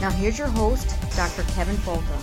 Now, 0.00 0.10
here's 0.10 0.38
your 0.38 0.46
host, 0.46 0.94
Dr. 1.16 1.42
Kevin 1.54 1.74
Folta. 1.78 2.20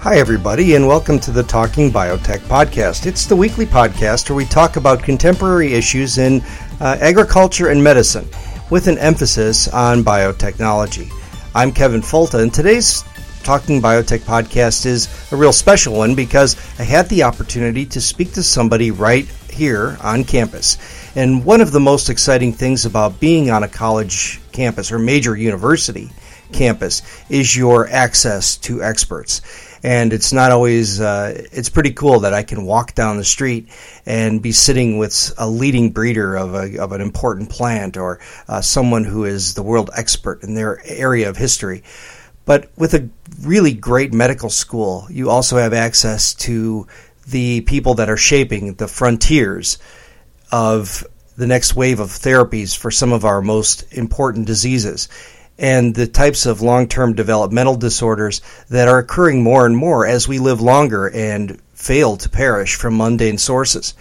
Hi, 0.00 0.18
everybody, 0.18 0.74
and 0.74 0.86
welcome 0.86 1.18
to 1.20 1.30
the 1.30 1.42
Talking 1.42 1.90
Biotech 1.90 2.40
podcast. 2.40 3.06
It's 3.06 3.24
the 3.24 3.34
weekly 3.34 3.64
podcast 3.64 4.28
where 4.28 4.36
we 4.36 4.44
talk 4.44 4.76
about 4.76 5.02
contemporary 5.02 5.72
issues 5.72 6.18
in 6.18 6.42
uh, 6.80 6.98
agriculture 7.00 7.68
and 7.68 7.82
medicine 7.82 8.28
with 8.68 8.88
an 8.88 8.98
emphasis 8.98 9.68
on 9.68 10.04
biotechnology. 10.04 11.10
I'm 11.54 11.72
Kevin 11.72 12.02
Folta, 12.02 12.42
and 12.42 12.52
today's 12.52 13.04
Talking 13.42 13.80
Biotech 13.80 14.20
podcast 14.20 14.84
is 14.84 15.08
a 15.32 15.36
real 15.36 15.52
special 15.52 15.96
one 15.96 16.14
because 16.14 16.56
I 16.78 16.82
had 16.82 17.08
the 17.08 17.22
opportunity 17.22 17.86
to 17.86 18.02
speak 18.02 18.32
to 18.32 18.42
somebody 18.42 18.90
right 18.90 19.26
here 19.50 19.96
on 20.02 20.24
campus. 20.24 20.76
And 21.16 21.42
one 21.42 21.62
of 21.62 21.72
the 21.72 21.80
most 21.80 22.10
exciting 22.10 22.52
things 22.52 22.84
about 22.84 23.18
being 23.18 23.50
on 23.50 23.62
a 23.62 23.68
college 23.68 24.42
campus 24.52 24.92
or 24.92 24.98
major 24.98 25.34
university 25.34 26.10
campus 26.52 27.02
is 27.28 27.56
your 27.56 27.88
access 27.88 28.56
to 28.58 28.82
experts 28.82 29.40
and 29.84 30.14
it's 30.14 30.32
not 30.32 30.50
always 30.50 30.98
uh, 30.98 31.46
it's 31.52 31.68
pretty 31.68 31.92
cool 31.92 32.20
that 32.20 32.32
I 32.32 32.42
can 32.42 32.64
walk 32.64 32.94
down 32.94 33.18
the 33.18 33.24
street 33.24 33.68
and 34.06 34.40
be 34.40 34.50
sitting 34.50 34.96
with 34.96 35.32
a 35.36 35.46
leading 35.46 35.90
breeder 35.90 36.34
of, 36.36 36.54
a, 36.54 36.78
of 36.78 36.92
an 36.92 37.02
important 37.02 37.50
plant 37.50 37.98
or 37.98 38.18
uh, 38.48 38.62
someone 38.62 39.04
who 39.04 39.26
is 39.26 39.52
the 39.52 39.62
world 39.62 39.90
expert 39.94 40.42
in 40.42 40.54
their 40.54 40.82
area 40.86 41.28
of 41.28 41.36
history. 41.36 41.84
But 42.46 42.70
with 42.76 42.94
a 42.94 43.10
really 43.42 43.74
great 43.74 44.14
medical 44.14 44.48
school, 44.48 45.06
you 45.10 45.28
also 45.28 45.58
have 45.58 45.74
access 45.74 46.32
to 46.34 46.86
the 47.28 47.60
people 47.60 47.94
that 47.94 48.08
are 48.08 48.16
shaping 48.16 48.74
the 48.74 48.88
frontiers 48.88 49.76
of 50.50 51.06
the 51.36 51.46
next 51.46 51.76
wave 51.76 52.00
of 52.00 52.08
therapies 52.08 52.76
for 52.76 52.90
some 52.90 53.12
of 53.12 53.26
our 53.26 53.42
most 53.42 53.92
important 53.92 54.46
diseases 54.46 55.08
and 55.58 55.94
the 55.94 56.06
types 56.06 56.46
of 56.46 56.62
long 56.62 56.88
term 56.88 57.14
developmental 57.14 57.76
disorders 57.76 58.40
that 58.70 58.88
are 58.88 58.98
occurring 58.98 59.42
more 59.42 59.66
and 59.66 59.76
more 59.76 60.06
as 60.06 60.26
we 60.26 60.38
live 60.38 60.60
longer 60.60 61.08
and 61.08 61.60
fail 61.72 62.16
to 62.16 62.28
perish 62.28 62.76
from 62.76 62.96
mundane 62.96 63.38
sources. 63.38 63.94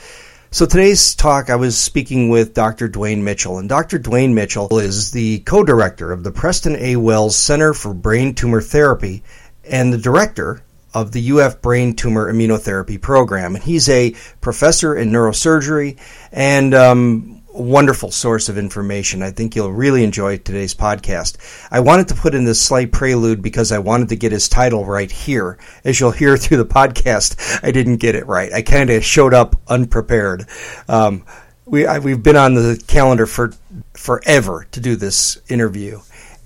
So 0.52 0.68
today's 0.68 1.16
talk, 1.16 1.50
I 1.50 1.56
was 1.56 1.76
speaking 1.76 2.30
with 2.30 2.54
Dr. 2.54 2.88
Dwayne 2.88 3.24
Mitchell, 3.24 3.58
and 3.58 3.68
Dr. 3.68 3.98
Dwayne 3.98 4.34
Mitchell 4.34 4.78
is 4.78 5.10
the 5.10 5.40
co-director 5.40 6.12
of 6.12 6.24
the 6.24 6.32
Preston 6.32 6.76
A. 6.76 6.96
Wells 6.96 7.36
Center 7.36 7.74
for 7.74 7.92
Brain 7.94 8.36
Tumor 8.36 8.62
Therapy 8.62 9.24
and 9.64 9.92
the 9.92 9.98
director 9.98 10.62
of 10.94 11.12
the 11.12 11.32
UF 11.32 11.62
Brain 11.62 11.96
Tumor 11.96 12.32
Immunotherapy 12.32 13.02
Program. 13.02 13.56
And 13.56 13.64
he's 13.64 13.90
a 13.90 14.12
professor 14.42 14.96
in 14.96 15.10
neurosurgery 15.10 15.98
and 16.32 16.74
um, 16.76 17.42
wonderful 17.54 18.12
source 18.12 18.50
of 18.50 18.58
information. 18.58 19.22
I 19.22 19.32
think 19.32 19.56
you'll 19.56 19.72
really 19.72 20.04
enjoy 20.04 20.38
today's 20.38 20.74
podcast. 20.74 21.38
I 21.72 21.80
wanted 21.80 22.08
to 22.10 22.16
put 22.16 22.34
in 22.34 22.46
this 22.46 22.62
slight 22.62 22.92
prelude 22.92 23.42
because 23.42 23.72
I 23.72 23.80
wanted 23.80 24.10
to 24.10 24.16
get 24.16 24.32
his 24.32 24.50
title 24.50 24.86
right 24.86 25.12
here. 25.12 25.58
As 25.84 26.00
you'll 26.00 26.12
hear 26.12 26.36
through 26.38 26.58
the 26.58 26.66
podcast, 26.66 27.64
I 27.64 27.72
didn't 27.72 27.98
get 27.98 28.16
it 28.16 28.26
right. 28.26 28.52
I 28.52 28.62
kind 28.62 28.90
of 28.90 29.04
showed 29.06 29.34
up 29.34 29.56
unprepared. 29.68 30.48
Um, 30.88 31.26
we 31.66 31.86
I, 31.86 32.00
we've 32.00 32.22
been 32.22 32.36
on 32.36 32.56
the 32.56 32.84
calendar 32.88 33.26
for 33.26 33.54
forever 33.94 34.68
to 34.72 34.80
do 34.80 34.96
this 34.96 35.38
interview. 35.48 36.00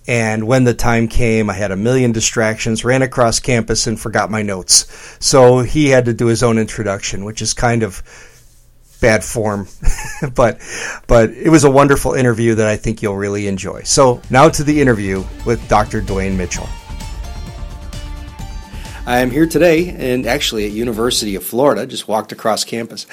And 0.07 0.47
when 0.47 0.63
the 0.63 0.73
time 0.73 1.09
came, 1.09 1.50
I 1.50 1.53
had 1.53 1.72
a 1.72 1.75
million 1.75 2.13
distractions, 2.13 2.85
ran 2.85 3.01
across 3.01 3.41
campus 3.41 3.88
and 3.88 4.00
forgot 4.00 4.31
my 4.31 4.41
notes. 4.41 5.17
So 5.19 5.59
he 5.59 5.90
had 5.90 6.06
to 6.06 6.13
do 6.13 6.28
his 6.28 6.44
own 6.44 6.57
introduction, 6.57 7.25
which 7.25 7.41
is 7.41 7.53
kind 7.53 7.84
of 7.84 8.01
bad 9.00 9.24
form, 9.24 9.68
but 10.35 10.59
but 11.08 11.30
it 11.31 11.50
was 11.50 11.63
a 11.63 11.72
wonderful 11.72 12.13
interview 12.13 12.56
that 12.56 12.68
I 12.68 12.75
think 12.78 13.02
you'll 13.02 13.18
really 13.18 13.47
enjoy. 13.47 13.84
So 13.84 14.22
now 14.30 14.50
to 14.50 14.63
the 14.63 14.81
interview 14.81 15.24
with 15.46 15.68
Dr. 15.68 16.02
Dwayne 16.02 16.35
Mitchell. 16.35 16.68
I 19.06 19.19
am 19.19 19.31
here 19.31 19.47
today, 19.47 19.88
and 19.88 20.25
actually 20.25 20.66
at 20.66 20.74
University 20.74 21.35
of 21.35 21.44
Florida. 21.46 21.88
Just 21.88 22.09
walked 22.09 22.34
across 22.34 22.66
campus. 22.66 23.08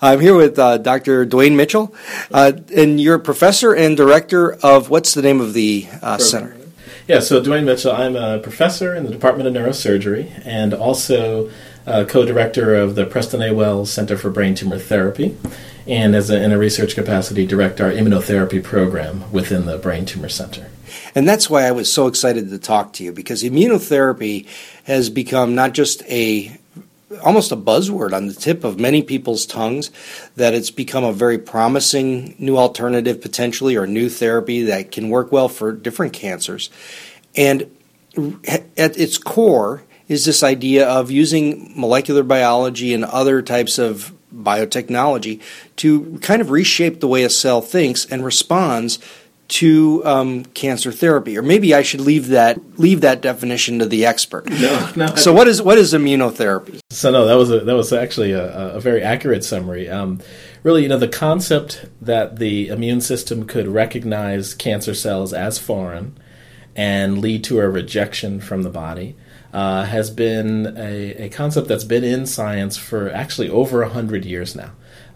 I'm 0.00 0.20
here 0.20 0.36
with 0.36 0.56
uh, 0.60 0.78
Dr. 0.78 1.26
Dwayne 1.26 1.56
Mitchell, 1.56 1.92
uh, 2.30 2.52
and 2.74 3.00
you're 3.00 3.16
a 3.16 3.20
professor 3.20 3.74
and 3.74 3.96
director 3.96 4.52
of 4.52 4.90
what's 4.90 5.12
the 5.12 5.22
name 5.22 5.40
of 5.40 5.52
the 5.52 5.88
uh, 6.02 6.18
center? 6.18 6.59
Yeah, 7.10 7.18
so 7.18 7.42
Dwayne 7.42 7.64
Mitchell. 7.64 7.90
I'm 7.90 8.14
a 8.14 8.38
professor 8.38 8.94
in 8.94 9.02
the 9.02 9.10
Department 9.10 9.48
of 9.48 9.52
Neurosurgery, 9.52 10.42
and 10.46 10.72
also 10.72 11.50
uh, 11.84 12.04
co-director 12.08 12.76
of 12.76 12.94
the 12.94 13.04
Preston 13.04 13.42
A. 13.42 13.52
Wells 13.52 13.92
Center 13.92 14.16
for 14.16 14.30
Brain 14.30 14.54
Tumor 14.54 14.78
Therapy, 14.78 15.36
and 15.88 16.14
as 16.14 16.30
a, 16.30 16.40
in 16.40 16.52
a 16.52 16.56
research 16.56 16.94
capacity, 16.94 17.48
direct 17.48 17.80
our 17.80 17.90
immunotherapy 17.90 18.62
program 18.62 19.28
within 19.32 19.66
the 19.66 19.76
Brain 19.76 20.04
Tumor 20.04 20.28
Center. 20.28 20.70
And 21.12 21.26
that's 21.26 21.50
why 21.50 21.64
I 21.64 21.72
was 21.72 21.92
so 21.92 22.06
excited 22.06 22.48
to 22.48 22.58
talk 22.60 22.92
to 22.92 23.02
you 23.02 23.10
because 23.10 23.42
immunotherapy 23.42 24.46
has 24.84 25.10
become 25.10 25.56
not 25.56 25.74
just 25.74 26.04
a 26.04 26.59
almost 27.24 27.50
a 27.52 27.56
buzzword 27.56 28.12
on 28.12 28.26
the 28.26 28.34
tip 28.34 28.64
of 28.64 28.78
many 28.78 29.02
people's 29.02 29.46
tongues 29.46 29.90
that 30.36 30.54
it's 30.54 30.70
become 30.70 31.04
a 31.04 31.12
very 31.12 31.38
promising 31.38 32.34
new 32.38 32.56
alternative 32.56 33.20
potentially 33.20 33.76
or 33.76 33.86
new 33.86 34.08
therapy 34.08 34.62
that 34.62 34.92
can 34.92 35.10
work 35.10 35.32
well 35.32 35.48
for 35.48 35.72
different 35.72 36.12
cancers. 36.12 36.70
And 37.34 37.70
at 38.46 38.64
its 38.76 39.18
core 39.18 39.82
is 40.08 40.24
this 40.24 40.42
idea 40.42 40.88
of 40.88 41.10
using 41.10 41.72
molecular 41.76 42.22
biology 42.22 42.92
and 42.94 43.04
other 43.04 43.42
types 43.42 43.78
of 43.78 44.12
biotechnology 44.34 45.40
to 45.76 46.18
kind 46.22 46.40
of 46.40 46.50
reshape 46.50 47.00
the 47.00 47.08
way 47.08 47.24
a 47.24 47.30
cell 47.30 47.60
thinks 47.60 48.04
and 48.06 48.24
responds 48.24 48.98
to 49.50 50.04
um, 50.04 50.44
cancer 50.46 50.92
therapy, 50.92 51.36
or 51.36 51.42
maybe 51.42 51.74
I 51.74 51.82
should 51.82 52.00
leave 52.00 52.28
that 52.28 52.78
leave 52.78 53.00
that 53.00 53.20
definition 53.20 53.80
to 53.80 53.86
the 53.86 54.06
expert. 54.06 54.48
No, 54.48 54.90
no. 54.96 55.06
So 55.16 55.32
what 55.32 55.48
is 55.48 55.60
what 55.60 55.76
is 55.76 55.92
immunotherapy? 55.92 56.80
So 56.90 57.10
no, 57.10 57.26
that 57.26 57.34
was 57.34 57.50
a, 57.50 57.60
that 57.60 57.74
was 57.74 57.92
actually 57.92 58.32
a, 58.32 58.74
a 58.74 58.80
very 58.80 59.02
accurate 59.02 59.44
summary. 59.44 59.88
Um, 59.88 60.20
really, 60.62 60.82
you 60.82 60.88
know, 60.88 60.98
the 60.98 61.08
concept 61.08 61.86
that 62.00 62.38
the 62.38 62.68
immune 62.68 63.00
system 63.00 63.44
could 63.44 63.66
recognize 63.66 64.54
cancer 64.54 64.94
cells 64.94 65.32
as 65.32 65.58
foreign 65.58 66.16
and 66.76 67.18
lead 67.18 67.42
to 67.44 67.58
a 67.58 67.68
rejection 67.68 68.40
from 68.40 68.62
the 68.62 68.70
body 68.70 69.16
uh, 69.52 69.84
has 69.84 70.10
been 70.10 70.74
a, 70.78 71.24
a, 71.24 71.28
concept 71.28 71.66
that's 71.66 71.84
been 71.84 72.04
in 72.04 72.24
science 72.24 72.76
for 72.76 73.10
actually 73.10 73.50
over 73.50 73.80
100 73.80 74.24
years 74.24 74.54
now. 74.54 74.70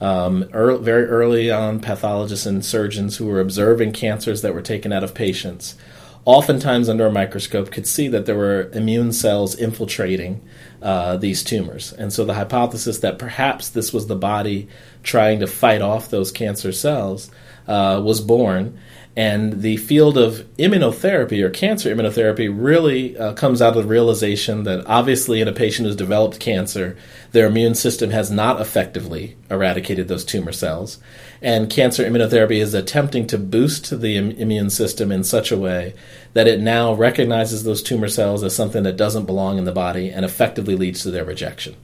Um, 0.04 0.44
early, 0.52 0.84
very 0.84 1.06
early 1.06 1.50
on, 1.50 1.80
pathologists 1.80 2.44
and 2.44 2.62
surgeons 2.62 3.16
who 3.16 3.26
were 3.26 3.40
observing 3.40 3.92
cancers 3.92 4.42
that 4.42 4.52
were 4.52 4.60
taken 4.60 4.92
out 4.92 5.02
of 5.02 5.14
patients 5.14 5.76
oftentimes 6.24 6.88
under 6.88 7.06
a 7.06 7.12
microscope 7.12 7.70
could 7.70 7.86
see 7.86 8.08
that 8.08 8.26
there 8.26 8.36
were 8.36 8.70
immune 8.72 9.12
cells 9.12 9.54
infiltrating 9.54 10.40
uh, 10.84 11.16
these 11.16 11.42
tumors. 11.42 11.94
And 11.94 12.12
so 12.12 12.26
the 12.26 12.34
hypothesis 12.34 12.98
that 12.98 13.18
perhaps 13.18 13.70
this 13.70 13.92
was 13.92 14.06
the 14.06 14.14
body 14.14 14.68
trying 15.02 15.40
to 15.40 15.46
fight 15.46 15.80
off 15.80 16.10
those 16.10 16.30
cancer 16.30 16.72
cells 16.72 17.30
uh, 17.66 18.02
was 18.04 18.20
born. 18.20 18.78
And 19.16 19.62
the 19.62 19.76
field 19.76 20.18
of 20.18 20.44
immunotherapy 20.58 21.40
or 21.40 21.48
cancer 21.48 21.94
immunotherapy 21.94 22.52
really 22.52 23.16
uh, 23.16 23.32
comes 23.34 23.62
out 23.62 23.76
of 23.76 23.84
the 23.84 23.88
realization 23.88 24.64
that 24.64 24.84
obviously, 24.86 25.40
in 25.40 25.46
a 25.46 25.52
patient 25.52 25.86
who's 25.86 25.94
developed 25.94 26.40
cancer, 26.40 26.96
their 27.30 27.46
immune 27.46 27.76
system 27.76 28.10
has 28.10 28.30
not 28.30 28.60
effectively 28.60 29.36
eradicated 29.48 30.08
those 30.08 30.24
tumor 30.24 30.50
cells. 30.50 30.98
And 31.40 31.70
cancer 31.70 32.04
immunotherapy 32.04 32.60
is 32.60 32.74
attempting 32.74 33.28
to 33.28 33.38
boost 33.38 34.00
the 34.00 34.16
Im- 34.16 34.32
immune 34.32 34.70
system 34.70 35.12
in 35.12 35.22
such 35.22 35.52
a 35.52 35.58
way 35.58 35.94
that 36.32 36.48
it 36.48 36.58
now 36.58 36.92
recognizes 36.92 37.62
those 37.62 37.82
tumor 37.82 38.08
cells 38.08 38.42
as 38.42 38.56
something 38.56 38.82
that 38.82 38.96
doesn't 38.96 39.26
belong 39.26 39.58
in 39.58 39.64
the 39.64 39.70
body 39.70 40.10
and 40.10 40.24
effectively 40.24 40.73
leads 40.74 41.02
to 41.02 41.10
their 41.10 41.24
rejection. 41.24 41.76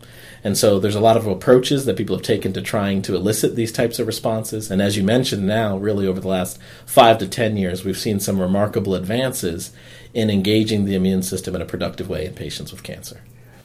And 0.42 0.56
so 0.56 0.78
there's 0.78 0.94
a 0.94 1.00
lot 1.00 1.16
of 1.16 1.26
approaches 1.26 1.84
that 1.84 1.96
people 1.96 2.16
have 2.16 2.24
taken 2.24 2.52
to 2.54 2.62
trying 2.62 3.02
to 3.02 3.14
elicit 3.14 3.56
these 3.56 3.72
types 3.72 3.98
of 3.98 4.06
responses. 4.06 4.70
And 4.70 4.80
as 4.80 4.96
you 4.96 5.02
mentioned 5.02 5.46
now, 5.46 5.76
really 5.76 6.06
over 6.06 6.20
the 6.20 6.28
last 6.28 6.58
five 6.86 7.18
to 7.18 7.28
10 7.28 7.56
years, 7.56 7.84
we've 7.84 7.98
seen 7.98 8.20
some 8.20 8.40
remarkable 8.40 8.94
advances 8.94 9.72
in 10.14 10.30
engaging 10.30 10.84
the 10.84 10.94
immune 10.94 11.22
system 11.22 11.54
in 11.54 11.62
a 11.62 11.66
productive 11.66 12.08
way 12.08 12.24
in 12.24 12.34
patients 12.34 12.72
with 12.72 12.82
cancer. 12.82 13.20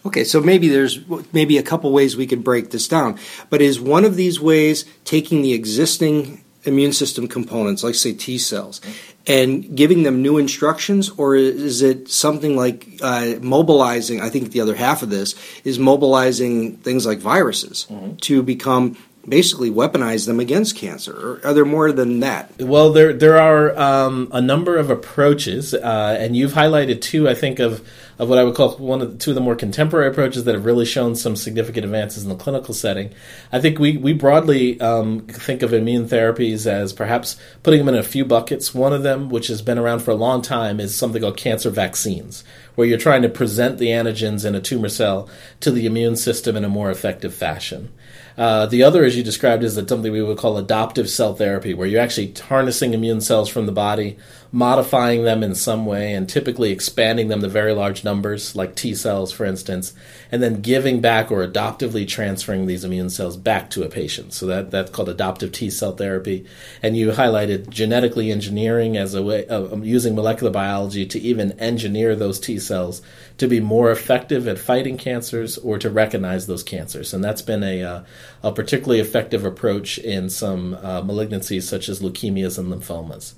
Okay, 0.06 0.24
so 0.24 0.39
maybe 0.39 0.68
there's 0.68 1.00
maybe 1.33 1.57
a 1.57 1.63
couple 1.63 1.92
ways 1.92 2.16
we 2.16 2.28
could 2.28 2.44
break 2.44 2.69
this 2.69 2.88
down. 2.88 3.18
But 3.50 3.62
is 3.62 3.80
one 3.80 4.06
of 4.06 4.16
these 4.16 4.39
ways 4.39 4.86
taking 5.04 5.42
the 5.42 5.54
existing 5.54 6.44
immune 6.65 6.94
system 6.94 7.27
components, 7.27 7.83
like 7.83 7.95
say 7.95 8.13
T 8.13 8.38
cells, 8.38 8.81
and 9.27 9.75
giving 9.75 10.03
them 10.03 10.21
new 10.21 10.38
instructions, 10.38 11.09
or 11.17 11.35
is 11.35 11.81
it 11.81 12.09
something 12.09 12.56
like 12.56 12.88
uh, 13.01 13.35
mobilizing? 13.41 14.21
I 14.21 14.29
think 14.29 14.51
the 14.51 14.62
other 14.62 14.75
half 14.75 15.03
of 15.03 15.09
this 15.09 15.35
is 15.63 15.79
mobilizing 15.79 16.77
things 16.77 17.06
like 17.06 17.19
viruses 17.19 17.88
mm-hmm. 17.89 18.15
to 18.17 18.44
become 18.44 18.97
basically 19.27 19.71
weaponize 19.71 20.25
them 20.27 20.39
against 20.39 20.75
cancer? 20.75 21.13
Or 21.13 21.41
are 21.44 21.53
there 21.53 21.65
more 21.65 21.91
than 21.91 22.19
that? 22.21 22.51
Well, 22.59 22.91
there 22.91 23.13
there 23.13 23.39
are 23.39 23.77
um, 23.77 24.29
a 24.31 24.41
number 24.41 24.77
of 24.77 24.89
approaches, 24.89 25.73
uh, 25.73 26.18
and 26.19 26.35
you've 26.35 26.53
highlighted 26.53 27.01
two, 27.01 27.27
I 27.27 27.33
think, 27.33 27.59
of 27.59 27.88
of 28.17 28.29
what 28.29 28.38
I 28.38 28.44
would 28.44 28.56
call 28.56 28.77
one 28.77 29.01
of 29.01 29.12
the, 29.12 29.17
two 29.17 29.31
of 29.31 29.35
the 29.35 29.41
more 29.41 29.56
contemporary 29.56 30.07
approaches 30.09 30.44
that 30.45 30.56
have 30.56 30.65
really 30.65 30.85
shown 30.85 31.15
some 31.15 31.35
significant 31.35 31.85
advances 31.85 32.23
in 32.23 32.29
the 32.29 32.35
clinical 32.35 32.73
setting. 32.73 33.13
I 33.51 33.59
think 33.59 33.79
we 33.79 33.97
we 33.97 34.13
broadly 34.13 34.79
um, 34.79 35.21
think 35.27 35.62
of 35.62 35.73
immune 35.73 36.07
therapies 36.07 36.65
as 36.65 36.94
perhaps 36.94 37.38
putting 37.63 37.79
them 37.85 37.94
in 37.94 38.00
a 38.00 38.03
few 38.03 38.25
buckets. 38.25 38.73
One 38.73 38.94
of 38.94 39.03
them, 39.03 39.29
which 39.29 39.47
has 39.47 39.62
been 39.62 39.77
around 39.77 40.00
for 40.00 40.12
a 40.12 40.15
long 40.15 40.41
time, 40.41 40.79
is 40.79 40.95
something 40.95 41.21
called 41.21 41.38
cancer 41.38 41.69
vaccines, 41.69 42.44
where 42.75 42.88
you're 42.88 42.97
trying 42.97 43.21
to 43.23 43.29
present 43.29 43.77
the 43.77 43.88
antigens 43.88 44.45
in 44.45 44.56
a 44.56 44.61
tumor 44.61 44.89
cell 44.89 45.29
to 45.59 45.71
the 45.71 45.85
immune 45.85 46.15
system 46.15 46.56
in 46.56 46.65
a 46.65 46.69
more 46.69 46.91
effective 46.91 47.33
fashion. 47.33 47.91
Uh, 48.38 48.65
the 48.65 48.83
other, 48.83 49.06
as 49.06 49.15
you 49.15 49.23
described, 49.23 49.63
is 49.63 49.75
something 49.75 50.11
we 50.11 50.21
would 50.21 50.38
call 50.38 50.57
adoptive 50.57 51.09
cell 51.09 51.33
therapy, 51.33 51.73
where 51.73 51.88
you're 51.88 52.01
actually 52.01 52.33
harnessing 52.33 52.94
immune 52.94 53.21
cells 53.21 53.47
from 53.47 53.65
the 53.65 53.71
body, 53.71 54.18
modifying 54.56 55.25
them 55.25 55.44
in 55.44 55.54
some 55.54 55.86
way, 55.86 56.13
and 56.13 56.30
typically 56.30 56.72
expanding 56.72 57.28
them 57.28 57.42
to 57.42 57.48
very 57.50 57.74
large 57.74 58.06
numbers, 58.06 58.56
like 58.56 58.74
T 58.74 58.96
cells, 58.96 59.34
for 59.34 59.44
instance, 59.44 59.94
and 60.31 60.42
then 60.42 60.62
giving 60.62 61.02
back 61.02 61.30
or 61.30 61.46
adoptively 61.46 62.07
transferring 62.07 62.66
these 62.66 62.86
immune 62.86 63.10
cells 63.10 63.36
back 63.36 63.69
to 63.72 63.84
a 63.84 63.90
patient. 63.90 64.31
So 64.31 64.46
that 64.46 64.72
that's 64.72 64.92
called 64.92 65.10
adoptive 65.10 65.52
T 65.52 65.69
cell 65.69 65.92
therapy. 65.92 66.46
And 66.81 66.96
you 66.96 67.12
highlighted 67.12 67.68
genetically 67.68 68.31
engineering 68.31 68.96
as 68.96 69.13
a 69.13 69.22
way 69.22 69.46
of 69.48 69.74
um, 69.74 69.84
using 69.84 70.16
molecular 70.16 70.54
biology 70.54 71.06
to 71.06 71.19
even 71.19 71.60
engineer 71.60 72.16
those 72.16 72.40
T 72.40 72.57
cells 72.57 73.02
to 73.37 73.47
be 73.47 73.59
more 73.59 73.91
effective 73.91 74.47
at 74.47 74.57
fighting 74.57 74.97
cancers 74.97 75.57
or 75.57 75.77
to 75.77 75.89
recognize 75.89 76.47
those 76.47 76.63
cancers. 76.63 77.13
And 77.13 77.23
that's 77.23 77.41
been 77.41 77.63
a, 77.63 77.83
uh, 77.83 78.03
a 78.43 78.51
particularly 78.51 78.99
effective 78.99 79.43
approach 79.43 79.97
in 79.97 80.29
some 80.29 80.75
uh, 80.75 81.01
malignancies 81.01 81.63
such 81.63 81.89
as 81.89 82.01
leukemias 82.01 82.57
and 82.57 82.71
lymphomas. 82.71 83.33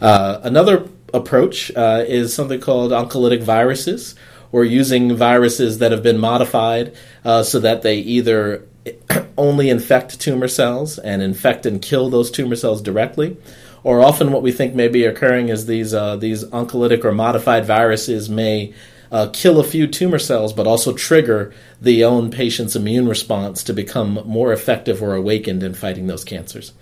Uh, 0.00 0.40
another 0.42 0.88
approach 1.12 1.70
uh, 1.76 2.04
is 2.06 2.32
something 2.32 2.60
called 2.60 2.90
oncolytic 2.90 3.42
viruses, 3.42 4.14
or 4.50 4.64
using 4.64 5.16
viruses 5.16 5.78
that 5.78 5.90
have 5.90 6.02
been 6.02 6.18
modified 6.18 6.94
uh, 7.24 7.42
so 7.42 7.58
that 7.58 7.82
they 7.82 7.96
either 7.96 8.64
only 9.36 9.68
infect 9.68 10.20
tumor 10.20 10.46
cells 10.46 10.96
and 10.98 11.22
infect 11.22 11.66
and 11.66 11.82
kill 11.82 12.08
those 12.08 12.30
tumor 12.30 12.54
cells 12.54 12.80
directly 12.80 13.36
or 13.82 14.00
often 14.00 14.32
what 14.32 14.42
we 14.42 14.50
think 14.50 14.74
may 14.74 14.88
be 14.88 15.04
occurring 15.04 15.50
is 15.50 15.66
these 15.66 15.92
uh, 15.92 16.16
these 16.16 16.44
oncolytic 16.44 17.04
or 17.04 17.12
modified 17.12 17.64
viruses 17.64 18.30
may 18.30 18.72
uh, 19.14 19.28
kill 19.32 19.60
a 19.60 19.64
few 19.64 19.86
tumor 19.86 20.18
cells, 20.18 20.52
but 20.52 20.66
also 20.66 20.92
trigger 20.92 21.54
the 21.80 22.02
own 22.02 22.32
patient's 22.32 22.74
immune 22.74 23.06
response 23.06 23.62
to 23.62 23.72
become 23.72 24.20
more 24.26 24.52
effective 24.52 25.00
or 25.00 25.14
awakened 25.14 25.62
in 25.62 25.72
fighting 25.72 26.08
those 26.08 26.24
cancers. 26.24 26.72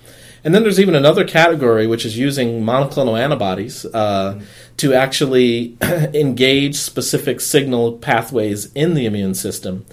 And 0.42 0.54
then 0.54 0.62
there's 0.62 0.80
even 0.80 0.94
another 0.94 1.26
category 1.26 1.86
which 1.86 2.06
is 2.06 2.16
using 2.16 2.62
monoclonal 2.62 3.20
antibodies 3.20 3.84
uh, 3.84 4.32
mm-hmm. 4.32 4.44
to 4.78 4.94
actually 4.94 5.76
engage 5.82 6.76
specific 6.76 7.38
signal 7.38 7.98
pathways 7.98 8.72
in 8.72 8.94
the 8.94 9.04
immune 9.04 9.34
system. 9.34 9.84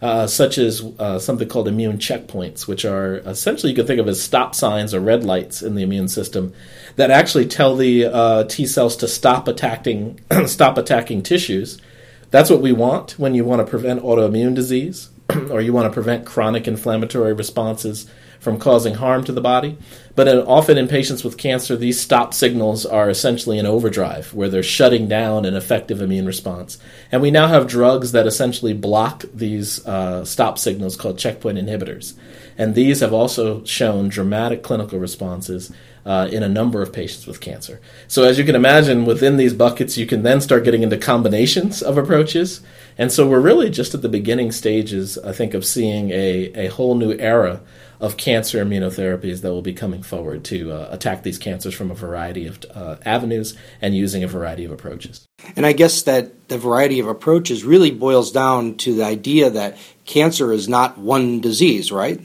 Uh, 0.00 0.28
such 0.28 0.58
as 0.58 0.80
uh, 1.00 1.18
something 1.18 1.48
called 1.48 1.66
immune 1.66 1.98
checkpoints, 1.98 2.68
which 2.68 2.84
are 2.84 3.16
essentially 3.26 3.72
you 3.72 3.74
can 3.74 3.84
think 3.84 3.98
of 3.98 4.06
as 4.06 4.22
stop 4.22 4.54
signs 4.54 4.94
or 4.94 5.00
red 5.00 5.24
lights 5.24 5.60
in 5.60 5.74
the 5.74 5.82
immune 5.82 6.06
system 6.06 6.52
that 6.94 7.10
actually 7.10 7.44
tell 7.44 7.74
the 7.74 8.04
uh, 8.04 8.44
T 8.44 8.64
cells 8.64 8.94
to 8.98 9.08
stop 9.08 9.48
attacking 9.48 10.20
stop 10.46 10.78
attacking 10.78 11.24
tissues 11.24 11.80
that's 12.30 12.50
what 12.50 12.60
we 12.60 12.72
want 12.72 13.18
when 13.18 13.34
you 13.34 13.44
want 13.44 13.64
to 13.64 13.70
prevent 13.70 14.02
autoimmune 14.02 14.54
disease 14.54 15.10
or 15.50 15.60
you 15.60 15.72
want 15.72 15.86
to 15.86 15.94
prevent 15.94 16.26
chronic 16.26 16.68
inflammatory 16.68 17.32
responses 17.32 18.06
from 18.38 18.58
causing 18.58 18.94
harm 18.94 19.24
to 19.24 19.32
the 19.32 19.40
body. 19.40 19.76
But 20.14 20.28
in, 20.28 20.38
often 20.38 20.78
in 20.78 20.88
patients 20.88 21.24
with 21.24 21.36
cancer, 21.36 21.76
these 21.76 22.00
stop 22.00 22.32
signals 22.32 22.86
are 22.86 23.10
essentially 23.10 23.58
an 23.58 23.66
overdrive 23.66 24.32
where 24.32 24.48
they're 24.48 24.62
shutting 24.62 25.08
down 25.08 25.44
an 25.44 25.54
effective 25.54 26.00
immune 26.00 26.26
response. 26.26 26.78
And 27.10 27.20
we 27.20 27.30
now 27.30 27.48
have 27.48 27.66
drugs 27.66 28.12
that 28.12 28.26
essentially 28.26 28.74
block 28.74 29.24
these 29.34 29.84
uh, 29.86 30.24
stop 30.24 30.58
signals 30.58 30.96
called 30.96 31.18
checkpoint 31.18 31.58
inhibitors. 31.58 32.14
And 32.56 32.74
these 32.74 33.00
have 33.00 33.12
also 33.12 33.64
shown 33.64 34.08
dramatic 34.08 34.62
clinical 34.62 34.98
responses 34.98 35.72
uh, 36.08 36.26
in 36.32 36.42
a 36.42 36.48
number 36.48 36.80
of 36.80 36.90
patients 36.90 37.26
with 37.26 37.38
cancer. 37.38 37.80
So, 38.08 38.24
as 38.24 38.38
you 38.38 38.44
can 38.44 38.56
imagine, 38.56 39.04
within 39.04 39.36
these 39.36 39.52
buckets, 39.52 39.98
you 39.98 40.06
can 40.06 40.22
then 40.22 40.40
start 40.40 40.64
getting 40.64 40.82
into 40.82 40.96
combinations 40.96 41.82
of 41.82 41.98
approaches. 41.98 42.62
And 42.96 43.12
so, 43.12 43.28
we're 43.28 43.40
really 43.40 43.68
just 43.68 43.94
at 43.94 44.00
the 44.00 44.08
beginning 44.08 44.50
stages, 44.50 45.18
I 45.18 45.32
think, 45.32 45.52
of 45.52 45.66
seeing 45.66 46.10
a, 46.10 46.50
a 46.54 46.66
whole 46.68 46.94
new 46.94 47.12
era 47.12 47.60
of 48.00 48.16
cancer 48.16 48.64
immunotherapies 48.64 49.42
that 49.42 49.50
will 49.50 49.60
be 49.60 49.74
coming 49.74 50.02
forward 50.02 50.44
to 50.44 50.72
uh, 50.72 50.88
attack 50.90 51.24
these 51.24 51.36
cancers 51.36 51.74
from 51.74 51.90
a 51.90 51.94
variety 51.94 52.46
of 52.46 52.58
uh, 52.72 52.96
avenues 53.04 53.54
and 53.82 53.94
using 53.94 54.24
a 54.24 54.28
variety 54.28 54.64
of 54.64 54.70
approaches. 54.70 55.26
And 55.56 55.66
I 55.66 55.72
guess 55.72 56.02
that 56.02 56.48
the 56.48 56.58
variety 56.58 57.00
of 57.00 57.08
approaches 57.08 57.64
really 57.64 57.90
boils 57.90 58.32
down 58.32 58.76
to 58.76 58.94
the 58.94 59.04
idea 59.04 59.50
that 59.50 59.76
cancer 60.06 60.52
is 60.52 60.68
not 60.68 60.96
one 60.96 61.40
disease, 61.40 61.92
right? 61.92 62.20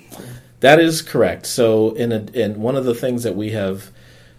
That 0.64 0.80
is 0.80 1.02
correct. 1.02 1.46
So, 1.46 1.92
in, 1.92 2.14
a, 2.14 2.20
in 2.34 2.62
one 2.62 2.78
of 2.78 2.86
the 2.86 2.96
things 2.96 3.24
that 3.24 3.36
we 3.36 3.52
have 3.52 3.92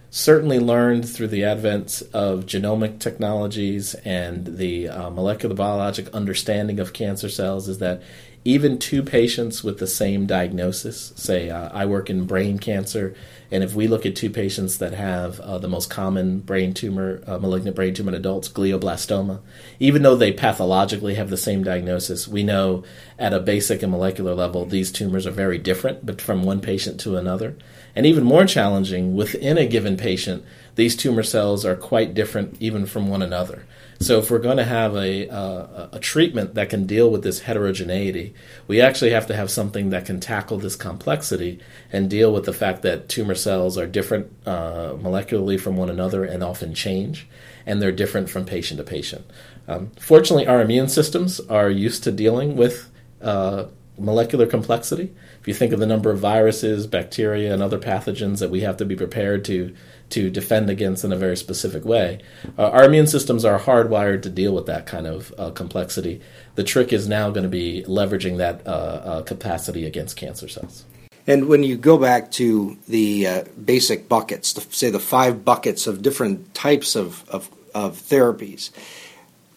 certainly 0.08 0.58
learned 0.58 1.06
through 1.06 1.26
the 1.26 1.44
advent 1.44 2.02
of 2.14 2.46
genomic 2.46 2.98
technologies 2.98 3.92
and 4.06 4.56
the 4.56 4.88
uh, 4.88 5.10
molecular 5.10 5.54
biologic 5.54 6.08
understanding 6.14 6.80
of 6.80 6.94
cancer 6.94 7.28
cells 7.28 7.68
is 7.68 7.76
that 7.80 8.00
even 8.44 8.78
two 8.78 9.02
patients 9.02 9.64
with 9.64 9.78
the 9.78 9.86
same 9.86 10.26
diagnosis, 10.26 11.12
say 11.16 11.48
uh, 11.50 11.70
I 11.72 11.86
work 11.86 12.10
in 12.10 12.26
brain 12.26 12.58
cancer 12.58 13.14
and 13.54 13.62
if 13.62 13.74
we 13.74 13.86
look 13.86 14.04
at 14.04 14.16
two 14.16 14.30
patients 14.30 14.78
that 14.78 14.94
have 14.94 15.38
uh, 15.38 15.58
the 15.58 15.68
most 15.68 15.88
common 15.88 16.40
brain 16.40 16.74
tumor, 16.74 17.22
uh, 17.24 17.38
malignant 17.38 17.76
brain 17.76 17.94
tumor 17.94 18.08
in 18.08 18.16
adults, 18.16 18.48
glioblastoma, 18.48 19.40
even 19.78 20.02
though 20.02 20.16
they 20.16 20.32
pathologically 20.32 21.14
have 21.14 21.30
the 21.30 21.36
same 21.36 21.62
diagnosis, 21.62 22.26
we 22.26 22.42
know 22.42 22.82
at 23.16 23.32
a 23.32 23.38
basic 23.38 23.80
and 23.82 23.92
molecular 23.92 24.34
level 24.34 24.64
these 24.64 24.90
tumors 24.90 25.24
are 25.24 25.30
very 25.30 25.56
different, 25.56 26.04
but 26.04 26.20
from 26.20 26.42
one 26.42 26.60
patient 26.60 26.98
to 26.98 27.16
another. 27.16 27.56
And 27.94 28.06
even 28.06 28.24
more 28.24 28.44
challenging, 28.44 29.14
within 29.14 29.56
a 29.56 29.68
given 29.68 29.96
patient, 29.96 30.44
these 30.74 30.96
tumor 30.96 31.22
cells 31.22 31.64
are 31.64 31.76
quite 31.76 32.12
different 32.12 32.56
even 32.60 32.86
from 32.86 33.08
one 33.08 33.22
another. 33.22 33.66
So 34.04 34.18
if 34.18 34.30
we're 34.30 34.38
going 34.38 34.58
to 34.58 34.64
have 34.64 34.94
a, 34.96 35.28
a, 35.28 35.88
a, 35.94 35.98
treatment 35.98 36.56
that 36.56 36.68
can 36.68 36.84
deal 36.84 37.10
with 37.10 37.22
this 37.22 37.40
heterogeneity, 37.40 38.34
we 38.68 38.82
actually 38.82 39.12
have 39.12 39.26
to 39.28 39.34
have 39.34 39.50
something 39.50 39.88
that 39.90 40.04
can 40.04 40.20
tackle 40.20 40.58
this 40.58 40.76
complexity 40.76 41.58
and 41.90 42.10
deal 42.10 42.30
with 42.30 42.44
the 42.44 42.52
fact 42.52 42.82
that 42.82 43.08
tumor 43.08 43.34
cells 43.34 43.78
are 43.78 43.86
different 43.86 44.30
uh, 44.44 44.92
molecularly 44.92 45.58
from 45.58 45.78
one 45.78 45.88
another 45.88 46.22
and 46.22 46.44
often 46.44 46.74
change, 46.74 47.26
and 47.64 47.80
they're 47.80 47.92
different 47.92 48.28
from 48.28 48.44
patient 48.44 48.76
to 48.76 48.84
patient. 48.84 49.24
Um, 49.66 49.90
fortunately, 49.98 50.46
our 50.46 50.60
immune 50.60 50.88
systems 50.88 51.40
are 51.40 51.70
used 51.70 52.04
to 52.04 52.12
dealing 52.12 52.56
with 52.56 52.90
uh, 53.22 53.68
molecular 53.98 54.44
complexity. 54.46 55.14
If 55.40 55.48
you 55.48 55.54
think 55.54 55.72
of 55.72 55.80
the 55.80 55.86
number 55.86 56.10
of 56.10 56.18
viruses, 56.18 56.86
bacteria, 56.86 57.54
and 57.54 57.62
other 57.62 57.78
pathogens 57.78 58.40
that 58.40 58.50
we 58.50 58.60
have 58.60 58.76
to 58.76 58.84
be 58.84 58.96
prepared 58.96 59.46
to 59.46 59.74
to 60.14 60.30
defend 60.30 60.70
against 60.70 61.04
in 61.04 61.12
a 61.12 61.16
very 61.16 61.36
specific 61.36 61.84
way, 61.84 62.20
uh, 62.56 62.70
our 62.70 62.84
immune 62.84 63.08
systems 63.08 63.44
are 63.44 63.58
hardwired 63.58 64.22
to 64.22 64.30
deal 64.30 64.54
with 64.54 64.66
that 64.66 64.86
kind 64.86 65.06
of 65.06 65.34
uh, 65.36 65.50
complexity. 65.50 66.20
The 66.54 66.64
trick 66.64 66.92
is 66.92 67.08
now 67.08 67.30
going 67.30 67.42
to 67.42 67.48
be 67.48 67.84
leveraging 67.86 68.38
that 68.38 68.66
uh, 68.66 68.70
uh, 68.70 69.22
capacity 69.22 69.84
against 69.86 70.16
cancer 70.16 70.48
cells. 70.48 70.84
And 71.26 71.48
when 71.48 71.62
you 71.62 71.76
go 71.76 71.98
back 71.98 72.30
to 72.32 72.76
the 72.86 73.26
uh, 73.26 73.44
basic 73.64 74.08
buckets, 74.08 74.52
the, 74.52 74.60
say 74.74 74.90
the 74.90 75.00
five 75.00 75.44
buckets 75.44 75.86
of 75.86 76.02
different 76.02 76.54
types 76.54 76.96
of, 76.96 77.28
of, 77.28 77.50
of 77.74 77.96
therapies, 77.96 78.70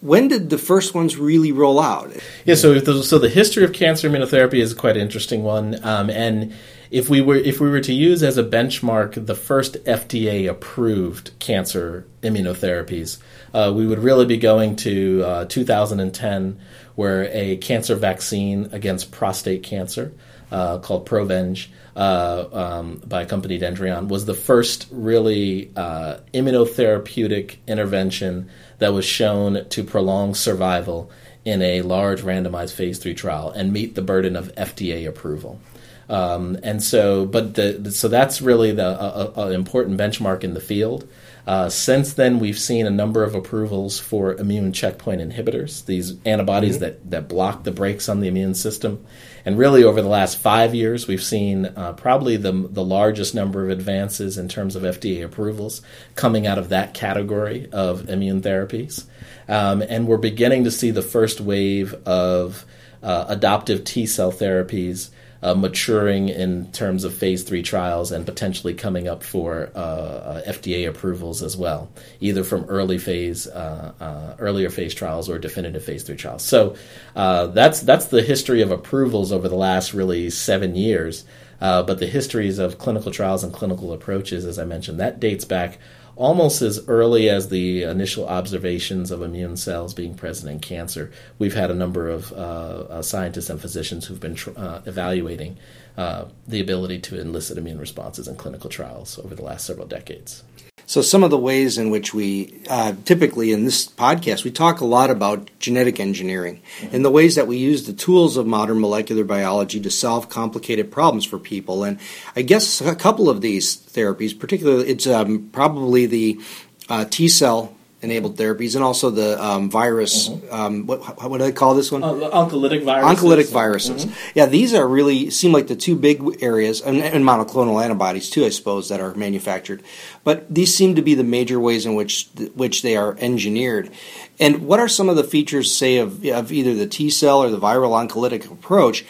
when 0.02 0.28
did 0.28 0.50
the 0.50 0.58
first 0.58 0.96
ones 0.96 1.18
really 1.18 1.52
roll 1.52 1.80
out? 1.80 2.12
Yeah, 2.46 2.56
so 2.56 2.80
the, 2.80 3.04
so 3.04 3.20
the 3.20 3.30
history 3.30 3.64
of 3.64 3.74
cancer 3.74 4.10
immunotherapy 4.10 4.62
is 4.62 4.74
quite 4.74 4.96
an 4.96 5.02
interesting 5.02 5.44
one, 5.44 5.84
um, 5.84 6.10
and 6.10 6.54
if 6.90 7.10
we 7.10 7.22
were 7.22 7.36
if 7.36 7.60
we 7.60 7.70
were 7.70 7.82
to 7.82 7.94
use 7.94 8.24
as 8.24 8.38
a 8.38 8.44
benchmark 8.44 9.26
the 9.26 9.36
first 9.36 9.84
FDA 9.86 10.50
approved 10.50 11.38
cancer 11.40 12.06
immunotherapies, 12.22 13.18
uh, 13.54 13.74
we 13.76 13.86
would 13.86 14.00
really 14.00 14.26
be 14.26 14.38
going 14.38 14.76
to 14.78 15.24
uh, 15.24 15.46
2010, 15.46 16.60
where 16.96 17.30
a 17.32 17.58
cancer 17.58 17.96
vaccine 17.96 18.70
against 18.72 19.12
prostate 19.12 19.64
cancer 19.64 20.14
uh, 20.52 20.80
called 20.80 21.06
Provenge 21.06 21.68
uh, 21.96 22.46
um, 22.52 23.02
by 23.06 23.24
a 23.24 23.26
company 23.26 23.60
Dendreon 23.60 24.08
was 24.08 24.26
the 24.26 24.34
first 24.34 24.88
really 24.92 25.72
uh, 25.76 26.20
immunotherapeutic 26.34 27.58
intervention 27.68 28.50
that 28.80 28.94
was 28.94 29.04
shown 29.04 29.68
to 29.70 29.84
prolong 29.84 30.36
survival 30.36 31.12
in 31.44 31.62
a 31.62 31.82
large 31.82 32.22
randomized 32.22 32.74
phase 32.74 33.00
three 33.00 33.14
trial 33.14 33.50
and 33.50 33.74
meet 33.74 33.96
the 33.96 34.02
burden 34.02 34.36
of 34.36 34.54
FDA 34.56 35.08
approval. 35.08 35.60
Um, 36.10 36.58
and 36.64 36.82
so, 36.82 37.26
but 37.26 37.56
the, 37.56 37.92
so 37.92 38.08
that's 38.08 38.42
really 38.42 38.72
the 38.72 39.52
important 39.54 40.00
benchmark 40.00 40.44
in 40.44 40.54
the 40.54 40.62
field. 40.62 41.08
Uh, 41.46 41.70
since 41.70 42.14
then, 42.14 42.40
we've 42.40 42.60
seen 42.60 42.86
a 42.86 42.92
number 42.92 43.24
of 43.24 43.34
approvals 43.34 43.98
for 44.00 44.34
immune 44.34 44.74
checkpoint 44.74 45.22
inhibitors, 45.22 45.86
these 45.86 46.18
antibodies 46.26 46.76
mm-hmm. 46.76 46.84
that, 46.84 47.10
that 47.10 47.30
block 47.30 47.64
the 47.64 47.72
brakes 47.72 48.10
on 48.10 48.20
the 48.20 48.28
immune 48.28 48.54
system. 48.54 49.06
And 49.46 49.58
really, 49.58 49.82
over 49.82 50.02
the 50.02 50.10
last 50.10 50.38
five 50.38 50.76
years, 50.76 51.08
we've 51.08 51.24
seen 51.24 51.68
uh, 51.68 51.94
probably 51.94 52.36
the, 52.36 52.52
the 52.52 52.84
largest 52.84 53.34
number 53.34 53.64
of 53.64 53.70
advances 53.70 54.38
in 54.38 54.50
terms 54.50 54.76
of 54.76 54.84
FDA 54.84 55.24
approvals 55.24 55.82
coming 56.16 56.46
out 56.46 56.58
of 56.58 56.68
that 56.68 56.94
category 56.94 57.70
of 57.72 58.10
immune 58.10 58.42
therapies. 58.42 59.06
Um, 59.48 59.82
and 59.82 60.06
we're 60.06 60.18
beginning 60.18 60.66
to 60.66 60.72
see 60.72 60.92
the 60.92 61.02
first 61.02 61.40
wave 61.40 61.94
of 62.06 62.66
uh, 63.02 63.24
adoptive 63.30 63.86
T 63.86 64.06
cell 64.06 64.34
therapies 64.34 65.12
uh, 65.42 65.54
maturing 65.54 66.30
in 66.30 66.72
terms 66.72 67.04
of 67.04 67.14
phase 67.14 67.44
three 67.44 67.62
trials 67.62 68.12
and 68.12 68.26
potentially 68.26 68.74
coming 68.74 69.08
up 69.08 69.24
for 69.24 69.70
uh, 69.76 69.80
uh 69.80 70.42
FDA 70.46 70.88
approvals 70.88 71.44
as 71.44 71.56
well, 71.56 71.90
either 72.20 72.44
from 72.44 72.66
early 72.66 72.98
phase, 72.98 73.48
uh, 73.48 73.94
uh, 74.00 74.36
earlier 74.40 74.70
phase 74.70 74.94
trials 74.94 75.30
or 75.30 75.38
definitive 75.38 75.84
phase 75.84 76.04
three 76.04 76.16
trials. 76.16 76.44
So 76.44 76.76
that's 77.16 77.82
that's 77.82 78.06
the 78.06 78.22
history 78.22 78.62
of 78.62 78.72
approvals 78.72 79.32
over 79.32 79.48
the 79.48 79.56
last 79.56 79.94
really 79.94 80.30
seven 80.30 80.76
years. 80.76 81.26
but 81.60 82.00
the 82.00 82.08
histories 82.08 82.60
of 82.60 82.78
clinical 82.78 83.12
trials 83.12 83.44
and 83.44 83.54
clinical 83.54 83.94
approaches, 83.94 84.46
as 84.46 84.60
I 84.60 84.66
mentioned, 84.66 85.00
that 85.00 85.20
dates 85.20 85.46
back 85.46 85.78
almost 86.18 86.62
as 86.62 86.86
early 86.88 87.30
as 87.30 87.50
the 87.50 87.84
initial 87.84 88.28
observations 88.28 89.12
of 89.12 89.22
immune 89.22 89.56
cells 89.56 89.94
being 89.94 90.16
present 90.16 90.52
in 90.52 90.60
cancer, 90.60 91.12
we've 91.38 91.54
had 91.54 91.72
a 91.72 91.76
number 91.76 92.10
of 92.10 92.34
uh, 92.34 92.36
uh, 92.36 93.02
scientists 93.02 93.50
and 93.50 93.62
physicians 93.62 94.06
who've 94.06 94.20
been 94.20 94.36
tr- 94.36 94.50
uh, 94.58 94.82
evaluating 94.86 95.58
uh, 95.96 96.26
the 96.48 96.60
ability 96.60 97.00
to 97.00 97.20
elicit 97.20 97.58
immune 97.58 97.80
responses 97.80 98.28
in 98.28 98.36
clinical 98.36 98.70
trials 98.70 99.20
over 99.20 99.36
the 99.36 99.44
last 99.44 99.66
several 99.66 99.88
decades. 99.88 100.44
So, 100.88 101.02
some 101.02 101.22
of 101.22 101.32
the 101.32 101.38
ways 101.38 101.78
in 101.78 101.90
which 101.90 102.14
we 102.14 102.62
uh, 102.70 102.94
typically 103.04 103.52
in 103.52 103.66
this 103.66 103.86
podcast, 103.86 104.46
we 104.46 104.52
talk 104.52 104.80
a 104.80 104.86
lot 104.86 105.10
about 105.10 105.52
genetic 105.60 106.00
engineering 106.00 106.62
mm-hmm. 106.80 106.96
and 106.96 107.04
the 107.04 107.12
ways 107.12 107.36
that 107.36 107.46
we 107.46 107.58
use 107.58 107.86
the 107.86 107.94
tools 107.94 108.38
of 108.38 108.48
modern 108.48 108.80
molecular 108.80 109.26
biology 109.26 109.82
to 109.82 109.92
solve 109.92 110.30
complicated 110.30 110.90
problems 110.90 111.26
for 111.26 111.38
people. 111.38 111.84
And 111.84 112.00
I 112.38 112.42
guess 112.42 112.80
a 112.80 112.96
couple 112.96 113.30
of 113.30 113.42
these 113.42 113.76
therapies, 113.76 114.38
particularly, 114.40 114.88
it's 114.88 115.06
um, 115.06 115.50
probably 115.52 116.06
the 116.06 116.40
uh, 116.88 117.04
T 117.04 117.28
cell 117.28 117.76
enabled 118.08 118.38
therapies 118.38 118.76
and 118.76 118.84
also 118.84 119.10
the 119.10 119.44
um, 119.44 119.70
virus. 119.70 120.30
Mm-hmm. 120.30 120.54
Um, 120.54 120.88
what, 120.88 121.22
what 121.22 121.38
do 121.38 121.44
they 121.44 121.52
call 121.52 121.76
this 121.76 121.92
one? 121.92 122.04
Uh, 122.04 122.08
oncolytic 122.08 122.84
viruses. 122.84 123.24
Oncolytic 123.24 123.52
viruses. 123.52 124.06
Mm-hmm. 124.06 124.30
Yeah, 124.34 124.46
these 124.46 124.74
are 124.74 124.88
really 124.88 125.30
seem 125.30 125.52
like 125.52 125.68
the 125.68 125.76
two 125.76 125.96
big 125.96 126.42
areas, 126.42 126.82
and, 126.82 126.98
and, 127.02 127.26
monoclonal 127.26 127.84
antibodies 127.84 128.30
too, 128.30 128.46
I 128.46 128.50
suppose, 128.50 128.88
that 128.90 129.02
are 129.02 129.14
manufactured. 129.16 129.84
But 130.24 130.54
these 130.54 130.76
seem 130.76 130.96
to 130.96 131.02
be 131.02 131.14
the 131.14 131.24
major 131.24 131.60
ways 131.60 131.86
in 131.86 131.96
which 131.96 132.30
which 132.56 132.82
they 132.82 132.96
are 132.96 133.18
engineered. 133.20 133.92
And 134.40 134.66
what 134.66 134.80
are 134.80 134.88
some 134.88 135.10
of 135.10 135.18
the 135.18 135.24
features, 135.24 135.76
say, 135.76 135.98
of, 135.98 136.24
of 136.26 136.52
either 136.52 136.74
the 136.74 136.88
T 136.88 137.10
cell 137.10 137.44
or 137.44 137.50
the 137.50 137.60
viral 137.60 137.92
oncolytic 137.92 138.50
approach? 138.52 139.06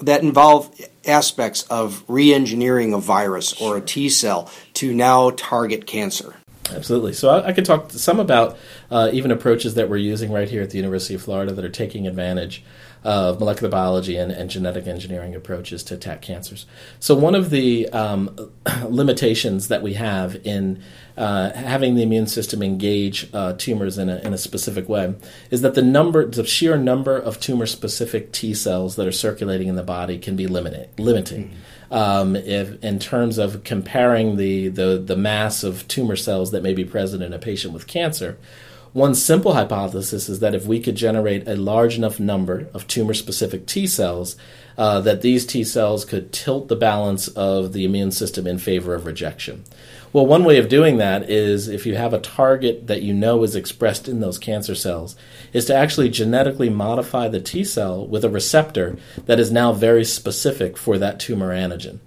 That 0.00 0.20
involve 0.20 0.78
aspects 1.06 1.62
of 1.70 2.04
re 2.06 2.34
engineering 2.34 2.92
a 2.92 2.98
virus 2.98 3.58
or 3.58 3.78
a 3.78 3.80
T 3.80 4.10
cell 4.10 4.50
to 4.74 4.92
now 4.92 5.30
target 5.30 5.86
cancer. 5.86 6.34
Absolutely. 6.74 7.12
So 7.12 7.28
I, 7.28 7.48
I 7.48 7.52
could 7.52 7.64
talk 7.64 7.90
some 7.92 8.18
about 8.18 8.58
uh, 8.90 9.10
even 9.12 9.30
approaches 9.30 9.74
that 9.74 9.88
we're 9.88 9.96
using 9.98 10.32
right 10.32 10.48
here 10.48 10.62
at 10.62 10.70
the 10.70 10.78
University 10.78 11.14
of 11.14 11.22
Florida 11.22 11.52
that 11.52 11.64
are 11.64 11.70
taking 11.70 12.06
advantage 12.06 12.64
of 13.04 13.38
molecular 13.38 13.70
biology 13.70 14.16
and, 14.16 14.32
and 14.32 14.50
genetic 14.50 14.86
engineering 14.86 15.34
approaches 15.34 15.84
to 15.84 15.94
attack 15.94 16.22
cancers. 16.22 16.66
So 16.98 17.14
one 17.14 17.36
of 17.36 17.50
the 17.50 17.88
um, 17.90 18.50
limitations 18.88 19.68
that 19.68 19.82
we 19.82 19.94
have 19.94 20.36
in 20.44 20.82
uh, 21.16 21.52
having 21.52 21.94
the 21.94 22.02
immune 22.02 22.26
system 22.26 22.62
engage 22.62 23.28
uh, 23.32 23.54
tumors 23.54 23.98
in 23.98 24.08
a, 24.08 24.16
in 24.18 24.34
a 24.34 24.38
specific 24.38 24.88
way 24.88 25.14
is 25.50 25.62
that 25.62 25.74
the 25.74 25.82
number, 25.82 26.26
the 26.26 26.44
sheer 26.44 26.76
number 26.76 27.16
of 27.16 27.40
tumor-specific 27.40 28.32
T 28.32 28.52
cells 28.54 28.96
that 28.96 29.06
are 29.06 29.12
circulating 29.12 29.68
in 29.68 29.76
the 29.76 29.82
body 29.82 30.18
can 30.18 30.36
be 30.36 30.46
limited, 30.46 30.88
limiting. 30.98 31.44
Mm-hmm 31.44 31.56
um, 31.90 32.36
if, 32.36 32.82
in 32.82 32.98
terms 32.98 33.38
of 33.38 33.64
comparing 33.64 34.36
the, 34.36 34.68
the, 34.68 34.98
the 34.98 35.16
mass 35.16 35.62
of 35.62 35.86
tumor 35.88 36.16
cells 36.16 36.50
that 36.50 36.62
may 36.62 36.74
be 36.74 36.84
present 36.84 37.22
in 37.22 37.32
a 37.32 37.38
patient 37.38 37.74
with 37.74 37.86
cancer. 37.86 38.38
One 38.92 39.14
simple 39.14 39.52
hypothesis 39.52 40.28
is 40.28 40.40
that 40.40 40.54
if 40.54 40.64
we 40.64 40.80
could 40.80 40.96
generate 40.96 41.46
a 41.46 41.54
large 41.54 41.98
enough 41.98 42.18
number 42.18 42.68
of 42.72 42.88
tumor 42.88 43.12
specific 43.12 43.66
T 43.66 43.86
cells, 43.86 44.36
uh, 44.78 45.00
that 45.02 45.20
these 45.20 45.44
T 45.44 45.64
cells 45.64 46.04
could 46.04 46.32
tilt 46.32 46.68
the 46.68 46.76
balance 46.76 47.28
of 47.28 47.74
the 47.74 47.84
immune 47.84 48.10
system 48.10 48.46
in 48.46 48.58
favor 48.58 48.94
of 48.94 49.04
rejection. 49.04 49.64
Well, 50.16 50.24
one 50.24 50.44
way 50.44 50.56
of 50.56 50.70
doing 50.70 50.96
that 50.96 51.28
is 51.28 51.68
if 51.68 51.84
you 51.84 51.96
have 51.96 52.14
a 52.14 52.18
target 52.18 52.86
that 52.86 53.02
you 53.02 53.12
know 53.12 53.42
is 53.42 53.54
expressed 53.54 54.08
in 54.08 54.20
those 54.20 54.38
cancer 54.38 54.74
cells, 54.74 55.14
is 55.52 55.66
to 55.66 55.74
actually 55.74 56.08
genetically 56.08 56.70
modify 56.70 57.28
the 57.28 57.38
T 57.38 57.64
cell 57.64 58.06
with 58.06 58.24
a 58.24 58.30
receptor 58.30 58.96
that 59.26 59.38
is 59.38 59.52
now 59.52 59.74
very 59.74 60.06
specific 60.06 60.78
for 60.78 60.96
that 60.96 61.20
tumor 61.20 61.54
antigen. 61.54 61.98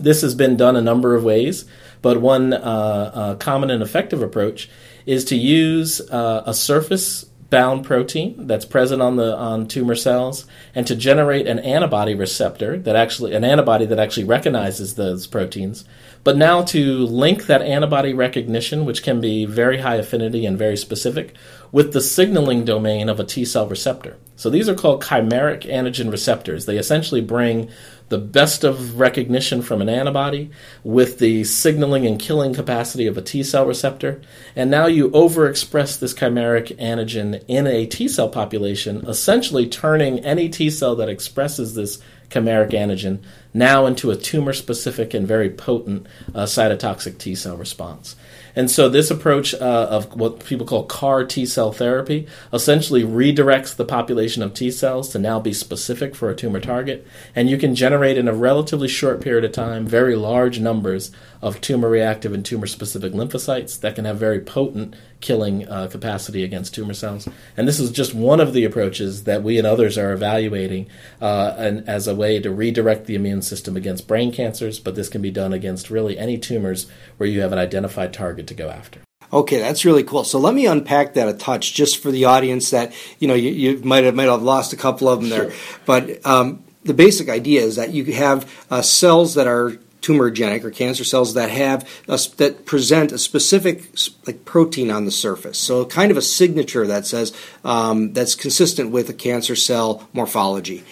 This 0.00 0.22
has 0.22 0.34
been 0.34 0.56
done 0.56 0.76
a 0.76 0.80
number 0.80 1.14
of 1.14 1.24
ways, 1.24 1.66
but 2.00 2.22
one 2.22 2.54
uh, 2.54 2.56
uh, 2.56 3.34
common 3.34 3.68
and 3.68 3.82
effective 3.82 4.22
approach 4.22 4.70
is 5.04 5.22
to 5.26 5.36
use 5.36 6.00
uh, 6.10 6.42
a 6.46 6.54
surface 6.54 7.26
bound 7.50 7.84
protein 7.84 8.46
that's 8.46 8.64
present 8.64 9.02
on 9.02 9.16
the 9.16 9.36
on 9.36 9.68
tumor 9.68 9.94
cells 9.94 10.46
and 10.74 10.86
to 10.86 10.96
generate 10.96 11.46
an 11.46 11.58
antibody 11.60 12.14
receptor 12.14 12.78
that 12.78 12.96
actually 12.96 13.34
an 13.34 13.44
antibody 13.44 13.84
that 13.86 13.98
actually 13.98 14.24
recognizes 14.24 14.94
those 14.94 15.26
proteins 15.26 15.84
but 16.26 16.36
now 16.36 16.60
to 16.60 17.06
link 17.06 17.46
that 17.46 17.62
antibody 17.62 18.12
recognition, 18.12 18.84
which 18.84 19.04
can 19.04 19.20
be 19.20 19.44
very 19.44 19.78
high 19.78 19.94
affinity 19.94 20.44
and 20.44 20.58
very 20.58 20.76
specific, 20.76 21.36
with 21.70 21.92
the 21.92 22.00
signaling 22.00 22.64
domain 22.64 23.08
of 23.08 23.20
a 23.20 23.24
T 23.24 23.44
cell 23.44 23.68
receptor. 23.68 24.16
So 24.34 24.50
these 24.50 24.68
are 24.68 24.74
called 24.74 25.04
chimeric 25.04 25.70
antigen 25.70 26.10
receptors. 26.10 26.66
They 26.66 26.78
essentially 26.78 27.20
bring 27.20 27.70
the 28.08 28.18
best 28.18 28.64
of 28.64 28.98
recognition 28.98 29.62
from 29.62 29.80
an 29.80 29.88
antibody 29.88 30.50
with 30.82 31.20
the 31.20 31.44
signaling 31.44 32.04
and 32.06 32.18
killing 32.18 32.52
capacity 32.52 33.06
of 33.06 33.16
a 33.16 33.22
T 33.22 33.44
cell 33.44 33.64
receptor. 33.64 34.20
And 34.56 34.68
now 34.68 34.86
you 34.86 35.10
overexpress 35.10 36.00
this 36.00 36.12
chimeric 36.12 36.76
antigen 36.78 37.44
in 37.46 37.68
a 37.68 37.86
T 37.86 38.08
cell 38.08 38.28
population, 38.28 39.06
essentially 39.06 39.68
turning 39.68 40.18
any 40.24 40.48
T 40.48 40.70
cell 40.70 40.96
that 40.96 41.08
expresses 41.08 41.76
this 41.76 42.02
chimeric 42.30 42.70
antigen 42.70 43.20
now 43.54 43.86
into 43.86 44.10
a 44.10 44.16
tumor 44.16 44.52
specific 44.52 45.14
and 45.14 45.26
very 45.26 45.48
potent 45.48 46.06
uh, 46.34 46.44
cytotoxic 46.44 47.18
T 47.18 47.34
cell 47.34 47.56
response. 47.56 48.14
And 48.54 48.70
so, 48.70 48.88
this 48.88 49.10
approach 49.10 49.54
uh, 49.54 49.88
of 49.90 50.14
what 50.18 50.44
people 50.44 50.66
call 50.66 50.84
CAR 50.84 51.24
T 51.24 51.44
cell 51.46 51.72
therapy 51.72 52.26
essentially 52.52 53.02
redirects 53.02 53.74
the 53.74 53.84
population 53.84 54.42
of 54.42 54.54
T 54.54 54.70
cells 54.70 55.08
to 55.10 55.18
now 55.18 55.40
be 55.40 55.52
specific 55.52 56.14
for 56.14 56.30
a 56.30 56.34
tumor 56.34 56.60
target. 56.60 57.06
And 57.34 57.50
you 57.50 57.58
can 57.58 57.74
generate 57.74 58.18
in 58.18 58.28
a 58.28 58.34
relatively 58.34 58.88
short 58.88 59.20
period 59.20 59.44
of 59.44 59.52
time 59.52 59.86
very 59.86 60.16
large 60.16 60.60
numbers 60.60 61.10
of 61.42 61.60
tumor 61.60 61.88
reactive 61.88 62.32
and 62.32 62.44
tumor 62.44 62.66
specific 62.66 63.12
lymphocytes 63.12 63.80
that 63.80 63.94
can 63.94 64.04
have 64.04 64.18
very 64.18 64.40
potent 64.40 64.94
killing 65.20 65.68
uh, 65.68 65.88
capacity 65.88 66.44
against 66.44 66.74
tumor 66.74 66.94
cells. 66.94 67.28
And 67.56 67.66
this 67.66 67.80
is 67.80 67.90
just 67.90 68.14
one 68.14 68.40
of 68.40 68.52
the 68.52 68.64
approaches 68.64 69.24
that 69.24 69.42
we 69.42 69.58
and 69.58 69.66
others 69.66 69.96
are 69.96 70.12
evaluating 70.12 70.88
uh, 71.20 71.54
and 71.56 71.88
as 71.88 72.06
a 72.06 72.14
way 72.14 72.38
to 72.40 72.50
redirect 72.50 73.06
the 73.06 73.14
immune 73.14 73.42
system 73.42 73.76
against 73.76 74.06
brain 74.06 74.32
cancers, 74.32 74.78
but 74.78 74.94
this 74.94 75.08
can 75.08 75.22
be 75.22 75.30
done 75.30 75.52
against 75.52 75.90
really 75.90 76.18
any 76.18 76.38
tumors 76.38 76.90
where 77.16 77.28
you 77.28 77.40
have 77.40 77.52
an 77.52 77.58
identified 77.58 78.12
target 78.12 78.46
to 78.48 78.54
go 78.54 78.68
after. 78.68 79.00
Okay, 79.32 79.58
that's 79.58 79.84
really 79.84 80.04
cool. 80.04 80.22
So 80.22 80.38
let 80.38 80.54
me 80.54 80.66
unpack 80.66 81.14
that 81.14 81.28
a 81.28 81.32
touch, 81.32 81.74
just 81.74 82.00
for 82.00 82.12
the 82.12 82.26
audience 82.26 82.70
that 82.70 82.92
you 83.18 83.26
know 83.26 83.34
you, 83.34 83.50
you 83.50 83.78
might 83.82 84.04
have 84.04 84.14
might 84.14 84.28
have 84.28 84.42
lost 84.42 84.72
a 84.72 84.76
couple 84.76 85.08
of 85.08 85.20
them 85.20 85.30
there, 85.30 85.50
sure. 85.50 85.80
but 85.84 86.24
um, 86.24 86.62
the 86.84 86.94
basic 86.94 87.28
idea 87.28 87.62
is 87.62 87.76
that 87.76 87.92
you 87.92 88.04
have 88.12 88.48
uh, 88.70 88.82
cells 88.82 89.34
that 89.34 89.48
are 89.48 89.78
tumorigenic 90.06 90.64
or 90.64 90.70
cancer 90.70 91.04
cells 91.04 91.34
that 91.34 91.50
have 91.50 91.88
a, 92.08 92.18
that 92.36 92.64
present 92.64 93.12
a 93.12 93.18
specific 93.18 93.90
like 94.26 94.44
protein 94.44 94.90
on 94.90 95.04
the 95.04 95.10
surface. 95.10 95.58
So 95.58 95.84
kind 95.84 96.10
of 96.10 96.16
a 96.16 96.22
signature 96.22 96.86
that 96.86 97.06
says 97.06 97.32
um, 97.64 98.12
that's 98.12 98.34
consistent 98.34 98.90
with 98.90 99.08
a 99.10 99.14
cancer 99.14 99.56
cell 99.56 100.08
morphology, 100.12 100.84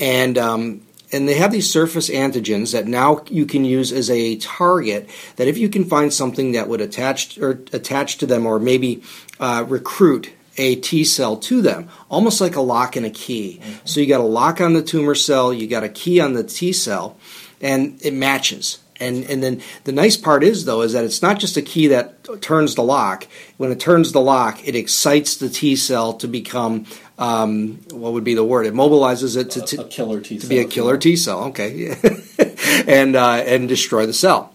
and 0.00 0.38
um, 0.38 0.82
and 1.12 1.28
they 1.28 1.34
have 1.34 1.50
these 1.50 1.70
surface 1.70 2.08
antigens 2.08 2.72
that 2.72 2.86
now 2.86 3.24
you 3.28 3.46
can 3.46 3.64
use 3.64 3.92
as 3.92 4.10
a 4.10 4.36
target. 4.36 5.08
That 5.36 5.48
if 5.48 5.58
you 5.58 5.68
can 5.68 5.84
find 5.84 6.12
something 6.12 6.52
that 6.52 6.68
would 6.68 6.80
attach 6.80 7.38
or 7.38 7.60
attach 7.72 8.18
to 8.18 8.26
them, 8.26 8.46
or 8.46 8.60
maybe 8.60 9.02
uh, 9.40 9.64
recruit 9.66 10.32
a 10.56 10.76
T 10.76 11.04
cell 11.04 11.36
to 11.36 11.62
them, 11.62 11.88
almost 12.10 12.40
like 12.40 12.54
a 12.54 12.60
lock 12.60 12.96
and 12.96 13.06
a 13.06 13.10
key. 13.10 13.60
Mm-hmm. 13.62 13.86
So 13.86 14.00
you 14.00 14.06
got 14.06 14.20
a 14.20 14.24
lock 14.24 14.60
on 14.60 14.74
the 14.74 14.82
tumor 14.82 15.14
cell, 15.14 15.54
you 15.54 15.66
got 15.66 15.84
a 15.84 15.88
key 15.88 16.20
on 16.20 16.34
the 16.34 16.44
T 16.44 16.72
cell, 16.72 17.16
and 17.60 18.00
it 18.04 18.14
matches. 18.14 18.78
And 19.00 19.24
and 19.24 19.42
then 19.42 19.62
the 19.84 19.92
nice 19.92 20.16
part 20.16 20.44
is 20.44 20.66
though 20.66 20.82
is 20.82 20.92
that 20.92 21.04
it's 21.04 21.22
not 21.22 21.38
just 21.38 21.56
a 21.56 21.62
key 21.62 21.86
that 21.86 22.42
turns 22.42 22.74
the 22.74 22.82
lock. 22.82 23.26
When 23.56 23.72
it 23.72 23.80
turns 23.80 24.12
the 24.12 24.20
lock, 24.20 24.66
it 24.66 24.76
excites 24.76 25.36
the 25.36 25.48
T 25.48 25.74
cell 25.74 26.12
to 26.14 26.28
become 26.28 26.86
um, 27.18 27.80
what 27.92 28.12
would 28.12 28.24
be 28.24 28.34
the 28.34 28.44
word? 28.44 28.66
It 28.66 28.74
mobilizes 28.74 29.36
it 29.36 29.50
to, 29.52 29.60
to, 29.62 29.82
a 29.82 29.84
killer 29.84 30.20
T 30.20 30.38
cell. 30.38 30.42
To 30.42 30.48
be 30.48 30.58
a 30.58 30.64
killer 30.64 30.98
T 30.98 31.16
cell. 31.16 31.44
Okay, 31.44 31.96
and 32.86 33.16
uh, 33.16 33.42
and 33.46 33.68
destroy 33.68 34.06
the 34.06 34.12
cell. 34.12 34.54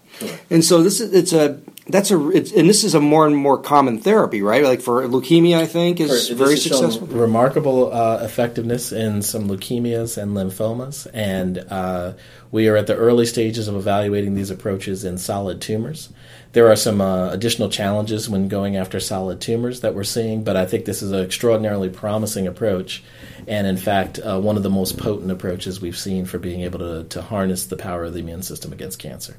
And 0.50 0.64
so 0.64 0.82
this 0.82 1.00
is 1.00 1.12
it's 1.12 1.32
a 1.32 1.60
that's 1.88 2.10
a 2.10 2.16
and 2.16 2.68
this 2.68 2.82
is 2.82 2.94
a 2.94 3.00
more 3.00 3.26
and 3.26 3.36
more 3.36 3.58
common 3.58 3.98
therapy, 3.98 4.42
right? 4.42 4.64
Like 4.64 4.80
for 4.80 5.02
leukemia, 5.06 5.58
I 5.58 5.66
think 5.66 6.00
is 6.00 6.28
very 6.30 6.56
successful. 6.56 7.06
Remarkable 7.06 7.92
uh, 7.92 8.18
effectiveness 8.22 8.90
in 8.90 9.22
some 9.22 9.48
leukemias 9.48 10.20
and 10.20 10.32
lymphomas, 10.32 11.06
and 11.14 11.58
uh, 11.70 12.14
we 12.50 12.68
are 12.68 12.76
at 12.76 12.88
the 12.88 12.96
early 12.96 13.24
stages 13.24 13.68
of 13.68 13.76
evaluating 13.76 14.34
these 14.34 14.50
approaches 14.50 15.04
in 15.04 15.16
solid 15.16 15.60
tumors. 15.60 16.08
There 16.52 16.68
are 16.68 16.76
some 16.76 17.00
uh, 17.00 17.30
additional 17.30 17.68
challenges 17.68 18.28
when 18.28 18.48
going 18.48 18.76
after 18.76 18.98
solid 18.98 19.40
tumors 19.40 19.82
that 19.82 19.94
we're 19.94 20.04
seeing, 20.04 20.42
but 20.42 20.56
I 20.56 20.66
think 20.66 20.86
this 20.86 21.02
is 21.02 21.12
an 21.12 21.20
extraordinarily 21.20 21.90
promising 21.90 22.48
approach, 22.48 23.04
and 23.46 23.66
in 23.66 23.76
fact, 23.76 24.18
uh, 24.18 24.40
one 24.40 24.56
of 24.56 24.64
the 24.64 24.70
most 24.70 24.98
potent 24.98 25.30
approaches 25.30 25.80
we've 25.80 25.98
seen 25.98 26.24
for 26.24 26.38
being 26.38 26.62
able 26.62 26.80
to, 26.80 27.04
to 27.10 27.22
harness 27.22 27.66
the 27.66 27.76
power 27.76 28.04
of 28.04 28.14
the 28.14 28.20
immune 28.20 28.42
system 28.42 28.72
against 28.72 28.98
cancer. 28.98 29.36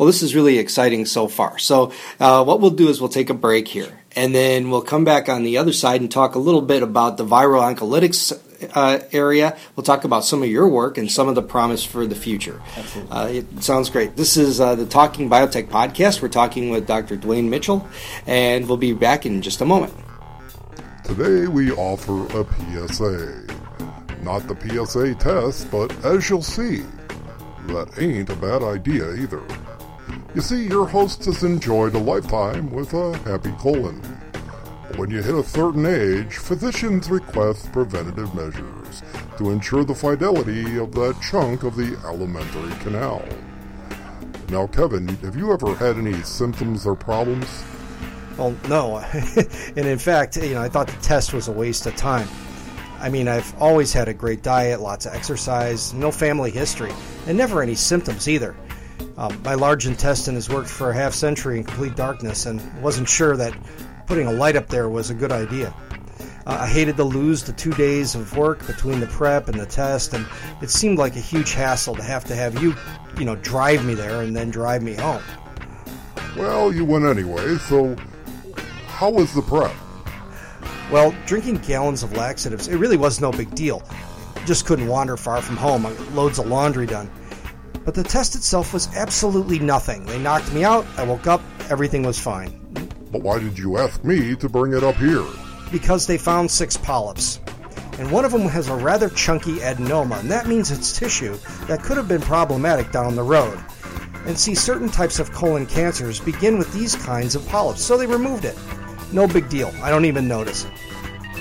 Well, 0.00 0.06
this 0.06 0.22
is 0.22 0.34
really 0.34 0.56
exciting 0.56 1.04
so 1.04 1.28
far. 1.28 1.58
So, 1.58 1.92
uh, 2.18 2.42
what 2.42 2.62
we'll 2.62 2.70
do 2.70 2.88
is 2.88 3.02
we'll 3.02 3.10
take 3.10 3.28
a 3.28 3.34
break 3.34 3.68
here, 3.68 4.00
and 4.16 4.34
then 4.34 4.70
we'll 4.70 4.80
come 4.80 5.04
back 5.04 5.28
on 5.28 5.42
the 5.42 5.58
other 5.58 5.74
side 5.74 6.00
and 6.00 6.10
talk 6.10 6.36
a 6.36 6.38
little 6.38 6.62
bit 6.62 6.82
about 6.82 7.18
the 7.18 7.26
viral 7.26 7.60
oncolytics 7.60 8.32
uh, 8.74 9.00
area. 9.12 9.58
We'll 9.76 9.84
talk 9.84 10.04
about 10.04 10.24
some 10.24 10.42
of 10.42 10.48
your 10.48 10.66
work 10.68 10.96
and 10.96 11.12
some 11.12 11.28
of 11.28 11.34
the 11.34 11.42
promise 11.42 11.84
for 11.84 12.06
the 12.06 12.14
future. 12.14 12.62
Uh, 13.10 13.28
it 13.30 13.62
sounds 13.62 13.90
great. 13.90 14.16
This 14.16 14.38
is 14.38 14.58
uh, 14.58 14.74
the 14.74 14.86
Talking 14.86 15.28
Biotech 15.28 15.68
podcast. 15.68 16.22
We're 16.22 16.28
talking 16.28 16.70
with 16.70 16.86
Dr. 16.86 17.18
Dwayne 17.18 17.50
Mitchell, 17.50 17.86
and 18.26 18.66
we'll 18.66 18.78
be 18.78 18.94
back 18.94 19.26
in 19.26 19.42
just 19.42 19.60
a 19.60 19.66
moment. 19.66 19.92
Today 21.04 21.46
we 21.46 21.72
offer 21.72 22.24
a 22.40 22.88
PSA. 22.88 23.44
Not 24.22 24.48
the 24.48 24.56
PSA 24.56 25.16
test, 25.16 25.70
but 25.70 25.92
as 26.06 26.30
you'll 26.30 26.40
see, 26.40 26.84
that 27.66 27.98
ain't 27.98 28.30
a 28.30 28.36
bad 28.36 28.62
idea 28.62 29.12
either. 29.16 29.42
You 30.32 30.40
see, 30.40 30.68
your 30.68 30.86
host 30.86 31.24
has 31.24 31.42
enjoyed 31.42 31.96
a 31.96 31.98
lifetime 31.98 32.70
with 32.70 32.94
a 32.94 33.18
happy 33.18 33.50
colon. 33.58 34.00
When 34.94 35.10
you 35.10 35.22
hit 35.22 35.34
a 35.34 35.42
certain 35.42 35.84
age, 35.84 36.36
physicians 36.36 37.10
request 37.10 37.72
preventative 37.72 38.32
measures 38.32 39.02
to 39.38 39.50
ensure 39.50 39.82
the 39.82 39.94
fidelity 39.94 40.78
of 40.78 40.92
that 40.92 41.20
chunk 41.20 41.64
of 41.64 41.74
the 41.74 41.98
alimentary 42.04 42.70
canal. 42.78 43.24
Now, 44.50 44.68
Kevin, 44.68 45.08
have 45.08 45.34
you 45.34 45.52
ever 45.52 45.74
had 45.74 45.96
any 45.96 46.22
symptoms 46.22 46.86
or 46.86 46.94
problems? 46.94 47.64
Well, 48.38 48.54
no. 48.68 48.98
and 49.76 49.86
in 49.86 49.98
fact, 49.98 50.36
you 50.36 50.54
know, 50.54 50.62
I 50.62 50.68
thought 50.68 50.86
the 50.86 51.02
test 51.02 51.34
was 51.34 51.48
a 51.48 51.52
waste 51.52 51.86
of 51.86 51.96
time. 51.96 52.28
I 53.00 53.08
mean, 53.08 53.26
I've 53.26 53.52
always 53.60 53.92
had 53.92 54.06
a 54.06 54.14
great 54.14 54.44
diet, 54.44 54.80
lots 54.80 55.06
of 55.06 55.14
exercise, 55.14 55.92
no 55.92 56.12
family 56.12 56.52
history, 56.52 56.92
and 57.26 57.36
never 57.36 57.62
any 57.62 57.74
symptoms 57.74 58.28
either. 58.28 58.54
Um, 59.20 59.38
my 59.42 59.52
large 59.52 59.86
intestine 59.86 60.34
has 60.36 60.48
worked 60.48 60.70
for 60.70 60.88
a 60.88 60.94
half 60.94 61.12
century 61.12 61.58
in 61.58 61.64
complete 61.64 61.94
darkness 61.94 62.46
and 62.46 62.58
wasn't 62.82 63.06
sure 63.06 63.36
that 63.36 63.52
putting 64.06 64.26
a 64.26 64.32
light 64.32 64.56
up 64.56 64.68
there 64.68 64.88
was 64.88 65.10
a 65.10 65.14
good 65.14 65.30
idea. 65.30 65.74
Uh, 66.46 66.56
I 66.60 66.66
hated 66.66 66.96
to 66.96 67.04
lose 67.04 67.42
the 67.42 67.52
two 67.52 67.72
days 67.72 68.14
of 68.14 68.34
work 68.34 68.66
between 68.66 68.98
the 68.98 69.06
prep 69.08 69.48
and 69.48 69.60
the 69.60 69.66
test, 69.66 70.14
and 70.14 70.26
it 70.62 70.70
seemed 70.70 70.96
like 70.96 71.16
a 71.16 71.20
huge 71.20 71.52
hassle 71.52 71.94
to 71.96 72.02
have 72.02 72.24
to 72.24 72.34
have 72.34 72.62
you, 72.62 72.74
you 73.18 73.26
know, 73.26 73.36
drive 73.36 73.84
me 73.84 73.92
there 73.92 74.22
and 74.22 74.34
then 74.34 74.50
drive 74.50 74.82
me 74.82 74.94
home. 74.94 75.22
Well, 76.34 76.72
you 76.72 76.86
went 76.86 77.04
anyway, 77.04 77.58
so 77.58 77.94
how 78.86 79.10
was 79.10 79.34
the 79.34 79.42
prep? 79.42 79.74
Well, 80.90 81.14
drinking 81.26 81.56
gallons 81.58 82.02
of 82.02 82.14
laxatives, 82.14 82.68
it 82.68 82.76
really 82.76 82.96
was 82.96 83.20
no 83.20 83.32
big 83.32 83.54
deal. 83.54 83.82
Just 84.46 84.64
couldn't 84.64 84.86
wander 84.86 85.18
far 85.18 85.42
from 85.42 85.58
home, 85.58 85.84
loads 86.14 86.38
of 86.38 86.46
laundry 86.46 86.86
done. 86.86 87.10
But 87.84 87.94
the 87.94 88.02
test 88.02 88.34
itself 88.34 88.72
was 88.72 88.88
absolutely 88.94 89.58
nothing. 89.58 90.04
They 90.04 90.18
knocked 90.18 90.52
me 90.52 90.64
out, 90.64 90.86
I 90.96 91.04
woke 91.04 91.26
up, 91.26 91.40
everything 91.70 92.02
was 92.02 92.18
fine. 92.18 92.50
But 93.10 93.22
why 93.22 93.38
did 93.38 93.58
you 93.58 93.78
ask 93.78 94.04
me 94.04 94.36
to 94.36 94.48
bring 94.48 94.74
it 94.74 94.84
up 94.84 94.96
here? 94.96 95.24
Because 95.72 96.06
they 96.06 96.18
found 96.18 96.50
six 96.50 96.76
polyps. 96.76 97.40
And 97.98 98.10
one 98.10 98.24
of 98.24 98.32
them 98.32 98.42
has 98.42 98.68
a 98.68 98.74
rather 98.74 99.08
chunky 99.10 99.56
adenoma, 99.56 100.20
and 100.20 100.30
that 100.30 100.46
means 100.46 100.70
it's 100.70 100.98
tissue 100.98 101.36
that 101.66 101.82
could 101.82 101.96
have 101.96 102.08
been 102.08 102.20
problematic 102.20 102.92
down 102.92 103.16
the 103.16 103.22
road. 103.22 103.58
And 104.26 104.38
see, 104.38 104.54
certain 104.54 104.88
types 104.88 105.18
of 105.18 105.32
colon 105.32 105.66
cancers 105.66 106.20
begin 106.20 106.58
with 106.58 106.72
these 106.72 106.94
kinds 106.94 107.34
of 107.34 107.46
polyps, 107.48 107.82
so 107.82 107.96
they 107.96 108.06
removed 108.06 108.44
it. 108.44 108.56
No 109.12 109.26
big 109.26 109.48
deal, 109.48 109.72
I 109.82 109.90
don't 109.90 110.04
even 110.04 110.28
notice. 110.28 110.64
It. 110.64 110.72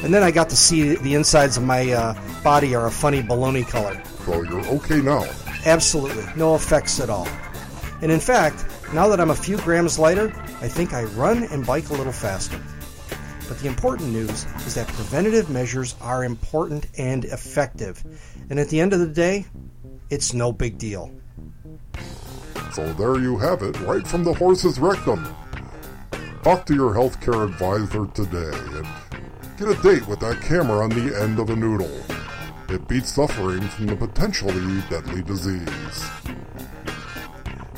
And 0.03 0.13
then 0.13 0.23
I 0.23 0.31
got 0.31 0.49
to 0.49 0.55
see 0.55 0.95
the 0.95 1.13
insides 1.13 1.57
of 1.57 1.63
my 1.63 1.91
uh, 1.91 2.41
body 2.41 2.73
are 2.73 2.87
a 2.87 2.91
funny 2.91 3.21
baloney 3.21 3.67
color. 3.67 4.01
So 4.25 4.41
you're 4.43 4.65
okay 4.65 5.01
now? 5.01 5.25
Absolutely, 5.65 6.25
no 6.35 6.55
effects 6.55 6.99
at 6.99 7.09
all. 7.09 7.27
And 8.01 8.11
in 8.11 8.19
fact, 8.19 8.65
now 8.93 9.07
that 9.09 9.19
I'm 9.19 9.31
a 9.31 9.35
few 9.35 9.57
grams 9.57 9.99
lighter, 9.99 10.31
I 10.61 10.67
think 10.67 10.93
I 10.93 11.03
run 11.03 11.43
and 11.43 11.65
bike 11.65 11.89
a 11.89 11.93
little 11.93 12.13
faster. 12.13 12.59
But 13.47 13.59
the 13.59 13.67
important 13.67 14.11
news 14.11 14.45
is 14.65 14.75
that 14.75 14.87
preventative 14.87 15.49
measures 15.49 15.95
are 16.01 16.23
important 16.23 16.87
and 16.97 17.25
effective. 17.25 18.03
And 18.49 18.59
at 18.59 18.69
the 18.69 18.79
end 18.79 18.93
of 18.93 18.99
the 18.99 19.07
day, 19.07 19.45
it's 20.09 20.33
no 20.33 20.51
big 20.51 20.77
deal. 20.77 21.11
So 22.73 22.93
there 22.93 23.19
you 23.19 23.37
have 23.39 23.63
it, 23.63 23.79
right 23.81 24.07
from 24.07 24.23
the 24.23 24.33
horse's 24.33 24.79
rectum. 24.79 25.35
Talk 26.43 26.65
to 26.67 26.75
your 26.75 26.93
healthcare 26.93 27.43
advisor 27.43 28.05
today 28.13 28.57
and 28.77 28.87
get 29.57 29.67
a 29.67 29.81
date 29.81 30.07
with 30.07 30.19
that 30.21 30.41
camera 30.41 30.83
on 30.83 30.89
the 30.89 31.19
end 31.19 31.39
of 31.39 31.49
a 31.49 31.55
noodle. 31.55 31.91
It 32.71 32.87
beats 32.87 33.15
suffering 33.15 33.61
from 33.61 33.87
the 33.87 33.95
potentially 33.95 34.83
deadly 34.91 35.23
disease. 35.23 36.05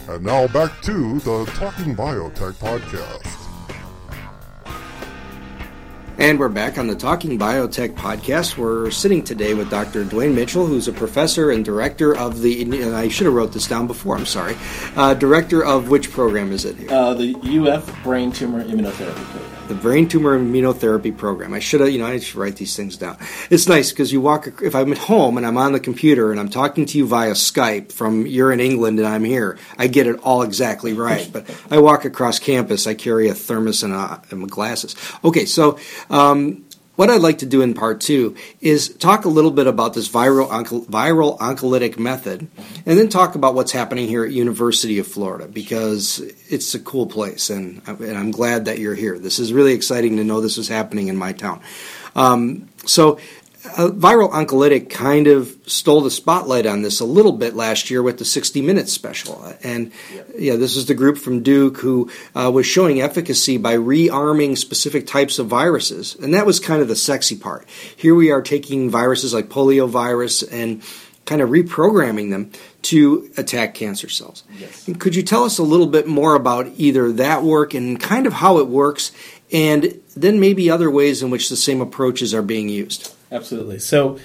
And 0.10 0.26
now 0.26 0.48
back 0.48 0.82
to 0.82 1.18
the 1.20 1.46
Talking 1.56 1.96
Biotech 1.96 2.56
podcast. 2.56 3.38
And 6.18 6.38
we're 6.38 6.50
back 6.50 6.78
on 6.78 6.88
the 6.88 6.96
Talking 6.96 7.40
Biotech 7.40 7.96
podcast. 7.96 8.58
We're 8.58 8.92
sitting 8.92 9.24
today 9.24 9.54
with 9.54 9.70
Dr. 9.70 10.04
Dwayne 10.04 10.36
Mitchell, 10.36 10.68
who's 10.68 10.90
a 10.90 10.94
professor 10.94 11.52
and 11.52 11.64
director 11.64 12.14
of 12.14 12.42
the. 12.42 12.62
And 12.62 12.94
I 12.94 13.08
should 13.08 13.28
have 13.28 13.34
wrote 13.34 13.54
this 13.54 13.68
down 13.68 13.88
before. 13.88 14.18
I'm 14.18 14.26
sorry. 14.26 14.58
Uh, 14.98 15.14
director 15.14 15.64
of 15.64 15.88
which 15.88 16.12
program 16.12 16.52
is 16.52 16.66
it? 16.66 16.76
Here? 16.76 16.92
Uh, 16.92 17.14
the 17.14 17.34
UF 17.36 18.04
Brain 18.04 18.34
Tumor 18.34 18.62
Immunotherapy 18.62 19.24
Program 19.24 19.61
the 19.72 19.82
brain 19.82 20.06
tumor 20.06 20.38
immunotherapy 20.38 21.16
program. 21.16 21.54
I 21.54 21.60
should 21.60 21.80
have, 21.80 21.90
you 21.92 22.00
know, 22.00 22.06
I 22.06 22.20
should 22.20 22.36
write 22.36 22.58
these 22.58 22.76
things 22.76 22.98
down. 22.98 23.18
It's 23.50 23.70
nice 23.70 23.92
because 23.92 24.12
you 24.12 24.20
walk, 24.20 24.62
if 24.62 24.76
I'm 24.76 24.92
at 24.92 24.98
home 24.98 25.38
and 25.38 25.46
I'm 25.46 25.56
on 25.56 25.72
the 25.72 25.80
computer 25.80 26.32
and 26.32 26.42
I'm 26.42 26.50
talking 26.50 26.86
to 26.88 26.98
you 26.98 27.08
via 27.08 27.32
Skype 27.32 27.94
from 27.94 28.28
you're 28.28 28.52
in 28.52 28.60
England 28.60 29.00
and 29.00 29.08
I'm 29.08 29.24
here, 29.24 29.58
I 29.78 29.88
get 29.88 30.08
it 30.08 30.20
all 30.24 30.42
exactly 30.42 30.92
right. 30.92 31.30
But 31.32 31.50
I 31.72 31.80
walk 31.80 32.04
across 32.04 32.38
campus, 32.38 32.86
I 32.86 32.96
carry 32.96 33.30
a 33.30 33.34
thermos 33.34 33.82
and, 33.82 33.94
a, 33.94 34.22
and 34.30 34.50
glasses. 34.52 34.94
Okay, 35.24 35.46
so 35.46 35.80
um, 36.10 36.66
what 37.02 37.10
I'd 37.10 37.22
like 37.22 37.40
to 37.40 37.48
do 37.48 37.64
in 37.64 37.74
part 37.74 38.00
two 38.00 38.36
is 38.60 38.90
talk 38.90 39.26
a 39.26 39.28
little 39.28 39.50
bit 39.50 39.66
about 39.66 39.96
this 39.96 40.08
viral 40.08 40.48
onco- 40.50 40.86
viral 40.86 41.36
oncolytic 41.40 41.98
method, 41.98 42.48
and 42.86 43.00
then 43.00 43.10
talk 43.10 43.34
about 43.34 43.56
what's 43.56 43.72
happening 43.72 44.08
here 44.08 44.24
at 44.24 44.32
University 44.32 45.00
of 45.00 45.08
Florida 45.08 45.48
because 45.48 46.20
it's 46.48 46.76
a 46.76 46.80
cool 46.80 47.08
place, 47.08 47.50
and, 47.50 47.82
and 47.88 48.16
I'm 48.16 48.30
glad 48.30 48.66
that 48.66 48.78
you're 48.78 48.94
here. 48.94 49.18
This 49.18 49.40
is 49.40 49.52
really 49.52 49.74
exciting 49.74 50.18
to 50.18 50.24
know 50.24 50.42
this 50.42 50.60
is 50.60 50.68
happening 50.68 51.08
in 51.08 51.18
my 51.18 51.34
town. 51.34 51.62
Um, 52.16 52.70
so 52.86 53.18
uh, 53.66 53.90
Viral 53.90 54.32
Oncolytic 54.32 54.90
kind 54.90 55.28
of 55.28 55.56
stole 55.68 56.02
the 56.02 56.12
spotlight 56.12 56.66
on 56.66 56.82
this 56.82 57.00
a 57.00 57.06
little 57.06 57.32
bit 57.32 57.56
last 57.56 57.92
year 57.92 58.02
with 58.02 58.18
the 58.18 58.26
60 58.26 58.62
Minutes 58.62 58.92
special. 58.92 59.54
And 59.64 59.92
yeah, 60.38 60.56
this 60.56 60.76
is 60.76 60.88
the 60.88 60.96
group 60.96 61.18
from 61.18 61.44
Duke 61.44 61.78
who 61.78 62.10
uh, 62.34 62.52
was 62.52 62.66
showing 62.66 63.02
efficacy 63.02 63.58
by 63.58 63.76
rearming 63.76 64.58
specific 64.58 65.06
types 65.06 65.38
of 65.38 65.48
viruses. 65.48 66.16
And 66.16 66.34
that 66.34 66.46
was 66.46 66.60
kind 66.60 66.82
of 66.82 66.88
the 66.88 66.96
sexy 66.96 67.38
part. 67.38 67.68
Here 67.96 68.16
we 68.16 68.32
are 68.32 68.42
taking 68.42 68.90
viruses 68.90 69.34
like 69.34 69.50
poliovirus 69.50 70.48
and 70.52 70.82
kind 71.26 71.42
of 71.42 71.50
reprogramming 71.50 72.32
them 72.32 72.52
to 72.82 73.30
attack 73.38 73.76
cancer 73.76 74.10
cells. 74.10 74.44
Yes. 74.58 74.90
could 74.98 75.16
you 75.16 75.22
tell 75.22 75.44
us 75.44 75.60
a 75.60 75.64
little 75.64 75.86
bit 75.86 76.08
more 76.08 76.34
about 76.34 76.68
either 76.78 77.12
that 77.14 77.44
work 77.44 77.76
and 77.76 78.00
kind 78.00 78.26
of 78.26 78.34
how 78.34 78.58
it 78.58 78.68
works, 78.68 79.12
and 79.52 80.02
then 80.16 80.40
maybe 80.40 80.70
other 80.70 80.90
ways 80.90 81.22
in 81.22 81.30
which 81.30 81.50
the 81.50 81.56
same 81.56 81.80
approaches 81.80 82.34
are 82.34 82.42
being 82.42 82.68
used? 82.68 83.14
Absolutely. 83.32 83.80
So, 83.80 84.20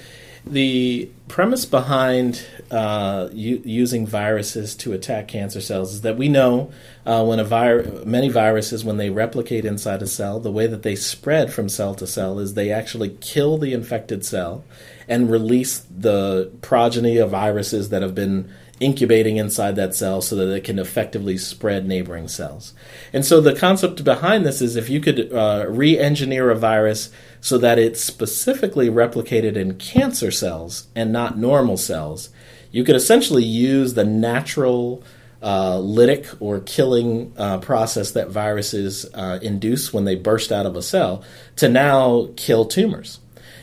the 0.49 1.11
premise 1.27 1.65
behind 1.65 2.41
uh, 2.71 3.29
u- 3.33 3.63
using 3.65 4.07
viruses 4.07 4.77
to 4.77 4.93
attack 4.93 5.27
cancer 5.27 5.61
cells 5.61 5.95
is 5.95 6.01
that 6.03 6.17
we 6.17 6.29
know 6.29 6.71
uh, 7.05 7.25
when 7.25 7.41
a 7.41 7.45
vir- 7.45 8.03
many 8.05 8.29
viruses, 8.29 8.85
when 8.85 8.97
they 8.97 9.11
replicate 9.11 9.65
inside 9.65 10.03
a 10.03 10.07
cell, 10.07 10.39
the 10.39 10.53
way 10.53 10.69
that 10.69 10.85
they 10.85 10.95
spread 10.95 11.53
from 11.53 11.69
cell 11.69 11.97
to 11.97 12.07
cell 12.07 12.39
is 12.39 12.55
they 12.55 12.71
actually 12.71 13.17
kill 13.21 13.59
the 13.59 13.73
infected 13.73 14.25
cell 14.25 14.65
and 15.09 15.31
release 15.31 15.85
the 15.91 16.53
progeny 16.63 17.17
of 17.17 17.31
viruses 17.31 17.89
that 17.89 18.03
have 18.03 18.15
been 18.15 18.49
incubating 18.79 19.39
inside 19.39 19.75
that 19.77 19.95
cell 19.95 20.21
so 20.21 20.37
that 20.37 20.53
it 20.53 20.63
can 20.65 20.79
effectively 20.79 21.39
spread 21.39 21.87
neighboring 21.87 22.29
cells. 22.29 22.75
And 23.13 23.25
so 23.25 23.41
the 23.41 23.55
concept 23.55 24.05
behind 24.05 24.45
this 24.45 24.61
is 24.61 24.77
if 24.77 24.91
you 24.91 25.01
could 25.01 25.33
uh, 25.33 25.65
re 25.69 25.99
engineer 25.99 26.51
a 26.51 26.55
virus 26.55 27.11
so 27.47 27.59
that 27.59 27.79
it's 27.79 28.03
specifically 28.03 28.91
replicated 28.91 29.55
in 29.55 29.73
cancer 29.75 30.33
cells 30.33 30.89
and 30.97 31.13
not 31.13 31.39
normal 31.39 31.77
cells, 31.77 32.29
you 32.73 32.83
could 32.83 32.97
essentially 32.97 33.45
use 33.45 33.95
the 33.95 34.03
natural 34.03 35.01
uh, 35.41 35.77
lytic 35.77 36.37
or 36.41 36.59
killing 36.59 37.33
uh, 37.37 37.59
process 37.59 38.11
that 38.11 38.31
viruses 38.31 39.07
uh, 39.15 39.39
induce 39.43 39.93
when 39.93 40.05
they 40.05 40.17
burst 40.17 40.51
out 40.51 40.67
of 40.67 40.75
a 40.75 40.83
cell 40.83 41.23
to 41.55 41.69
now 41.69 42.29
kill 42.35 42.65
tumors. 42.65 43.21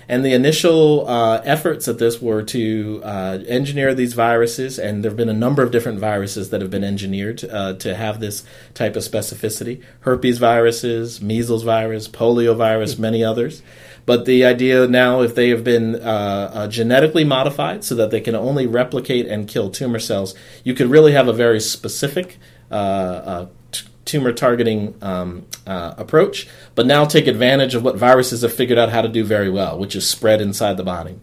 And 0.07 0.25
the 0.25 0.33
initial 0.33 1.07
uh, 1.07 1.41
efforts 1.43 1.87
at 1.87 1.97
this 1.97 2.21
were 2.21 2.43
to 2.43 3.01
uh, 3.03 3.39
engineer 3.47 3.93
these 3.93 4.13
viruses, 4.13 4.77
and 4.77 5.03
there 5.03 5.11
have 5.11 5.17
been 5.17 5.29
a 5.29 5.33
number 5.33 5.63
of 5.63 5.71
different 5.71 5.99
viruses 5.99 6.49
that 6.49 6.61
have 6.61 6.69
been 6.69 6.83
engineered 6.83 7.43
uh, 7.45 7.73
to 7.73 7.95
have 7.95 8.19
this 8.19 8.43
type 8.73 8.95
of 8.95 9.03
specificity 9.03 9.81
herpes 10.01 10.37
viruses, 10.37 11.21
measles 11.21 11.63
virus, 11.63 12.07
polio 12.07 12.55
virus, 12.55 12.97
many 12.97 13.23
others. 13.23 13.61
But 14.05 14.25
the 14.25 14.43
idea 14.43 14.85
now, 14.87 15.21
if 15.21 15.33
they 15.33 15.49
have 15.49 15.63
been 15.63 15.95
uh, 15.95 16.51
uh, 16.53 16.67
genetically 16.67 17.23
modified 17.23 17.83
so 17.85 17.95
that 17.95 18.11
they 18.11 18.19
can 18.19 18.35
only 18.35 18.67
replicate 18.67 19.27
and 19.27 19.47
kill 19.47 19.69
tumor 19.69 19.99
cells, 19.99 20.35
you 20.63 20.73
could 20.73 20.87
really 20.87 21.13
have 21.13 21.29
a 21.29 21.33
very 21.33 21.61
specific 21.61 22.37
uh, 22.69 23.45
tumor 24.05 24.33
targeting 24.33 24.95
um, 25.01 25.45
uh, 25.65 25.93
approach, 25.97 26.47
but 26.75 26.85
now 26.85 27.05
take 27.05 27.27
advantage 27.27 27.75
of 27.75 27.83
what 27.83 27.95
viruses 27.95 28.41
have 28.41 28.53
figured 28.53 28.77
out 28.77 28.89
how 28.89 29.01
to 29.01 29.07
do 29.07 29.23
very 29.23 29.49
well, 29.49 29.77
which 29.77 29.95
is 29.95 30.07
spread 30.07 30.41
inside 30.41 30.77
the 30.77 30.83
body. 30.83 31.15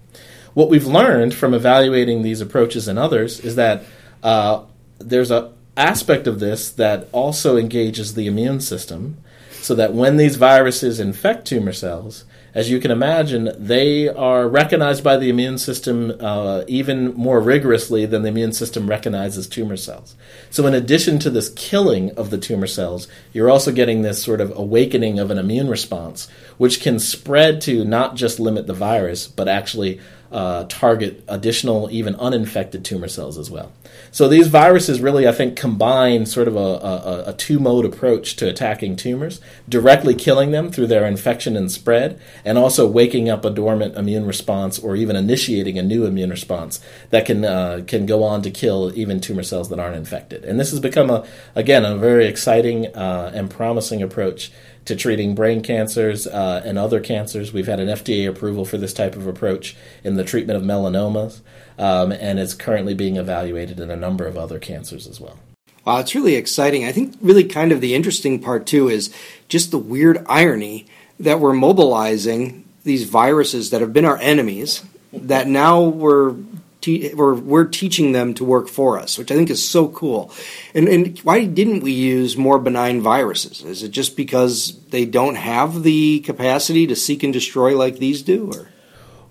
What 0.54 0.70
we've 0.70 0.86
learned 0.86 1.34
from 1.34 1.54
evaluating 1.54 2.22
these 2.22 2.40
approaches 2.40 2.88
and 2.88 2.98
others 2.98 3.40
is 3.40 3.56
that 3.56 3.84
uh, 4.22 4.64
there's 4.98 5.30
an 5.30 5.50
aspect 5.76 6.26
of 6.26 6.40
this 6.40 6.70
that 6.70 7.08
also 7.12 7.56
engages 7.56 8.14
the 8.14 8.26
immune 8.26 8.60
system, 8.60 9.18
so 9.60 9.74
that 9.74 9.94
when 9.94 10.16
these 10.16 10.36
viruses 10.36 10.98
infect 10.98 11.46
tumor 11.46 11.72
cells, 11.72 12.24
as 12.54 12.70
you 12.70 12.80
can 12.80 12.90
imagine, 12.90 13.52
they 13.58 14.08
are 14.08 14.48
recognized 14.48 15.04
by 15.04 15.16
the 15.16 15.28
immune 15.28 15.58
system 15.58 16.16
uh, 16.20 16.62
even 16.66 17.14
more 17.14 17.40
rigorously 17.40 18.06
than 18.06 18.22
the 18.22 18.28
immune 18.28 18.52
system 18.52 18.88
recognizes 18.88 19.46
tumor 19.46 19.76
cells. 19.76 20.16
So, 20.50 20.66
in 20.66 20.74
addition 20.74 21.18
to 21.20 21.30
this 21.30 21.50
killing 21.50 22.10
of 22.12 22.30
the 22.30 22.38
tumor 22.38 22.66
cells, 22.66 23.06
you're 23.32 23.50
also 23.50 23.70
getting 23.70 24.02
this 24.02 24.22
sort 24.22 24.40
of 24.40 24.56
awakening 24.56 25.18
of 25.18 25.30
an 25.30 25.38
immune 25.38 25.68
response, 25.68 26.28
which 26.58 26.80
can 26.80 26.98
spread 26.98 27.60
to 27.62 27.84
not 27.84 28.16
just 28.16 28.40
limit 28.40 28.66
the 28.66 28.74
virus, 28.74 29.28
but 29.28 29.48
actually 29.48 30.00
uh, 30.30 30.64
target 30.68 31.24
additional, 31.28 31.88
even 31.90 32.14
uninfected 32.16 32.84
tumor 32.84 33.08
cells 33.08 33.36
as 33.36 33.50
well. 33.50 33.72
So 34.12 34.28
these 34.28 34.48
viruses 34.48 35.00
really, 35.00 35.26
I 35.26 35.32
think, 35.32 35.56
combine 35.56 36.26
sort 36.26 36.48
of 36.48 36.56
a, 36.56 36.58
a, 36.58 37.24
a 37.28 37.32
two 37.32 37.58
mode 37.58 37.84
approach 37.84 38.36
to 38.36 38.48
attacking 38.48 38.96
tumors, 38.96 39.40
directly 39.68 40.14
killing 40.14 40.52
them 40.52 40.70
through 40.70 40.86
their 40.86 41.04
infection 41.06 41.56
and 41.56 41.70
spread, 41.70 42.20
and 42.44 42.58
also 42.58 42.86
waking 42.86 43.28
up 43.28 43.44
a 43.44 43.50
dormant 43.50 43.96
immune 43.96 44.26
response 44.26 44.78
or 44.78 44.96
even 44.96 45.16
initiating 45.16 45.78
a 45.78 45.82
new 45.82 46.04
immune 46.06 46.30
response 46.30 46.80
that 47.10 47.26
can 47.26 47.44
uh, 47.44 47.82
can 47.86 48.06
go 48.06 48.22
on 48.22 48.42
to 48.42 48.50
kill 48.50 48.92
even 48.96 49.20
tumor 49.20 49.42
cells 49.42 49.68
that 49.68 49.78
aren't 49.78 49.96
infected. 49.96 50.44
And 50.44 50.58
this 50.58 50.70
has 50.70 50.80
become 50.80 51.10
a 51.10 51.26
again 51.54 51.84
a 51.84 51.96
very 51.96 52.26
exciting 52.26 52.86
uh, 52.94 53.32
and 53.34 53.50
promising 53.50 54.02
approach 54.02 54.52
to 54.90 54.96
treating 54.96 55.34
brain 55.34 55.62
cancers 55.62 56.26
uh, 56.26 56.62
and 56.64 56.76
other 56.76 57.00
cancers. 57.00 57.52
We've 57.52 57.66
had 57.66 57.80
an 57.80 57.88
FDA 57.88 58.28
approval 58.28 58.64
for 58.64 58.76
this 58.76 58.92
type 58.92 59.14
of 59.14 59.26
approach 59.26 59.76
in 60.02 60.16
the 60.16 60.24
treatment 60.24 60.56
of 60.56 60.64
melanomas, 60.64 61.40
um, 61.78 62.10
and 62.12 62.38
it's 62.38 62.54
currently 62.54 62.92
being 62.92 63.16
evaluated 63.16 63.78
in 63.78 63.90
a 63.90 63.96
number 63.96 64.26
of 64.26 64.36
other 64.36 64.58
cancers 64.58 65.06
as 65.06 65.20
well. 65.20 65.38
Wow, 65.84 65.98
it's 65.98 66.14
really 66.14 66.34
exciting. 66.34 66.84
I 66.84 66.92
think 66.92 67.16
really 67.20 67.44
kind 67.44 67.70
of 67.70 67.80
the 67.80 67.94
interesting 67.94 68.40
part 68.40 68.66
too 68.66 68.88
is 68.88 69.14
just 69.48 69.70
the 69.70 69.78
weird 69.78 70.24
irony 70.28 70.86
that 71.20 71.38
we're 71.38 71.52
mobilizing 71.52 72.64
these 72.82 73.04
viruses 73.04 73.70
that 73.70 73.80
have 73.80 73.92
been 73.92 74.04
our 74.04 74.18
enemies 74.18 74.84
that 75.12 75.46
now 75.46 75.82
we're 75.82 76.34
te- 76.80 77.12
or 77.12 77.34
we're 77.34 77.64
teaching 77.64 78.12
them 78.12 78.34
to 78.34 78.44
work 78.44 78.68
for 78.68 78.98
us, 78.98 79.18
which 79.18 79.30
I 79.30 79.34
think 79.34 79.50
is 79.50 79.66
so 79.66 79.88
cool. 79.88 80.32
And, 80.74 80.88
and 80.88 81.18
why 81.20 81.44
didn't 81.44 81.82
we 81.82 81.92
use 81.92 82.36
more 82.36 82.58
benign 82.58 83.00
viruses? 83.00 83.62
Is 83.62 83.82
it 83.82 83.90
just 83.90 84.16
because 84.16 84.80
they 84.88 85.04
don't 85.04 85.36
have 85.36 85.82
the 85.82 86.20
capacity 86.20 86.86
to 86.86 86.96
seek 86.96 87.22
and 87.22 87.32
destroy 87.32 87.76
like 87.76 87.98
these 87.98 88.22
do, 88.22 88.50
or? 88.52 88.68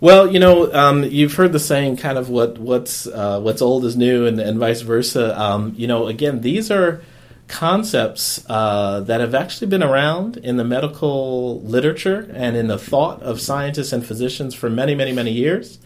Well, 0.02 0.32
you 0.32 0.40
know, 0.40 0.72
um, 0.72 1.04
you've 1.04 1.34
heard 1.34 1.52
the 1.52 1.60
saying, 1.60 1.98
kind 1.98 2.18
of 2.18 2.30
what 2.30 2.58
what's 2.58 3.06
uh, 3.06 3.42
what's 3.42 3.62
old 3.62 3.84
is 3.84 3.98
new, 3.98 4.26
and, 4.26 4.40
and 4.40 4.58
vice 4.58 4.80
versa. 4.80 5.38
Um, 5.40 5.74
you 5.76 5.88
know, 5.88 6.08
again, 6.08 6.40
these 6.40 6.72
are 6.72 7.02
concepts 7.50 8.46
uh, 8.48 9.02
that 9.02 9.20
have 9.20 9.36
actually 9.36 9.68
been 9.68 9.84
around 9.84 10.38
in 10.38 10.56
the 10.56 10.64
medical 10.64 11.60
literature 11.62 12.32
and 12.34 12.56
in 12.56 12.68
the 12.68 12.78
thought 12.78 13.22
of 13.24 13.42
scientists 13.42 13.92
and 13.92 14.06
physicians 14.06 14.56
for 14.56 14.70
many, 14.70 14.96
many, 14.96 15.12
many 15.12 15.32
years 15.32 15.80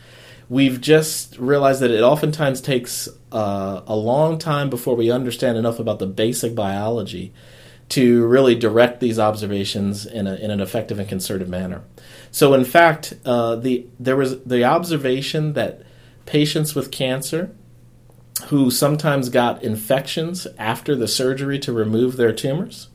we've 0.49 0.79
just 0.82 1.38
realized 1.38 1.82
that 1.82 1.91
it 1.91 2.01
oftentimes 2.01 2.62
takes 2.62 3.08
uh, 3.32 3.82
a 3.88 3.95
long 3.95 4.38
time 4.38 4.69
before 4.69 4.95
we 4.95 5.12
understand 5.12 5.58
enough 5.58 5.79
about 5.79 5.99
the 5.99 6.08
basic 6.08 6.56
biology 6.56 7.34
to 7.89 8.25
really 8.25 8.56
direct 8.56 8.99
these 8.99 9.19
observations 9.19 10.06
in, 10.06 10.25
a, 10.25 10.36
in 10.36 10.49
an 10.51 10.60
effective 10.60 10.99
and 10.99 11.08
concerted 11.08 11.49
manner. 11.49 11.84
So, 12.32 12.53
in 12.53 12.65
fact, 12.65 13.13
uh, 13.25 13.58
the 13.58 13.86
there 13.99 14.15
was 14.15 14.43
the 14.43 14.63
observation 14.63 15.53
that 15.53 15.84
patients 16.25 16.73
with 16.73 16.91
cancer 16.91 17.53
who 18.45 18.71
sometimes 18.71 19.29
got 19.29 19.63
infections 19.63 20.47
after 20.58 20.95
the 20.95 21.08
surgery 21.08 21.60
to 21.60 21.71
remove 21.71 22.17
their 22.17 22.34
tumors 22.34 22.88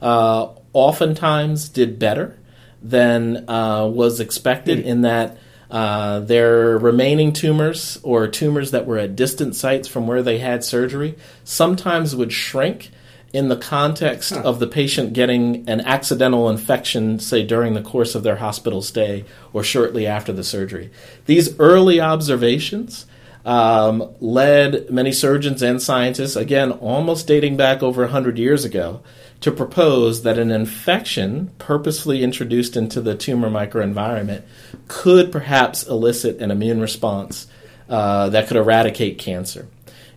uh, 0.00 0.48
oftentimes 0.72 1.68
did 1.68 1.98
better 1.98 2.38
than 2.82 3.48
uh, 3.48 3.86
was 3.86 4.20
expected 4.20 4.78
mm. 4.78 4.84
in 4.84 5.02
that 5.02 5.36
uh, 5.70 6.20
their 6.20 6.76
remaining 6.78 7.32
tumors 7.32 7.98
or 8.02 8.26
tumors 8.26 8.72
that 8.72 8.86
were 8.86 8.98
at 8.98 9.14
distant 9.14 9.54
sites 9.54 9.86
from 9.86 10.06
where 10.06 10.22
they 10.22 10.38
had 10.38 10.64
surgery 10.64 11.16
sometimes 11.44 12.16
would 12.16 12.32
shrink 12.32 12.90
in 13.32 13.48
the 13.48 13.56
context 13.56 14.34
huh. 14.34 14.42
of 14.42 14.58
the 14.58 14.66
patient 14.66 15.12
getting 15.12 15.68
an 15.68 15.80
accidental 15.82 16.50
infection, 16.50 17.20
say 17.20 17.44
during 17.44 17.74
the 17.74 17.82
course 17.82 18.14
of 18.14 18.24
their 18.24 18.36
hospital 18.36 18.82
stay 18.82 19.24
or 19.52 19.62
shortly 19.62 20.06
after 20.06 20.32
the 20.32 20.42
surgery. 20.42 20.90
These 21.26 21.58
early 21.60 22.00
observations 22.00 23.06
um, 23.44 24.12
led 24.20 24.90
many 24.90 25.12
surgeons 25.12 25.62
and 25.62 25.80
scientists, 25.80 26.36
again, 26.36 26.72
almost 26.72 27.26
dating 27.26 27.56
back 27.56 27.82
over 27.82 28.02
100 28.02 28.38
years 28.38 28.64
ago, 28.64 29.00
to 29.40 29.50
propose 29.50 30.22
that 30.22 30.38
an 30.38 30.50
infection 30.50 31.50
purposefully 31.58 32.22
introduced 32.22 32.76
into 32.76 33.00
the 33.00 33.14
tumor 33.14 33.48
microenvironment 33.50 34.42
could 34.88 35.32
perhaps 35.32 35.86
elicit 35.86 36.40
an 36.42 36.50
immune 36.50 36.80
response 36.80 37.46
uh, 37.88 38.28
that 38.28 38.46
could 38.46 38.56
eradicate 38.56 39.18
cancer. 39.18 39.66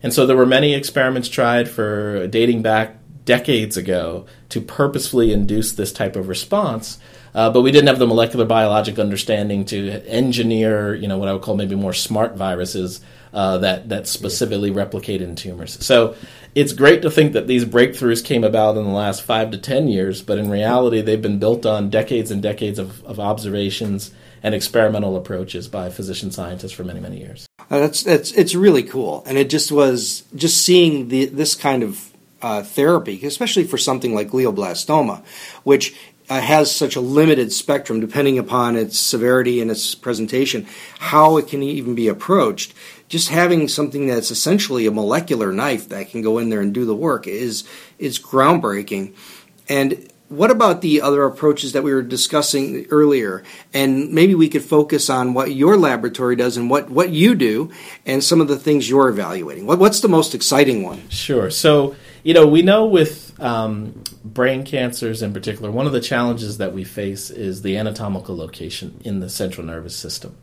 And 0.01 0.13
so 0.13 0.25
there 0.25 0.35
were 0.35 0.45
many 0.45 0.73
experiments 0.73 1.29
tried 1.29 1.69
for 1.69 2.27
dating 2.27 2.61
back 2.61 2.97
decades 3.25 3.77
ago 3.77 4.25
to 4.49 4.59
purposefully 4.59 5.31
induce 5.31 5.71
this 5.71 5.93
type 5.93 6.15
of 6.17 6.27
response 6.27 6.99
Uh, 7.33 7.49
but 7.49 7.61
we 7.61 7.71
didn't 7.71 7.87
have 7.87 7.99
the 7.99 8.07
molecular 8.07 8.45
biologic 8.45 8.99
understanding 8.99 9.65
to 9.65 9.89
engineer, 10.07 10.93
you 10.93 11.07
know, 11.07 11.17
what 11.17 11.27
I 11.27 11.33
would 11.33 11.41
call 11.41 11.55
maybe 11.55 11.75
more 11.75 11.93
smart 11.93 12.35
viruses 12.35 13.01
uh, 13.33 13.57
that 13.59 13.89
that 13.89 14.07
specifically 14.07 14.71
replicate 14.71 15.21
in 15.21 15.35
tumors. 15.35 15.83
So 15.83 16.15
it's 16.55 16.73
great 16.73 17.01
to 17.01 17.11
think 17.11 17.33
that 17.33 17.47
these 17.47 17.65
breakthroughs 17.65 18.23
came 18.23 18.43
about 18.43 18.77
in 18.77 18.83
the 18.83 18.91
last 18.91 19.23
five 19.23 19.51
to 19.51 19.57
ten 19.57 19.87
years, 19.87 20.21
but 20.21 20.37
in 20.37 20.49
reality, 20.49 21.01
they've 21.01 21.21
been 21.21 21.39
built 21.39 21.65
on 21.65 21.89
decades 21.89 22.29
and 22.31 22.41
decades 22.41 22.79
of, 22.79 23.03
of 23.05 23.19
observations 23.19 24.11
and 24.43 24.53
experimental 24.53 25.15
approaches 25.15 25.67
by 25.67 25.89
physician 25.89 26.29
scientists 26.29 26.73
for 26.73 26.83
many 26.83 26.99
many 26.99 27.17
years. 27.17 27.47
Uh, 27.69 27.79
that's 27.79 28.03
that's 28.03 28.31
it's 28.33 28.53
really 28.53 28.83
cool, 28.83 29.23
and 29.25 29.37
it 29.37 29.49
just 29.49 29.71
was 29.71 30.23
just 30.35 30.61
seeing 30.61 31.07
the 31.07 31.25
this 31.25 31.55
kind 31.55 31.81
of 31.81 32.11
uh, 32.43 32.61
therapy, 32.61 33.25
especially 33.25 33.63
for 33.63 33.77
something 33.77 34.13
like 34.13 34.29
glioblastoma, 34.29 35.23
which 35.63 35.95
uh, 36.33 36.41
has 36.41 36.75
such 36.75 36.95
a 36.95 37.01
limited 37.01 37.53
spectrum 37.53 37.99
depending 37.99 38.39
upon 38.39 38.75
its 38.75 38.97
severity 38.97 39.61
and 39.61 39.69
its 39.69 39.93
presentation, 39.93 40.65
how 40.97 41.37
it 41.37 41.47
can 41.47 41.61
even 41.61 41.93
be 41.93 42.07
approached. 42.07 42.73
Just 43.07 43.29
having 43.29 43.67
something 43.67 44.07
that's 44.07 44.31
essentially 44.31 44.87
a 44.87 44.91
molecular 44.91 45.51
knife 45.51 45.89
that 45.89 46.09
can 46.09 46.23
go 46.23 46.39
in 46.39 46.49
there 46.49 46.61
and 46.61 46.73
do 46.73 46.85
the 46.85 46.95
work 46.95 47.27
is 47.27 47.63
is 47.99 48.17
groundbreaking. 48.17 49.13
And 49.69 50.11
what 50.27 50.49
about 50.49 50.81
the 50.81 51.01
other 51.01 51.23
approaches 51.23 51.73
that 51.73 51.83
we 51.83 51.93
were 51.93 52.01
discussing 52.01 52.87
earlier? 52.89 53.43
And 53.71 54.11
maybe 54.11 54.33
we 54.33 54.49
could 54.49 54.63
focus 54.63 55.11
on 55.11 55.35
what 55.35 55.53
your 55.53 55.77
laboratory 55.77 56.35
does 56.35 56.57
and 56.57 56.67
what, 56.67 56.89
what 56.89 57.11
you 57.11 57.35
do 57.35 57.71
and 58.07 58.23
some 58.23 58.41
of 58.41 58.47
the 58.47 58.57
things 58.57 58.89
you're 58.89 59.09
evaluating. 59.09 59.67
What, 59.67 59.77
what's 59.77 59.99
the 59.99 60.09
most 60.09 60.33
exciting 60.33 60.81
one? 60.81 61.07
Sure. 61.09 61.51
So, 61.51 61.95
you 62.23 62.33
know, 62.33 62.47
we 62.47 62.61
know 62.61 62.85
with 62.85 63.39
um, 63.41 64.01
brain 64.23 64.63
cancers 64.63 65.21
in 65.21 65.33
particular, 65.33 65.69
one 65.69 65.85
of 65.85 65.91
the 65.91 65.99
challenges 65.99 66.57
that 66.57 66.73
we 66.73 66.83
face 66.83 67.29
is 67.29 67.61
the 67.61 67.77
anatomical 67.77 68.35
location 68.35 68.99
in 69.03 69.19
the 69.19 69.29
central 69.29 69.67
nervous 69.67 69.95
system. 69.95 70.35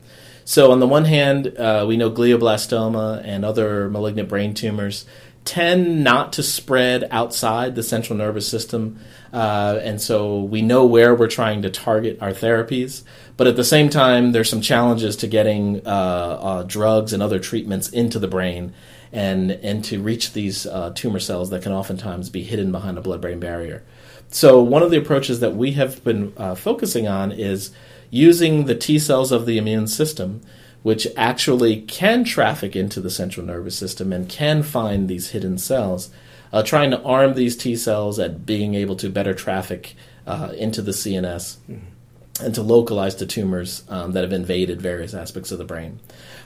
So, 0.45 0.71
on 0.71 0.79
the 0.79 0.87
one 0.87 1.05
hand, 1.05 1.55
uh, 1.57 1.85
we 1.87 1.97
know 1.97 2.11
glioblastoma 2.11 3.21
and 3.23 3.45
other 3.45 3.89
malignant 3.89 4.29
brain 4.29 4.53
tumors 4.53 5.05
tend 5.43 6.03
not 6.03 6.33
to 6.33 6.43
spread 6.43 7.07
outside 7.09 7.75
the 7.75 7.83
central 7.83 8.17
nervous 8.17 8.47
system. 8.47 8.99
Uh, 9.33 9.79
and 9.81 9.99
so 9.99 10.41
we 10.41 10.61
know 10.61 10.85
where 10.85 11.15
we're 11.15 11.27
trying 11.27 11.63
to 11.63 11.69
target 11.69 12.17
our 12.21 12.31
therapies. 12.31 13.03
But 13.37 13.47
at 13.47 13.55
the 13.55 13.63
same 13.63 13.89
time, 13.89 14.33
there's 14.33 14.49
some 14.49 14.61
challenges 14.61 15.15
to 15.17 15.27
getting 15.27 15.85
uh, 15.85 15.89
uh, 15.89 16.63
drugs 16.63 17.11
and 17.13 17.23
other 17.23 17.39
treatments 17.39 17.89
into 17.89 18.19
the 18.19 18.27
brain 18.27 18.73
and, 19.11 19.51
and 19.51 19.83
to 19.85 20.01
reach 20.01 20.33
these 20.33 20.65
uh, 20.65 20.91
tumor 20.95 21.19
cells 21.19 21.49
that 21.49 21.63
can 21.63 21.71
oftentimes 21.71 22.29
be 22.29 22.43
hidden 22.43 22.71
behind 22.71 22.97
a 22.97 23.01
blood 23.01 23.21
brain 23.21 23.39
barrier. 23.39 23.83
So, 24.29 24.61
one 24.61 24.81
of 24.81 24.91
the 24.91 24.97
approaches 24.97 25.41
that 25.41 25.55
we 25.55 25.73
have 25.73 26.03
been 26.03 26.33
uh, 26.37 26.55
focusing 26.55 27.07
on 27.07 27.31
is 27.31 27.71
using 28.09 28.65
the 28.65 28.75
T 28.75 28.97
cells 28.97 29.31
of 29.31 29.45
the 29.45 29.57
immune 29.57 29.87
system 29.87 30.41
which 30.83 31.07
actually 31.15 31.81
can 31.81 32.23
traffic 32.23 32.75
into 32.75 32.99
the 32.99 33.09
central 33.09 33.45
nervous 33.45 33.77
system 33.77 34.11
and 34.11 34.27
can 34.27 34.63
find 34.63 35.07
these 35.07 35.29
hidden 35.29 35.57
cells, 35.57 36.09
uh, 36.51 36.63
trying 36.63 36.91
to 36.91 37.01
arm 37.03 37.33
these 37.33 37.55
T 37.55 37.75
cells 37.75 38.19
at 38.19 38.45
being 38.45 38.73
able 38.73 38.95
to 38.95 39.09
better 39.09 39.33
traffic 39.33 39.95
uh, 40.25 40.53
into 40.57 40.81
the 40.81 40.91
CNS 40.91 41.57
mm-hmm. 41.69 42.43
and 42.43 42.55
to 42.55 42.61
localize 42.61 43.15
to 43.15 43.25
tumors 43.25 43.83
um, 43.89 44.13
that 44.13 44.23
have 44.23 44.33
invaded 44.33 44.81
various 44.81 45.13
aspects 45.13 45.51
of 45.51 45.59
the 45.59 45.65
brain. 45.65 45.99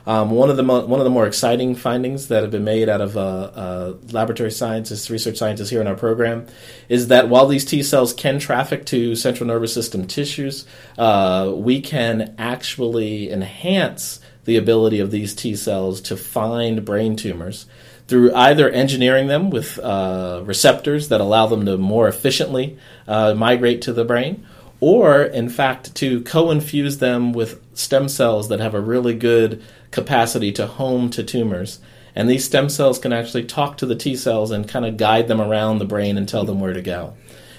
Um, 0.07 0.31
one 0.31 0.49
of 0.49 0.57
the 0.57 0.63
mo- 0.63 0.85
one 0.85 0.99
of 0.99 1.03
the 1.03 1.09
more 1.09 1.25
exciting 1.25 1.75
findings 1.75 2.27
that 2.27 2.43
have 2.43 2.51
been 2.51 2.63
made 2.63 2.89
out 2.89 3.01
of 3.01 3.17
uh, 3.17 3.21
uh, 3.21 3.93
laboratory 4.11 4.51
scientists, 4.51 5.09
research 5.09 5.37
scientists 5.37 5.69
here 5.69 5.81
in 5.81 5.87
our 5.87 5.95
program, 5.95 6.45
is 6.89 7.07
that 7.07 7.27
while 7.27 7.47
these 7.47 7.65
T 7.65 7.81
cells 7.81 8.13
can 8.13 8.37
traffic 8.37 8.85
to 8.87 9.15
central 9.15 9.47
nervous 9.47 9.73
system 9.73 10.05
tissues, 10.05 10.67
uh, 10.97 11.51
we 11.55 11.81
can 11.81 12.35
actually 12.37 13.31
enhance 13.31 14.19
the 14.45 14.57
ability 14.57 14.99
of 14.99 15.09
these 15.09 15.33
T 15.33 15.55
cells 15.55 16.01
to 16.01 16.15
find 16.15 16.85
brain 16.85 17.15
tumors 17.15 17.65
through 18.07 18.33
either 18.35 18.69
engineering 18.69 19.27
them 19.27 19.49
with 19.49 19.79
uh, 19.79 20.41
receptors 20.45 21.09
that 21.09 21.21
allow 21.21 21.47
them 21.47 21.65
to 21.65 21.77
more 21.77 22.07
efficiently 22.07 22.77
uh, 23.07 23.33
migrate 23.33 23.81
to 23.81 23.93
the 23.93 24.05
brain, 24.05 24.45
or 24.79 25.23
in 25.23 25.49
fact 25.49 25.95
to 25.95 26.21
co-infuse 26.21 26.99
them 26.99 27.33
with 27.33 27.59
stem 27.75 28.07
cells 28.07 28.49
that 28.49 28.59
have 28.59 28.75
a 28.75 28.79
really 28.79 29.15
good 29.15 29.63
capacity 29.95 30.51
to 30.51 30.67
home 30.67 31.09
to 31.09 31.23
tumors. 31.23 31.79
And 32.13 32.29
these 32.29 32.45
stem 32.45 32.69
cells 32.69 32.99
can 32.99 33.11
actually 33.11 33.45
talk 33.45 33.77
to 33.77 33.85
the 33.87 33.95
T 33.95 34.15
cells 34.15 34.51
and 34.51 34.69
kind 34.69 34.85
of 34.85 34.97
guide 34.97 35.27
them 35.27 35.41
around 35.41 35.79
the 35.79 35.85
brain 35.85 36.17
and 36.17 36.29
tell 36.29 36.45
them 36.45 36.59
where 36.59 36.73
to 36.73 36.81
go. 36.81 37.15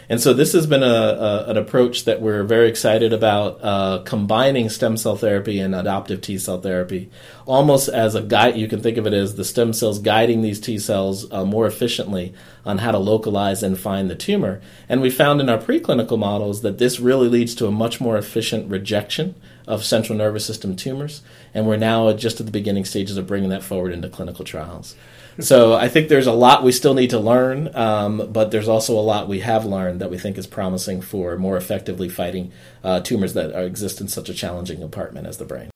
And 0.09 0.20
so 0.20 0.33
this 0.33 0.53
has 0.53 0.68
been 0.68 0.85
a, 0.85 0.87
a, 0.87 1.51
an 1.51 1.57
approach 1.57 2.05
that 2.05 2.22
we're 2.22 2.44
very 2.44 2.68
excited 2.68 3.12
about 3.12 3.59
uh, 3.61 4.03
combining 4.05 4.68
stem 4.68 4.96
cell 4.96 5.16
therapy 5.16 5.59
and 5.59 5.75
adoptive 5.75 6.20
T 6.20 6.38
cell 6.38 6.61
therapy, 6.61 7.11
almost 7.44 7.88
as 7.88 8.14
a 8.14 8.22
guide. 8.22 8.57
You 8.57 8.68
can 8.68 8.81
think 8.81 8.99
of 8.99 9.07
it 9.07 9.12
as 9.12 9.35
the 9.35 9.44
stem 9.44 9.72
cells 9.72 9.99
guiding 9.99 10.42
these 10.42 10.61
T 10.61 10.79
cells 10.79 11.31
uh, 11.33 11.44
more 11.44 11.66
efficiently 11.66 12.35
on 12.64 12.79
how 12.79 12.92
to 12.92 12.99
localize 12.99 13.64
and 13.64 13.79
find 13.79 14.09
the 14.09 14.14
tumor. 14.14 14.61
And 14.88 15.01
we 15.01 15.11
found 15.11 15.40
in 15.40 15.49
our 15.49 15.59
preclinical 15.59 16.18
models 16.18 16.62
that 16.62 16.79
this 16.79 17.01
really 17.01 17.29
leads 17.29 17.55
to 17.57 17.66
a 17.66 17.72
much 17.72 18.01
more 18.01 18.16
efficient 18.16 18.70
rejection 18.70 19.35
of 19.66 19.85
central 19.85 20.16
nervous 20.16 20.46
system 20.46 20.76
tumors. 20.76 21.22
And 21.55 21.66
we're 21.66 21.76
now 21.76 22.12
just 22.12 22.40
at 22.40 22.46
the 22.46 22.52
beginning 22.52 22.85
stages 22.85 23.16
of 23.16 23.26
bringing 23.26 23.50
that 23.50 23.62
forward 23.62 23.92
into 23.92 24.09
clinical 24.09 24.44
trials. 24.44 24.94
So 25.38 25.74
I 25.74 25.88
think 25.88 26.09
there's 26.09 26.26
a 26.26 26.33
lot 26.33 26.62
we 26.62 26.72
still 26.72 26.94
need 26.94 27.11
to 27.11 27.18
learn, 27.18 27.74
um, 27.76 28.31
but 28.33 28.50
there's 28.50 28.68
also 28.68 28.98
a 28.98 29.02
lot 29.02 29.29
we 29.29 29.40
have 29.40 29.66
learned 29.66 30.00
that 30.00 30.11
we 30.11 30.16
think 30.16 30.38
is 30.38 30.46
promising 30.46 31.02
for 31.02 31.37
more 31.37 31.59
effectively 31.59 32.09
fighting 32.09 32.52
uh, 32.83 33.00
tumors 33.00 33.35
that 33.35 33.55
are, 33.55 33.64
exist 33.64 34.00
in 34.00 34.09
such 34.09 34.31
a 34.31 34.35
challenging 34.35 34.81
compartment 34.81 35.26
as 35.26 35.37
the 35.37 35.44
brain. 35.44 35.70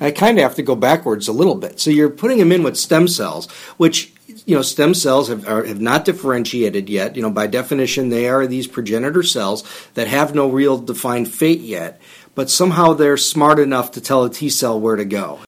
I 0.00 0.10
kind 0.10 0.38
of 0.38 0.42
have 0.42 0.54
to 0.56 0.62
go 0.62 0.76
backwards 0.76 1.26
a 1.26 1.32
little 1.32 1.54
bit. 1.54 1.80
So 1.80 1.90
you're 1.90 2.10
putting 2.10 2.38
them 2.38 2.52
in 2.52 2.62
with 2.62 2.76
stem 2.76 3.08
cells, 3.08 3.50
which 3.78 4.12
you 4.48 4.54
know 4.54 4.62
stem 4.62 4.94
cells 4.94 5.28
have, 5.28 5.46
are, 5.46 5.62
have 5.64 5.80
not 5.80 6.06
differentiated 6.06 6.88
yet. 6.88 7.16
You 7.16 7.22
know 7.22 7.30
by 7.30 7.46
definition 7.46 8.08
they 8.08 8.28
are 8.28 8.46
these 8.46 8.66
progenitor 8.66 9.22
cells 9.22 9.62
that 9.92 10.08
have 10.08 10.34
no 10.34 10.48
real 10.48 10.78
defined 10.78 11.30
fate 11.30 11.60
yet, 11.60 12.00
but 12.34 12.48
somehow 12.48 12.94
they're 12.94 13.18
smart 13.18 13.58
enough 13.58 13.92
to 13.92 14.00
tell 14.00 14.24
a 14.24 14.30
T 14.30 14.48
cell 14.48 14.80
where 14.80 14.96
to 14.96 15.04
go. 15.04 15.40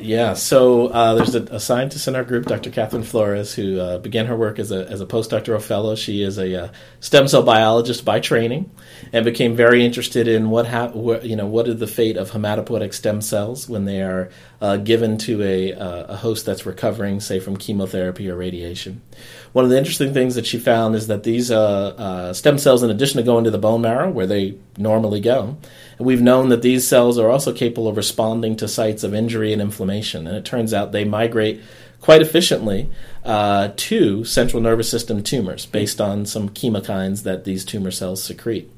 Yeah, 0.00 0.34
so 0.34 0.88
uh, 0.88 1.14
there's 1.14 1.34
a, 1.34 1.42
a, 1.44 1.60
scientist 1.60 2.08
in 2.08 2.16
our 2.16 2.24
group, 2.24 2.46
Dr. 2.46 2.70
Catherine 2.70 3.02
Flores, 3.02 3.54
who 3.54 3.80
uh, 3.80 3.98
began 3.98 4.26
her 4.26 4.36
work 4.36 4.58
as 4.58 4.70
a, 4.70 4.86
as 4.88 5.00
a 5.00 5.06
postdoctoral 5.06 5.62
fellow. 5.62 5.94
She 5.94 6.22
is 6.22 6.38
a 6.38 6.64
uh, 6.64 6.68
stem 7.00 7.28
cell 7.28 7.42
biologist 7.42 8.04
by 8.04 8.20
training, 8.20 8.70
and 9.12 9.24
became 9.24 9.56
very 9.56 9.84
interested 9.84 10.28
in 10.28 10.50
what, 10.50 10.66
ha- 10.66 10.92
you 11.22 11.36
know 11.36 11.46
what 11.46 11.68
is 11.68 11.78
the 11.78 11.86
fate 11.86 12.16
of 12.16 12.30
hematopoietic 12.30 12.94
stem 12.94 13.20
cells 13.20 13.68
when 13.68 13.84
they 13.84 14.02
are 14.02 14.30
uh, 14.60 14.76
given 14.76 15.18
to 15.18 15.42
a, 15.42 15.72
uh, 15.74 16.14
a 16.14 16.16
host 16.16 16.46
that's 16.46 16.66
recovering, 16.66 17.20
say 17.20 17.40
from 17.40 17.56
chemotherapy 17.56 18.28
or 18.30 18.36
radiation. 18.36 19.02
One 19.56 19.64
of 19.64 19.70
the 19.70 19.78
interesting 19.78 20.12
things 20.12 20.34
that 20.34 20.44
she 20.44 20.58
found 20.58 20.94
is 20.94 21.06
that 21.06 21.22
these 21.22 21.50
uh, 21.50 22.34
stem 22.34 22.58
cells, 22.58 22.82
in 22.82 22.90
addition 22.90 23.16
to 23.16 23.22
going 23.22 23.44
to 23.44 23.50
the 23.50 23.56
bone 23.56 23.80
marrow 23.80 24.10
where 24.10 24.26
they 24.26 24.56
normally 24.76 25.18
go, 25.18 25.56
we've 25.98 26.20
known 26.20 26.50
that 26.50 26.60
these 26.60 26.86
cells 26.86 27.18
are 27.18 27.30
also 27.30 27.54
capable 27.54 27.88
of 27.88 27.96
responding 27.96 28.56
to 28.56 28.68
sites 28.68 29.02
of 29.02 29.14
injury 29.14 29.54
and 29.54 29.62
inflammation. 29.62 30.26
And 30.26 30.36
it 30.36 30.44
turns 30.44 30.74
out 30.74 30.92
they 30.92 31.06
migrate 31.06 31.62
quite 32.02 32.20
efficiently 32.20 32.90
uh, 33.24 33.70
to 33.76 34.26
central 34.26 34.60
nervous 34.60 34.90
system 34.90 35.22
tumors 35.22 35.64
based 35.64 36.02
on 36.02 36.26
some 36.26 36.50
chemokines 36.50 37.22
that 37.22 37.44
these 37.44 37.64
tumor 37.64 37.90
cells 37.90 38.22
secrete. 38.22 38.70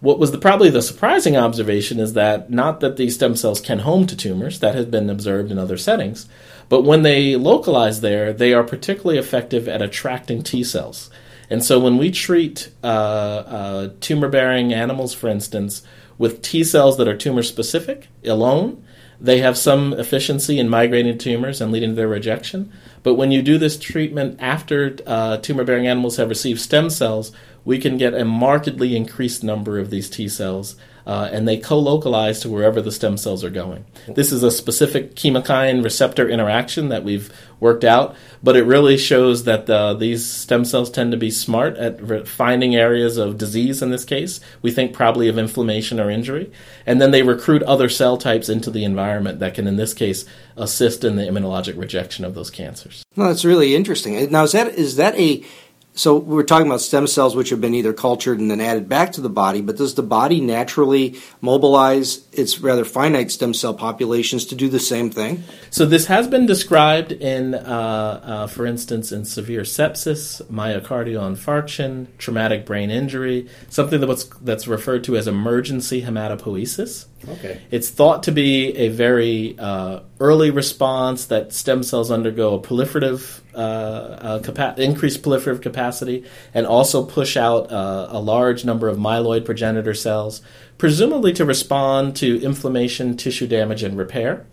What 0.00 0.18
was 0.18 0.32
the, 0.32 0.38
probably 0.38 0.70
the 0.70 0.82
surprising 0.82 1.36
observation 1.36 1.98
is 1.98 2.14
that 2.14 2.50
not 2.50 2.80
that 2.80 2.96
these 2.96 3.14
stem 3.14 3.36
cells 3.36 3.60
can 3.60 3.80
home 3.80 4.06
to 4.06 4.16
tumors, 4.16 4.58
that 4.60 4.74
has 4.74 4.86
been 4.86 5.10
observed 5.10 5.52
in 5.52 5.58
other 5.58 5.76
settings, 5.76 6.28
but 6.68 6.82
when 6.82 7.02
they 7.02 7.36
localize 7.36 8.00
there, 8.00 8.32
they 8.32 8.52
are 8.52 8.64
particularly 8.64 9.18
effective 9.18 9.68
at 9.68 9.82
attracting 9.82 10.42
T 10.42 10.62
cells. 10.64 11.10
And 11.50 11.64
so 11.64 11.80
when 11.80 11.96
we 11.96 12.10
treat 12.10 12.70
uh, 12.84 12.86
uh, 12.86 13.90
tumor 14.00 14.28
bearing 14.28 14.72
animals, 14.72 15.14
for 15.14 15.28
instance, 15.28 15.82
with 16.18 16.42
T 16.42 16.62
cells 16.64 16.98
that 16.98 17.08
are 17.08 17.16
tumor 17.16 17.42
specific 17.42 18.08
alone, 18.24 18.84
they 19.20 19.38
have 19.40 19.56
some 19.56 19.94
efficiency 19.94 20.58
in 20.58 20.68
migrating 20.68 21.18
tumors 21.18 21.60
and 21.60 21.72
leading 21.72 21.90
to 21.90 21.94
their 21.96 22.08
rejection. 22.08 22.72
But 23.02 23.14
when 23.14 23.32
you 23.32 23.42
do 23.42 23.58
this 23.58 23.78
treatment 23.78 24.38
after 24.40 24.96
uh, 25.06 25.38
tumor 25.38 25.64
bearing 25.64 25.86
animals 25.86 26.16
have 26.18 26.28
received 26.28 26.60
stem 26.60 26.90
cells, 26.90 27.32
we 27.64 27.78
can 27.78 27.96
get 27.96 28.14
a 28.14 28.24
markedly 28.24 28.94
increased 28.94 29.42
number 29.42 29.78
of 29.78 29.90
these 29.90 30.10
T 30.10 30.28
cells 30.28 30.76
uh, 31.08 31.30
and 31.32 31.48
they 31.48 31.56
co-localize 31.56 32.38
to 32.40 32.50
wherever 32.50 32.82
the 32.82 32.92
stem 32.92 33.16
cells 33.16 33.42
are 33.42 33.48
going. 33.48 33.86
This 34.06 34.30
is 34.30 34.42
a 34.42 34.50
specific 34.50 35.14
chemokine 35.14 35.82
receptor 35.82 36.28
interaction 36.28 36.90
that 36.90 37.02
we've 37.02 37.32
worked 37.60 37.82
out, 37.82 38.14
but 38.42 38.56
it 38.56 38.64
really 38.64 38.98
shows 38.98 39.44
that 39.44 39.68
uh, 39.70 39.94
these 39.94 40.24
stem 40.30 40.66
cells 40.66 40.90
tend 40.90 41.10
to 41.12 41.16
be 41.16 41.30
smart 41.30 41.78
at 41.78 42.00
re- 42.02 42.24
finding 42.26 42.76
areas 42.76 43.16
of 43.16 43.38
disease. 43.38 43.80
In 43.80 43.90
this 43.90 44.04
case, 44.04 44.38
we 44.60 44.70
think 44.70 44.92
probably 44.92 45.28
of 45.28 45.38
inflammation 45.38 45.98
or 45.98 46.10
injury, 46.10 46.52
and 46.84 47.00
then 47.00 47.10
they 47.10 47.22
recruit 47.22 47.62
other 47.62 47.88
cell 47.88 48.18
types 48.18 48.50
into 48.50 48.70
the 48.70 48.84
environment 48.84 49.40
that 49.40 49.54
can, 49.54 49.66
in 49.66 49.76
this 49.76 49.94
case, 49.94 50.26
assist 50.58 51.04
in 51.04 51.16
the 51.16 51.22
immunologic 51.22 51.78
rejection 51.78 52.26
of 52.26 52.34
those 52.34 52.50
cancers. 52.50 53.02
Well, 53.16 53.28
that's 53.28 53.46
really 53.46 53.74
interesting. 53.74 54.30
Now, 54.30 54.44
is 54.44 54.52
that 54.52 54.74
is 54.74 54.96
that 54.96 55.18
a 55.18 55.42
So 55.98 56.16
we're 56.16 56.44
talking 56.44 56.68
about 56.68 56.80
stem 56.80 57.08
cells 57.08 57.34
which 57.34 57.50
have 57.50 57.60
been 57.60 57.74
either 57.74 57.92
cultured 57.92 58.38
and 58.38 58.48
then 58.48 58.60
added 58.60 58.88
back 58.88 59.10
to 59.12 59.20
the 59.20 59.28
body, 59.28 59.60
but 59.60 59.78
does 59.78 59.96
the 59.96 60.02
body 60.04 60.40
naturally 60.40 61.18
mobilize 61.40 62.24
its 62.30 62.60
rather 62.60 62.84
finite 62.84 63.32
stem 63.32 63.52
cell 63.52 63.74
populations 63.74 64.46
to 64.46 64.54
do 64.54 64.68
the 64.68 64.78
same 64.78 65.10
thing? 65.10 65.42
So 65.70 65.86
this 65.86 66.06
has 66.06 66.28
been 66.28 66.46
described 66.46 67.10
in, 67.10 67.56
uh, 67.56 67.58
uh, 67.58 68.46
for 68.46 68.64
instance, 68.64 69.10
in 69.10 69.24
severe 69.24 69.62
sepsis, 69.62 70.40
myocardial 70.44 71.28
infarction, 71.28 72.06
traumatic 72.16 72.64
brain 72.64 72.90
injury, 72.90 73.48
something 73.68 74.00
that's 74.00 74.26
that's 74.40 74.68
referred 74.68 75.02
to 75.02 75.16
as 75.16 75.26
emergency 75.26 76.02
hematopoiesis. 76.02 77.06
Okay. 77.26 77.60
It's 77.70 77.90
thought 77.90 78.24
to 78.24 78.32
be 78.32 78.76
a 78.76 78.88
very 78.88 79.58
uh, 79.58 80.00
early 80.20 80.50
response 80.50 81.26
that 81.26 81.52
stem 81.52 81.82
cells 81.82 82.10
undergo 82.10 82.54
a 82.54 82.60
proliferative, 82.60 83.40
uh, 83.54 83.58
uh, 83.58 84.38
capa- 84.40 84.74
increased 84.78 85.22
proliferative 85.22 85.60
capacity, 85.60 86.24
and 86.54 86.66
also 86.66 87.04
push 87.04 87.36
out 87.36 87.72
uh, 87.72 88.08
a 88.10 88.20
large 88.20 88.64
number 88.64 88.88
of 88.88 88.98
myeloid 88.98 89.44
progenitor 89.44 89.94
cells, 89.94 90.42
presumably 90.78 91.32
to 91.32 91.44
respond 91.44 92.14
to 92.16 92.40
inflammation, 92.42 93.16
tissue 93.16 93.46
damage, 93.46 93.82
and 93.82 93.98
repair. 93.98 94.46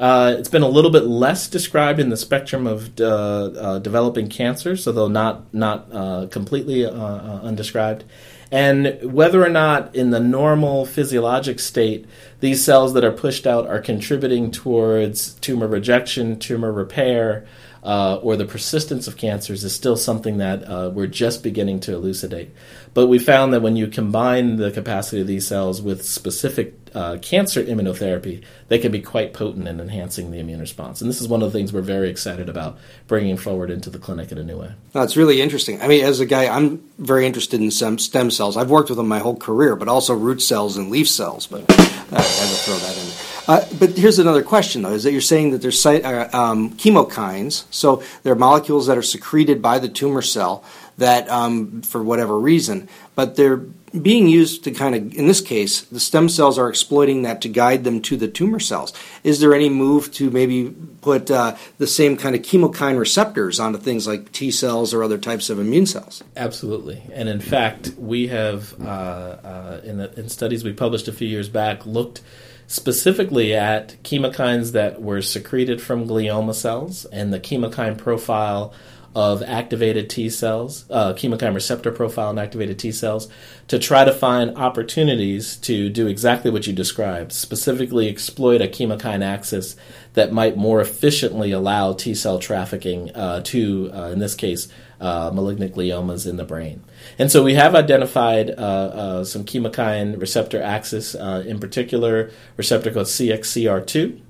Uh, 0.00 0.34
it's 0.38 0.48
been 0.48 0.62
a 0.62 0.68
little 0.68 0.90
bit 0.90 1.04
less 1.04 1.48
described 1.48 2.00
in 2.00 2.08
the 2.08 2.16
spectrum 2.16 2.66
of 2.66 3.00
uh, 3.00 3.78
developing 3.78 4.28
cancers, 4.28 4.86
although 4.86 5.08
not 5.08 5.52
not 5.54 6.30
completely 6.30 6.84
undescribed 6.84 8.04
and 8.50 8.98
whether 9.02 9.44
or 9.44 9.48
not 9.48 9.94
in 9.94 10.10
the 10.10 10.20
normal 10.20 10.86
physiologic 10.86 11.60
state 11.60 12.06
these 12.40 12.64
cells 12.64 12.94
that 12.94 13.04
are 13.04 13.12
pushed 13.12 13.46
out 13.46 13.66
are 13.66 13.80
contributing 13.80 14.50
towards 14.50 15.34
tumor 15.34 15.66
rejection, 15.66 16.38
tumor 16.38 16.72
repair, 16.72 17.46
uh, 17.82 18.16
or 18.16 18.36
the 18.36 18.44
persistence 18.44 19.06
of 19.06 19.16
cancers 19.16 19.64
is 19.64 19.74
still 19.74 19.96
something 19.96 20.38
that 20.38 20.62
uh, 20.64 20.90
we're 20.92 21.06
just 21.06 21.42
beginning 21.42 21.80
to 21.80 21.94
elucidate. 21.94 22.50
But 22.94 23.06
we 23.06 23.18
found 23.18 23.52
that 23.52 23.62
when 23.62 23.76
you 23.76 23.86
combine 23.86 24.56
the 24.56 24.70
capacity 24.70 25.20
of 25.20 25.26
these 25.26 25.46
cells 25.46 25.80
with 25.80 26.04
specific 26.04 26.77
uh, 26.98 27.16
cancer 27.18 27.62
immunotherapy, 27.62 28.42
they 28.66 28.78
can 28.78 28.90
be 28.90 29.00
quite 29.00 29.32
potent 29.32 29.68
in 29.68 29.78
enhancing 29.78 30.32
the 30.32 30.40
immune 30.40 30.58
response. 30.58 31.00
And 31.00 31.08
this 31.08 31.20
is 31.20 31.28
one 31.28 31.42
of 31.42 31.52
the 31.52 31.56
things 31.56 31.72
we're 31.72 31.80
very 31.80 32.10
excited 32.10 32.48
about 32.48 32.76
bringing 33.06 33.36
forward 33.36 33.70
into 33.70 33.88
the 33.88 34.00
clinic 34.00 34.32
in 34.32 34.38
a 34.38 34.42
new 34.42 34.58
way. 34.58 34.72
No, 34.96 35.02
it's 35.02 35.16
really 35.16 35.40
interesting. 35.40 35.80
I 35.80 35.86
mean, 35.86 36.04
as 36.04 36.18
a 36.18 36.26
guy, 36.26 36.48
I'm 36.48 36.82
very 36.98 37.24
interested 37.24 37.60
in 37.60 37.70
stem 37.70 38.30
cells. 38.32 38.56
I've 38.56 38.68
worked 38.68 38.88
with 38.88 38.96
them 38.96 39.06
my 39.06 39.20
whole 39.20 39.36
career, 39.36 39.76
but 39.76 39.86
also 39.86 40.12
root 40.12 40.42
cells 40.42 40.76
and 40.76 40.90
leaf 40.90 41.08
cells. 41.08 41.46
But 41.46 41.60
uh, 41.70 41.74
I 41.78 42.20
had 42.20 42.48
to 42.48 42.60
throw 42.64 42.76
that 42.78 42.96
in. 42.98 43.28
Uh, 43.46 43.64
but 43.78 43.96
here's 43.96 44.18
another 44.18 44.42
question, 44.42 44.82
though: 44.82 44.92
is 44.92 45.04
that 45.04 45.12
you're 45.12 45.20
saying 45.20 45.52
that 45.52 45.62
there's 45.62 45.86
uh, 45.86 46.28
um, 46.32 46.70
chemokines, 46.72 47.64
so 47.70 48.02
they're 48.24 48.34
molecules 48.34 48.88
that 48.88 48.98
are 48.98 49.02
secreted 49.02 49.62
by 49.62 49.78
the 49.78 49.88
tumor 49.88 50.20
cell 50.20 50.64
that, 50.98 51.30
um, 51.30 51.80
for 51.82 52.02
whatever 52.02 52.38
reason, 52.38 52.88
but 53.14 53.36
they're 53.36 53.62
being 54.02 54.28
used 54.28 54.64
to 54.64 54.70
kind 54.70 54.94
of, 54.94 55.14
in 55.14 55.26
this 55.26 55.40
case, 55.40 55.82
the 55.82 56.00
stem 56.00 56.28
cells 56.28 56.58
are 56.58 56.68
exploiting 56.68 57.22
that 57.22 57.40
to 57.42 57.48
guide 57.48 57.84
them 57.84 58.00
to 58.02 58.16
the 58.16 58.28
tumor 58.28 58.60
cells. 58.60 58.92
Is 59.24 59.40
there 59.40 59.54
any 59.54 59.68
move 59.68 60.12
to 60.14 60.30
maybe 60.30 60.74
put 61.00 61.30
uh, 61.30 61.56
the 61.78 61.86
same 61.86 62.16
kind 62.16 62.34
of 62.34 62.42
chemokine 62.42 62.98
receptors 62.98 63.58
onto 63.58 63.78
things 63.78 64.06
like 64.06 64.32
T 64.32 64.50
cells 64.50 64.92
or 64.92 65.02
other 65.02 65.18
types 65.18 65.50
of 65.50 65.58
immune 65.58 65.86
cells? 65.86 66.22
Absolutely. 66.36 67.02
And 67.12 67.28
in 67.28 67.40
fact, 67.40 67.92
we 67.98 68.28
have, 68.28 68.74
uh, 68.80 68.84
uh, 68.84 69.80
in, 69.84 69.98
the, 69.98 70.18
in 70.18 70.28
studies 70.28 70.64
we 70.64 70.72
published 70.72 71.08
a 71.08 71.12
few 71.12 71.28
years 71.28 71.48
back, 71.48 71.86
looked 71.86 72.20
specifically 72.66 73.54
at 73.54 73.96
chemokines 74.02 74.72
that 74.72 75.00
were 75.00 75.22
secreted 75.22 75.80
from 75.80 76.06
glioma 76.06 76.54
cells 76.54 77.06
and 77.06 77.32
the 77.32 77.40
chemokine 77.40 77.96
profile 77.96 78.74
of 79.14 79.42
activated 79.42 80.10
T 80.10 80.30
cells, 80.30 80.84
uh, 80.90 81.12
chemokine 81.14 81.54
receptor 81.54 81.90
profile 81.90 82.30
and 82.30 82.38
activated 82.38 82.78
T 82.78 82.92
cells, 82.92 83.28
to 83.68 83.78
try 83.78 84.04
to 84.04 84.12
find 84.12 84.56
opportunities 84.56 85.56
to 85.58 85.88
do 85.88 86.06
exactly 86.06 86.50
what 86.50 86.66
you 86.66 86.72
described, 86.72 87.32
specifically 87.32 88.08
exploit 88.08 88.60
a 88.60 88.66
chemokine 88.66 89.24
axis 89.24 89.76
that 90.14 90.32
might 90.32 90.56
more 90.56 90.80
efficiently 90.80 91.52
allow 91.52 91.92
T 91.92 92.14
cell 92.14 92.38
trafficking 92.38 93.10
uh, 93.14 93.40
to, 93.44 93.90
uh, 93.92 94.10
in 94.10 94.18
this 94.18 94.34
case, 94.34 94.68
uh, 95.00 95.30
malignant 95.32 95.74
gliomas 95.74 96.28
in 96.28 96.36
the 96.36 96.44
brain. 96.44 96.82
And 97.18 97.30
so 97.30 97.42
we 97.42 97.54
have 97.54 97.74
identified 97.74 98.50
uh, 98.50 98.52
uh, 98.52 99.24
some 99.24 99.44
chemokine 99.44 100.20
receptor 100.20 100.62
axis, 100.62 101.14
in 101.14 101.60
particular, 101.60 102.30
receptor 102.56 102.92
called 102.92 103.06
CXCR2 103.06 104.20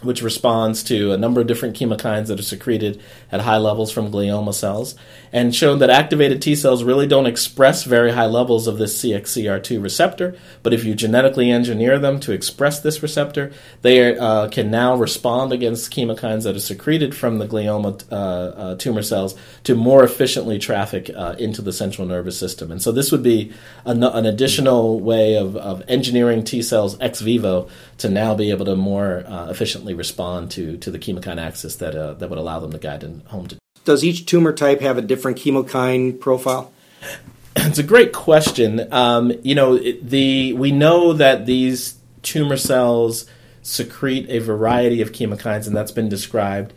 which 0.00 0.22
responds 0.22 0.82
to 0.84 1.12
a 1.12 1.16
number 1.16 1.40
of 1.40 1.46
different 1.46 1.76
chemokines 1.76 2.26
that 2.26 2.38
are 2.38 2.42
secreted 2.42 3.00
at 3.30 3.40
high 3.40 3.56
levels 3.56 3.92
from 3.92 4.10
glioma 4.10 4.52
cells, 4.52 4.94
and 5.32 5.54
shown 5.54 5.78
that 5.78 5.90
activated 5.90 6.42
T 6.42 6.54
cells 6.54 6.82
really 6.82 7.06
don't 7.06 7.26
express 7.26 7.84
very 7.84 8.12
high 8.12 8.26
levels 8.26 8.66
of 8.66 8.78
this 8.78 9.00
CXCR2 9.02 9.82
receptor, 9.82 10.36
but 10.62 10.72
if 10.72 10.84
you 10.84 10.94
genetically 10.94 11.50
engineer 11.50 11.98
them 11.98 12.20
to 12.20 12.32
express 12.32 12.80
this 12.80 13.02
receptor, 13.02 13.52
they 13.82 14.16
uh, 14.16 14.48
can 14.48 14.70
now 14.70 14.96
respond 14.96 15.52
against 15.52 15.92
chemokines 15.92 16.44
that 16.44 16.56
are 16.56 16.60
secreted 16.60 17.14
from 17.14 17.38
the 17.38 17.46
glioma 17.46 18.02
uh, 18.10 18.14
uh, 18.14 18.74
tumor 18.76 19.02
cells 19.02 19.36
to 19.64 19.74
more 19.74 20.02
efficiently 20.04 20.58
traffic 20.58 21.10
uh, 21.14 21.34
into 21.38 21.62
the 21.62 21.72
central 21.72 22.06
nervous 22.06 22.38
system. 22.38 22.70
And 22.70 22.82
so 22.82 22.92
this 22.92 23.12
would 23.12 23.22
be 23.22 23.52
an, 23.84 24.02
an 24.02 24.26
additional 24.26 25.00
way 25.00 25.36
of, 25.36 25.56
of 25.56 25.82
engineering 25.88 26.44
T 26.44 26.62
cells 26.62 26.96
ex 27.00 27.20
vivo 27.20 27.68
to 28.02 28.08
now 28.08 28.34
be 28.34 28.50
able 28.50 28.66
to 28.66 28.76
more 28.76 29.24
uh, 29.26 29.48
efficiently 29.48 29.94
respond 29.94 30.50
to 30.52 30.76
to 30.78 30.90
the 30.90 30.98
chemokine 30.98 31.40
axis 31.40 31.76
that 31.76 31.94
uh, 31.94 32.14
that 32.14 32.28
would 32.28 32.38
allow 32.38 32.60
them 32.60 32.70
to 32.72 32.78
guide 32.78 33.02
in 33.02 33.20
home. 33.26 33.46
To- 33.48 33.56
Does 33.84 34.04
each 34.04 34.26
tumor 34.26 34.52
type 34.52 34.80
have 34.80 34.98
a 34.98 35.02
different 35.02 35.38
chemokine 35.38 36.20
profile? 36.20 36.72
It's 37.54 37.78
a 37.78 37.82
great 37.82 38.12
question. 38.14 38.90
Um, 38.92 39.30
you 39.42 39.54
know, 39.54 39.74
it, 39.74 40.08
the 40.08 40.54
we 40.54 40.72
know 40.72 41.12
that 41.12 41.44
these 41.44 41.96
tumor 42.22 42.56
cells 42.56 43.26
secrete 43.62 44.26
a 44.30 44.38
variety 44.38 45.02
of 45.02 45.12
chemokines, 45.12 45.66
and 45.66 45.76
that's 45.76 45.92
been 45.92 46.08
described. 46.08 46.72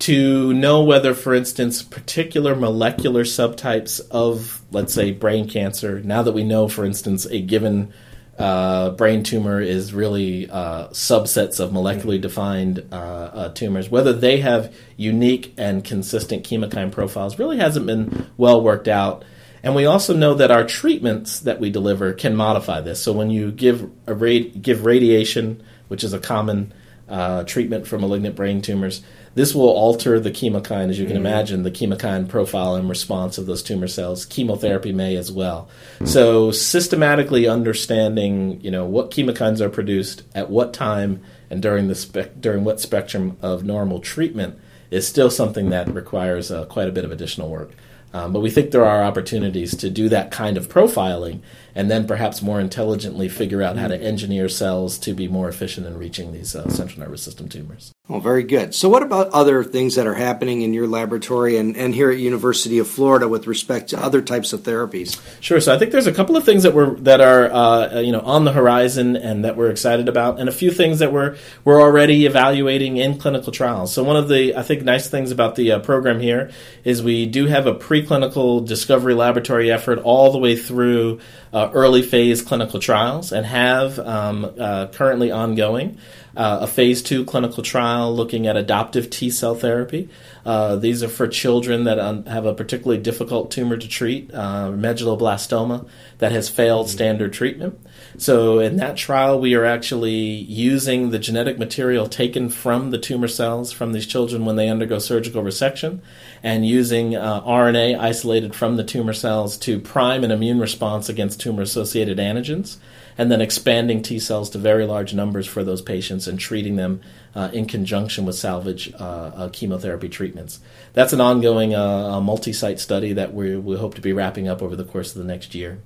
To 0.00 0.52
know 0.52 0.82
whether, 0.84 1.14
for 1.14 1.32
instance, 1.32 1.82
particular 1.82 2.54
molecular 2.56 3.24
subtypes 3.24 4.00
of, 4.10 4.60
let's 4.70 4.92
say, 4.92 5.12
brain 5.12 5.48
cancer, 5.48 6.00
now 6.00 6.22
that 6.22 6.32
we 6.32 6.44
know, 6.44 6.68
for 6.68 6.84
instance, 6.84 7.24
a 7.26 7.40
given 7.40 7.92
uh, 8.38 8.90
brain 8.90 9.22
tumor 9.22 9.60
is 9.60 9.92
really 9.92 10.48
uh, 10.50 10.88
subsets 10.88 11.60
of 11.60 11.70
molecularly 11.70 12.20
defined 12.20 12.86
uh, 12.90 12.96
uh, 12.96 13.48
tumors. 13.52 13.90
Whether 13.90 14.12
they 14.12 14.40
have 14.40 14.74
unique 14.96 15.54
and 15.58 15.84
consistent 15.84 16.44
chemokine 16.44 16.90
profiles 16.92 17.38
really 17.38 17.58
hasn't 17.58 17.86
been 17.86 18.30
well 18.36 18.62
worked 18.62 18.88
out. 18.88 19.24
And 19.62 19.76
we 19.76 19.86
also 19.86 20.16
know 20.16 20.34
that 20.34 20.50
our 20.50 20.64
treatments 20.64 21.40
that 21.40 21.60
we 21.60 21.70
deliver 21.70 22.12
can 22.12 22.34
modify 22.34 22.80
this. 22.80 23.00
So 23.00 23.12
when 23.12 23.30
you 23.30 23.52
give 23.52 23.84
a 24.06 24.14
radi- 24.14 24.60
give 24.60 24.84
radiation, 24.84 25.62
which 25.88 26.02
is 26.02 26.12
a 26.12 26.18
common 26.18 26.72
uh, 27.12 27.44
treatment 27.44 27.86
for 27.86 27.98
malignant 27.98 28.34
brain 28.34 28.62
tumors, 28.62 29.02
this 29.34 29.54
will 29.54 29.68
alter 29.68 30.18
the 30.18 30.30
chemokine, 30.30 30.88
as 30.88 30.98
you 30.98 31.04
can 31.04 31.16
mm-hmm. 31.16 31.26
imagine, 31.26 31.62
the 31.62 31.70
chemokine 31.70 32.26
profile 32.26 32.74
and 32.74 32.88
response 32.88 33.36
of 33.36 33.44
those 33.44 33.62
tumor 33.62 33.86
cells. 33.86 34.24
Chemotherapy 34.24 34.92
may 34.92 35.16
as 35.16 35.30
well. 35.30 35.68
Mm-hmm. 35.96 36.06
So 36.06 36.50
systematically 36.50 37.46
understanding, 37.46 38.60
you 38.62 38.70
know, 38.70 38.86
what 38.86 39.10
chemokines 39.10 39.60
are 39.60 39.68
produced 39.68 40.22
at 40.34 40.48
what 40.48 40.72
time 40.72 41.22
and 41.50 41.60
during 41.60 41.88
the 41.88 41.94
spe- 41.94 42.40
during 42.40 42.64
what 42.64 42.80
spectrum 42.80 43.36
of 43.42 43.62
normal 43.62 44.00
treatment 44.00 44.58
is 44.90 45.06
still 45.06 45.30
something 45.30 45.68
that 45.68 45.92
requires 45.92 46.50
uh, 46.50 46.64
quite 46.64 46.88
a 46.88 46.92
bit 46.92 47.04
of 47.04 47.12
additional 47.12 47.50
work. 47.50 47.72
Um, 48.14 48.32
but 48.32 48.40
we 48.40 48.50
think 48.50 48.70
there 48.70 48.84
are 48.84 49.04
opportunities 49.04 49.74
to 49.76 49.90
do 49.90 50.08
that 50.10 50.30
kind 50.30 50.56
of 50.56 50.68
profiling 50.68 51.40
and 51.74 51.90
then 51.90 52.06
perhaps 52.06 52.42
more 52.42 52.60
intelligently 52.60 53.28
figure 53.28 53.62
out 53.62 53.76
how 53.76 53.88
to 53.88 54.00
engineer 54.00 54.48
cells 54.48 54.98
to 54.98 55.14
be 55.14 55.28
more 55.28 55.48
efficient 55.48 55.86
in 55.86 55.96
reaching 55.98 56.32
these 56.32 56.54
uh, 56.54 56.68
central 56.68 57.00
nervous 57.00 57.22
system 57.22 57.48
tumors. 57.48 57.92
Well, 58.08 58.20
very 58.20 58.42
good. 58.42 58.74
So, 58.74 58.88
what 58.88 59.02
about 59.02 59.30
other 59.30 59.62
things 59.62 59.94
that 59.94 60.06
are 60.06 60.14
happening 60.14 60.62
in 60.62 60.74
your 60.74 60.86
laboratory 60.86 61.56
and, 61.56 61.76
and 61.76 61.94
here 61.94 62.10
at 62.10 62.18
University 62.18 62.78
of 62.78 62.88
Florida 62.88 63.28
with 63.28 63.46
respect 63.46 63.90
to 63.90 64.02
other 64.02 64.20
types 64.20 64.52
of 64.52 64.60
therapies? 64.60 65.20
Sure. 65.40 65.60
So, 65.60 65.74
I 65.74 65.78
think 65.78 65.92
there's 65.92 66.08
a 66.08 66.12
couple 66.12 66.36
of 66.36 66.44
things 66.44 66.64
that 66.64 66.74
we're 66.74 66.96
that 66.96 67.20
are 67.20 67.50
uh, 67.50 68.00
you 68.00 68.12
know 68.12 68.20
on 68.20 68.44
the 68.44 68.52
horizon 68.52 69.16
and 69.16 69.44
that 69.44 69.56
we're 69.56 69.70
excited 69.70 70.08
about, 70.08 70.40
and 70.40 70.48
a 70.48 70.52
few 70.52 70.70
things 70.70 70.98
that 70.98 71.12
we're 71.12 71.36
we're 71.64 71.80
already 71.80 72.26
evaluating 72.26 72.96
in 72.96 73.18
clinical 73.18 73.52
trials. 73.52 73.94
So, 73.94 74.02
one 74.02 74.16
of 74.16 74.28
the 74.28 74.56
I 74.56 74.62
think 74.62 74.82
nice 74.82 75.08
things 75.08 75.30
about 75.30 75.54
the 75.54 75.72
uh, 75.72 75.78
program 75.78 76.20
here 76.20 76.50
is 76.84 77.02
we 77.02 77.24
do 77.24 77.46
have 77.46 77.66
a 77.66 77.74
preclinical 77.74 78.66
discovery 78.66 79.14
laboratory 79.14 79.70
effort 79.70 80.00
all 80.00 80.32
the 80.32 80.38
way 80.38 80.56
through 80.56 81.20
uh, 81.52 81.70
early 81.74 82.02
phase 82.02 82.42
clinical 82.42 82.80
trials 82.80 83.32
and 83.32 83.44
have 83.46 83.98
um, 83.98 84.52
uh, 84.58 84.86
currently 84.86 85.30
ongoing 85.30 85.98
uh, 86.36 86.60
a 86.62 86.66
phase 86.66 87.02
two 87.02 87.24
clinical 87.24 87.62
trial 87.62 88.14
looking 88.14 88.46
at 88.46 88.56
adoptive 88.56 89.10
T 89.10 89.30
cell 89.30 89.54
therapy. 89.54 90.08
Uh, 90.46 90.76
these 90.76 91.02
are 91.02 91.08
for 91.08 91.28
children 91.28 91.84
that 91.84 91.98
um, 91.98 92.24
have 92.24 92.46
a 92.46 92.54
particularly 92.54 93.02
difficult 93.02 93.50
tumor 93.50 93.76
to 93.76 93.88
treat, 93.88 94.32
uh, 94.32 94.70
medulloblastoma, 94.70 95.86
that 96.18 96.32
has 96.32 96.48
failed 96.48 96.88
standard 96.88 97.32
treatment. 97.32 97.78
So 98.18 98.58
in 98.58 98.76
that 98.76 98.96
trial, 98.96 99.40
we 99.40 99.54
are 99.54 99.64
actually 99.64 100.12
using 100.12 101.10
the 101.10 101.18
genetic 101.18 101.58
material 101.58 102.06
taken 102.06 102.48
from 102.48 102.90
the 102.90 102.98
tumor 102.98 103.28
cells 103.28 103.72
from 103.72 103.92
these 103.92 104.06
children 104.06 104.44
when 104.44 104.56
they 104.56 104.68
undergo 104.68 104.98
surgical 104.98 105.42
resection, 105.42 106.00
and 106.42 106.66
using 106.66 107.16
uh, 107.16 107.40
RNA 107.42 107.98
isolated 107.98 108.54
from 108.54 108.76
the 108.76 108.84
tumor 108.84 109.12
cells 109.14 109.56
to 109.58 109.80
prime 109.80 110.24
an 110.24 110.30
immune 110.30 110.60
response 110.60 111.08
against 111.08 111.40
tumor-associated 111.40 112.18
antigens 112.18 112.78
and 113.18 113.30
then 113.30 113.40
expanding 113.40 114.02
T 114.02 114.18
cells 114.18 114.50
to 114.50 114.58
very 114.58 114.86
large 114.86 115.14
numbers 115.14 115.46
for 115.46 115.62
those 115.62 115.82
patients 115.82 116.26
and 116.26 116.38
treating 116.38 116.76
them 116.76 117.00
uh, 117.34 117.50
in 117.52 117.66
conjunction 117.66 118.24
with 118.24 118.36
salvage 118.36 118.92
uh, 118.94 119.04
uh, 119.04 119.48
chemotherapy 119.50 120.08
treatments. 120.08 120.60
That's 120.92 121.12
an 121.12 121.20
ongoing 121.20 121.74
uh, 121.74 122.20
multi 122.20 122.52
site 122.52 122.80
study 122.80 123.12
that 123.14 123.34
we, 123.34 123.56
we 123.56 123.76
hope 123.76 123.94
to 123.94 124.00
be 124.00 124.12
wrapping 124.12 124.48
up 124.48 124.62
over 124.62 124.76
the 124.76 124.84
course 124.84 125.14
of 125.14 125.18
the 125.20 125.28
next 125.28 125.54
year. 125.54 125.78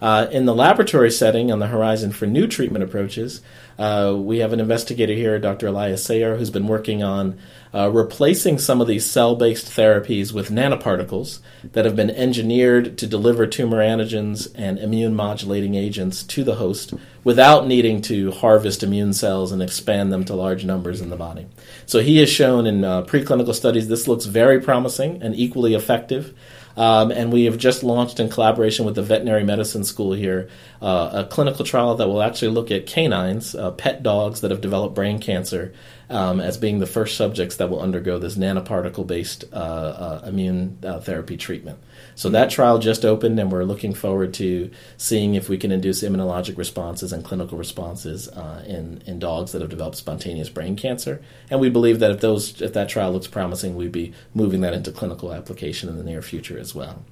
Uh, 0.00 0.26
in 0.30 0.46
the 0.46 0.54
laboratory 0.54 1.10
setting, 1.10 1.52
on 1.52 1.58
the 1.58 1.66
horizon 1.66 2.10
for 2.10 2.26
new 2.26 2.46
treatment 2.46 2.82
approaches, 2.82 3.42
uh, 3.78 4.14
we 4.16 4.38
have 4.38 4.52
an 4.52 4.60
investigator 4.60 5.12
here, 5.14 5.38
Dr. 5.38 5.68
Elias 5.68 6.06
Sayar, 6.06 6.38
who's 6.38 6.50
been 6.50 6.66
working 6.66 7.02
on 7.02 7.38
uh, 7.74 7.90
replacing 7.90 8.58
some 8.58 8.80
of 8.80 8.88
these 8.88 9.06
cell 9.06 9.36
based 9.36 9.66
therapies 9.66 10.32
with 10.32 10.50
nanoparticles 10.50 11.40
that 11.72 11.84
have 11.84 11.96
been 11.96 12.10
engineered 12.10 12.98
to 12.98 13.06
deliver 13.06 13.46
tumor 13.46 13.78
antigens 13.78 14.50
and 14.54 14.78
immune 14.78 15.14
modulating 15.14 15.74
agents 15.74 16.22
to 16.24 16.44
the 16.44 16.56
host 16.56 16.94
without 17.22 17.66
needing 17.66 18.02
to 18.02 18.30
harvest 18.32 18.82
immune 18.82 19.12
cells 19.12 19.52
and 19.52 19.62
expand 19.62 20.12
them 20.12 20.24
to 20.24 20.34
large 20.34 20.64
numbers 20.64 21.00
in 21.00 21.10
the 21.10 21.16
body. 21.16 21.46
So 21.86 22.00
he 22.00 22.18
has 22.18 22.30
shown 22.30 22.66
in 22.66 22.84
uh, 22.84 23.02
preclinical 23.02 23.54
studies 23.54 23.88
this 23.88 24.08
looks 24.08 24.24
very 24.24 24.60
promising 24.60 25.22
and 25.22 25.34
equally 25.34 25.74
effective. 25.74 26.34
Um, 26.76 27.10
and 27.10 27.32
we 27.32 27.44
have 27.44 27.58
just 27.58 27.82
launched 27.82 28.20
in 28.20 28.28
collaboration 28.28 28.84
with 28.84 28.94
the 28.94 29.02
veterinary 29.02 29.44
medicine 29.44 29.84
school 29.84 30.12
here 30.12 30.48
uh, 30.80 31.10
a 31.12 31.24
clinical 31.24 31.64
trial 31.64 31.94
that 31.96 32.08
will 32.08 32.22
actually 32.22 32.52
look 32.52 32.70
at 32.70 32.86
canines, 32.86 33.54
uh, 33.54 33.70
pet 33.72 34.02
dogs 34.02 34.40
that 34.40 34.50
have 34.50 34.60
developed 34.60 34.94
brain 34.94 35.18
cancer, 35.18 35.72
um, 36.08 36.40
as 36.40 36.56
being 36.56 36.78
the 36.78 36.86
first 36.86 37.16
subjects 37.16 37.56
that 37.56 37.68
will 37.68 37.80
undergo 37.80 38.18
this 38.18 38.36
nanoparticle 38.36 39.06
based 39.06 39.44
uh, 39.52 39.56
uh, 39.56 40.24
immune 40.26 40.78
uh, 40.82 41.00
therapy 41.00 41.36
treatment. 41.36 41.78
So 42.20 42.28
that 42.28 42.50
trial 42.50 42.78
just 42.78 43.06
opened, 43.06 43.40
and 43.40 43.50
we're 43.50 43.64
looking 43.64 43.94
forward 43.94 44.34
to 44.34 44.70
seeing 44.98 45.36
if 45.36 45.48
we 45.48 45.56
can 45.56 45.72
induce 45.72 46.02
immunologic 46.02 46.58
responses 46.58 47.14
and 47.14 47.24
clinical 47.24 47.56
responses 47.56 48.28
uh, 48.28 48.62
in 48.66 49.02
in 49.06 49.18
dogs 49.18 49.52
that 49.52 49.62
have 49.62 49.70
developed 49.70 49.96
spontaneous 49.96 50.50
brain 50.50 50.76
cancer. 50.76 51.22
And 51.48 51.60
we 51.60 51.70
believe 51.70 51.98
that 52.00 52.10
if 52.10 52.20
those 52.20 52.60
if 52.60 52.74
that 52.74 52.90
trial 52.90 53.10
looks 53.10 53.26
promising, 53.26 53.74
we'd 53.74 53.90
be 53.90 54.12
moving 54.34 54.60
that 54.60 54.74
into 54.74 54.92
clinical 54.92 55.32
application 55.32 55.88
in 55.88 55.96
the 55.96 56.04
near 56.04 56.20
future 56.20 56.58
as 56.58 56.74
well. 56.74 57.02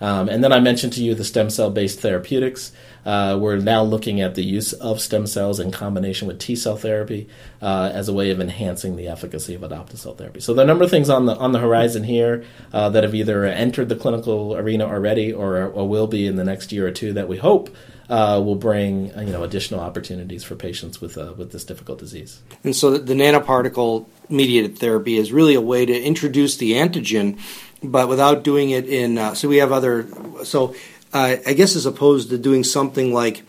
Um, 0.00 0.28
and 0.28 0.42
then 0.42 0.52
I 0.52 0.60
mentioned 0.60 0.92
to 0.94 1.04
you 1.04 1.14
the 1.14 1.24
stem 1.24 1.50
cell 1.50 1.70
based 1.70 2.00
therapeutics. 2.00 2.72
Uh, 3.04 3.38
we're 3.40 3.58
now 3.58 3.82
looking 3.82 4.20
at 4.20 4.34
the 4.34 4.42
use 4.42 4.72
of 4.72 5.00
stem 5.00 5.26
cells 5.26 5.60
in 5.60 5.70
combination 5.70 6.26
with 6.26 6.38
T 6.38 6.56
cell 6.56 6.76
therapy 6.76 7.28
uh, 7.60 7.90
as 7.92 8.08
a 8.08 8.12
way 8.12 8.30
of 8.30 8.40
enhancing 8.40 8.96
the 8.96 9.08
efficacy 9.08 9.54
of 9.54 9.62
adoptive 9.62 10.00
cell 10.00 10.14
therapy. 10.14 10.40
So 10.40 10.54
there 10.54 10.62
are 10.62 10.66
a 10.66 10.68
number 10.68 10.84
of 10.84 10.90
things 10.90 11.10
on 11.10 11.26
the 11.26 11.36
on 11.36 11.52
the 11.52 11.58
horizon 11.58 12.04
here 12.04 12.44
uh, 12.72 12.88
that 12.90 13.04
have 13.04 13.14
either 13.14 13.44
entered 13.44 13.88
the 13.88 13.96
clinical 13.96 14.56
arena 14.56 14.86
already 14.86 15.32
or, 15.32 15.66
or 15.66 15.88
will 15.88 16.06
be 16.06 16.26
in 16.26 16.36
the 16.36 16.44
next 16.44 16.72
year 16.72 16.86
or 16.86 16.90
two 16.90 17.12
that 17.12 17.28
we 17.28 17.36
hope 17.36 17.74
uh, 18.08 18.40
will 18.44 18.56
bring 18.56 19.06
you 19.18 19.32
know 19.32 19.42
additional 19.42 19.80
opportunities 19.80 20.44
for 20.44 20.54
patients 20.54 21.00
with 21.00 21.16
uh, 21.16 21.32
with 21.36 21.52
this 21.52 21.64
difficult 21.64 21.98
disease. 21.98 22.42
And 22.62 22.74
so 22.74 22.98
the 22.98 23.14
nanoparticle 23.14 24.06
mediated 24.28 24.78
therapy 24.78 25.16
is 25.16 25.32
really 25.32 25.54
a 25.54 25.60
way 25.60 25.86
to 25.86 26.02
introduce 26.02 26.56
the 26.56 26.72
antigen, 26.72 27.38
but 27.84 28.08
without 28.08 28.42
doing 28.42 28.70
it 28.70 28.88
in. 28.88 29.18
Uh, 29.18 29.34
so 29.34 29.48
we 29.48 29.58
have 29.58 29.72
other. 29.72 30.08
So 30.44 30.74
uh, 31.12 31.36
I 31.46 31.52
guess 31.52 31.76
as 31.76 31.86
opposed 31.86 32.30
to 32.30 32.38
doing 32.38 32.64
something 32.64 33.12
like 33.12 33.42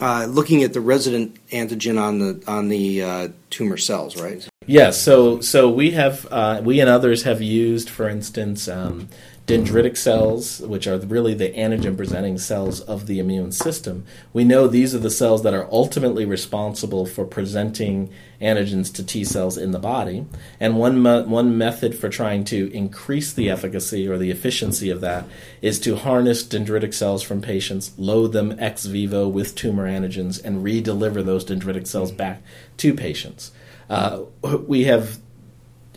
uh, 0.00 0.26
looking 0.28 0.62
at 0.62 0.72
the 0.72 0.80
resident 0.80 1.38
antigen 1.50 2.00
on 2.00 2.18
the 2.18 2.42
on 2.46 2.68
the 2.68 3.02
uh, 3.02 3.28
tumor 3.50 3.76
cells, 3.76 4.20
right? 4.20 4.46
Yes. 4.66 5.00
So 5.00 5.40
so 5.40 5.70
we 5.70 5.92
have 5.92 6.26
uh, 6.30 6.60
we 6.64 6.80
and 6.80 6.90
others 6.90 7.22
have 7.22 7.40
used, 7.40 7.88
for 7.88 8.08
instance. 8.08 8.68
Um, 8.68 9.08
dendritic 9.46 9.94
cells, 9.94 10.60
which 10.60 10.86
are 10.86 10.98
really 10.98 11.34
the 11.34 11.52
antigen 11.52 11.96
presenting 11.96 12.38
cells 12.38 12.80
of 12.80 13.06
the 13.06 13.18
immune 13.18 13.52
system. 13.52 14.04
We 14.32 14.42
know 14.42 14.66
these 14.66 14.94
are 14.94 14.98
the 14.98 15.10
cells 15.10 15.42
that 15.42 15.52
are 15.52 15.68
ultimately 15.70 16.24
responsible 16.24 17.04
for 17.04 17.26
presenting 17.26 18.10
antigens 18.40 18.92
to 18.94 19.04
T 19.04 19.22
cells 19.22 19.58
in 19.58 19.72
the 19.72 19.78
body. 19.78 20.24
And 20.58 20.78
one, 20.78 21.02
me- 21.02 21.24
one 21.24 21.58
method 21.58 21.94
for 21.94 22.08
trying 22.08 22.44
to 22.44 22.72
increase 22.72 23.34
the 23.34 23.50
efficacy 23.50 24.08
or 24.08 24.16
the 24.16 24.30
efficiency 24.30 24.88
of 24.88 25.02
that 25.02 25.26
is 25.60 25.78
to 25.80 25.96
harness 25.96 26.42
dendritic 26.42 26.94
cells 26.94 27.22
from 27.22 27.42
patients, 27.42 27.92
load 27.98 28.32
them 28.32 28.56
ex 28.58 28.86
vivo 28.86 29.28
with 29.28 29.54
tumor 29.54 29.86
antigens, 29.86 30.42
and 30.42 30.64
re 30.64 30.80
deliver 30.80 31.22
those 31.22 31.44
dendritic 31.44 31.86
cells 31.86 32.12
back 32.12 32.42
to 32.78 32.94
patients. 32.94 33.52
Uh, 33.90 34.22
we 34.66 34.84
have 34.84 35.18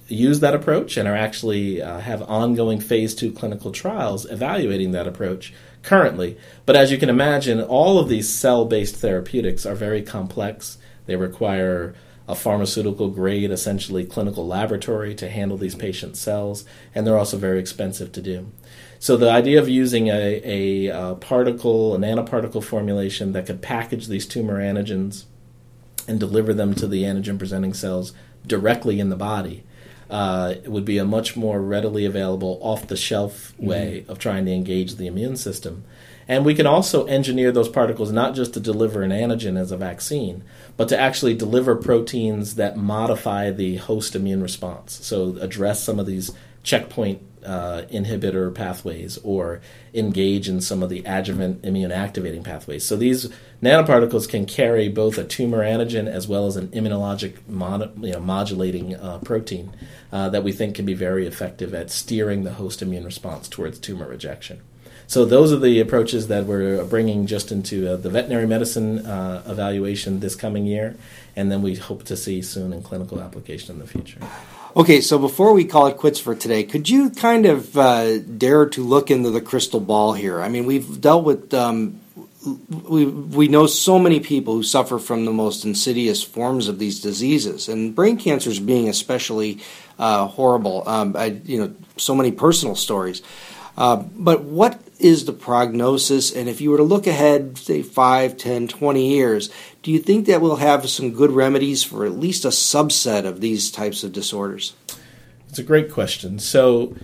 use 0.08 0.40
that 0.40 0.56
approach 0.56 0.98
and 0.98 1.08
are 1.08 1.16
actually 1.16 1.82
uh, 1.82 2.00
have 2.00 2.22
ongoing 2.24 2.80
phase 2.80 3.14
two 3.14 3.32
clinical 3.32 3.72
trials 3.72 4.26
evaluating 4.26 4.92
that 4.92 5.08
approach 5.08 5.54
currently. 5.84 6.38
But 6.66 6.76
as 6.76 6.92
you 6.92 6.98
can 6.98 7.10
imagine, 7.10 7.62
all 7.62 8.00
of 8.00 8.10
these 8.10 8.30
cell 8.30 8.66
based 8.66 8.96
therapeutics 8.96 9.66
are 9.66 9.76
very 9.76 10.02
complex. 10.02 10.78
They 11.06 11.16
require 11.16 11.96
a 12.28 12.36
pharmaceutical 12.36 13.10
grade, 13.10 13.52
essentially 13.52 14.06
clinical 14.06 14.46
laboratory 14.46 15.16
to 15.16 15.30
handle 15.30 15.58
these 15.58 15.76
patient 15.76 16.18
cells, 16.18 16.66
and 16.94 17.08
they're 17.08 17.18
also 17.18 17.38
very 17.38 17.60
expensive 17.60 18.12
to 18.12 18.22
do. 18.22 18.52
So 19.00 19.16
the 19.16 19.32
idea 19.32 19.60
of 19.60 19.70
using 19.70 20.10
a, 20.10 20.42
a, 20.44 20.88
a 20.88 20.94
uh, 20.94 21.16
particle, 21.16 21.96
a 21.96 21.98
nanoparticle 21.98 22.64
formulation 22.64 23.32
that 23.32 23.46
could 23.46 23.62
package 23.62 24.08
these 24.08 24.26
tumor 24.26 24.60
antigens 24.60 25.26
and 26.08 26.20
deliver 26.20 26.54
them 26.54 26.74
to 26.76 26.88
the 26.88 27.04
antigen 27.04 27.38
presenting 27.38 27.74
cells 27.74 28.14
directly 28.46 29.00
in 29.00 29.10
the 29.10 29.16
body 29.16 29.64
uh, 30.10 30.54
it 30.64 30.70
would 30.70 30.86
be 30.86 30.98
a 30.98 31.06
much 31.06 31.36
more 31.36 31.62
readily 31.62 32.06
available, 32.06 32.60
off 32.62 32.88
the 32.88 32.98
shelf 32.98 33.54
mm-hmm. 33.54 33.66
way 33.66 34.02
mm-hmm. 34.02 34.12
of 34.12 34.20
trying 34.20 34.46
to 34.46 34.54
engage 34.54 34.96
the 34.96 35.08
immune 35.08 35.38
system. 35.38 35.84
And 36.28 36.44
we 36.44 36.56
can 36.56 36.68
also 36.68 37.06
engineer 37.06 37.52
those 37.52 37.70
particles 37.70 38.12
not 38.12 38.36
just 38.36 38.54
to 38.54 38.60
deliver 38.60 39.02
an 39.02 39.12
antigen 39.12 39.58
as 39.58 39.72
a 39.72 39.78
vaccine, 39.78 40.44
but 40.76 40.90
to 40.90 41.00
actually 41.00 41.34
deliver 41.34 41.76
proteins 41.76 42.56
that 42.56 42.76
modify 42.76 43.50
the 43.50 43.78
host 43.78 44.16
immune 44.16 44.42
response. 44.42 45.00
So 45.06 45.38
address 45.40 45.84
some 45.84 46.00
of 46.00 46.06
these 46.06 46.32
checkpoint 46.64 47.22
uh, 47.48 47.84
inhibitor 47.90 48.54
pathways 48.54 49.18
or 49.24 49.62
engage 49.94 50.50
in 50.50 50.60
some 50.60 50.84
of 50.84 50.90
the 50.90 51.04
adjuvant 51.06 51.64
immune 51.64 51.92
activating 51.92 52.44
pathways. 52.44 52.86
So 52.86 52.98
these 52.98 53.30
nanoparticles 53.64 54.28
can 54.30 54.46
carry 54.46 54.90
both 54.90 55.18
a 55.18 55.24
tumor 55.24 55.64
antigen 55.64 56.08
as 56.08 56.28
well 56.28 56.46
as 56.46 56.58
an 56.58 56.68
immunologic 56.70 57.38
mod, 57.48 58.04
you 58.04 58.12
know, 58.12 58.20
modulating 58.20 58.96
uh, 58.96 59.20
protein 59.20 59.72
uh, 60.12 60.30
that 60.30 60.44
we 60.44 60.52
think 60.52 60.76
can 60.76 60.86
be 60.86 60.94
very 60.94 61.26
effective 61.26 61.74
at 61.74 61.90
steering 61.90 62.44
the 62.44 62.54
host 62.54 62.82
immune 62.82 63.06
response 63.06 63.48
towards 63.48 63.80
tumor 63.80 64.08
rejection. 64.08 64.62
So 65.10 65.24
those 65.24 65.54
are 65.54 65.58
the 65.58 65.80
approaches 65.80 66.28
that 66.28 66.46
we're 66.46 66.84
bringing 66.84 67.28
just 67.28 67.50
into 67.50 67.94
uh, 67.94 67.96
the 67.96 68.10
veterinary 68.10 68.46
medicine 68.46 69.06
uh, 69.06 69.42
evaluation 69.48 70.20
this 70.20 70.36
coming 70.36 70.66
year, 70.66 70.98
and 71.34 71.50
then 71.50 71.62
we 71.62 71.76
hope 71.76 72.04
to 72.06 72.18
see 72.18 72.42
soon 72.42 72.74
in 72.74 72.84
clinical 72.84 73.22
application 73.22 73.74
in 73.74 73.80
the 73.80 73.88
future. 73.88 74.20
Okay, 74.78 75.02
so 75.02 75.18
before 75.18 75.54
we 75.54 75.66
call 75.66 75.88
it 75.88 75.98
quits 75.98 76.20
for 76.20 76.36
today, 76.36 76.62
could 76.62 76.88
you 76.88 77.10
kind 77.10 77.48
of 77.48 77.76
uh, 77.76 78.20
dare 78.20 78.68
to 78.68 78.84
look 78.84 79.10
into 79.10 79.32
the 79.32 79.42
crystal 79.42 79.80
ball 79.80 80.14
here? 80.14 80.40
I 80.40 80.50
mean, 80.50 80.68
we've 80.68 81.02
dealt 81.02 81.24
with. 81.24 81.52
Um, 81.52 82.00
we 82.88 83.06
we 83.08 83.48
know 83.48 83.66
so 83.66 83.98
many 83.98 84.20
people 84.20 84.54
who 84.54 84.62
suffer 84.62 85.00
from 85.00 85.26
the 85.26 85.32
most 85.32 85.66
insidious 85.66 86.22
forms 86.22 86.68
of 86.68 86.78
these 86.78 87.02
diseases, 87.02 87.68
and 87.68 87.96
brain 87.96 88.18
cancers 88.18 88.60
being 88.60 88.88
especially 88.88 89.58
uh, 89.98 90.28
horrible. 90.28 90.88
Um, 90.88 91.16
I, 91.18 91.42
you 91.44 91.60
know, 91.60 91.74
so 91.98 92.14
many 92.14 92.32
personal 92.32 92.76
stories. 92.76 93.24
Uh, 93.78 93.98
but 94.16 94.44
what 94.44 94.82
is 95.00 95.26
the 95.26 95.34
prognosis? 95.34 96.32
And 96.32 96.50
if 96.50 96.60
you 96.60 96.72
were 96.72 96.78
to 96.78 96.84
look 96.84 97.06
ahead, 97.06 97.58
say 97.58 97.84
5, 97.84 98.36
10, 98.36 98.68
20 98.68 99.08
years, 99.08 99.50
do 99.84 99.92
you 99.92 100.00
think 100.00 100.26
that 100.26 100.42
we'll 100.42 100.56
have 100.58 100.90
some 100.90 101.14
good 101.14 101.32
remedies 101.32 101.84
for 101.84 102.06
at 102.06 102.14
least 102.14 102.46
a 102.46 102.50
subset 102.50 103.26
of 103.26 103.40
these 103.40 103.70
types 103.70 104.04
of 104.04 104.12
disorders? 104.12 104.74
It's 105.50 105.60
a 105.60 105.64
great 105.64 105.92
question. 105.92 106.40
So, 106.40 106.96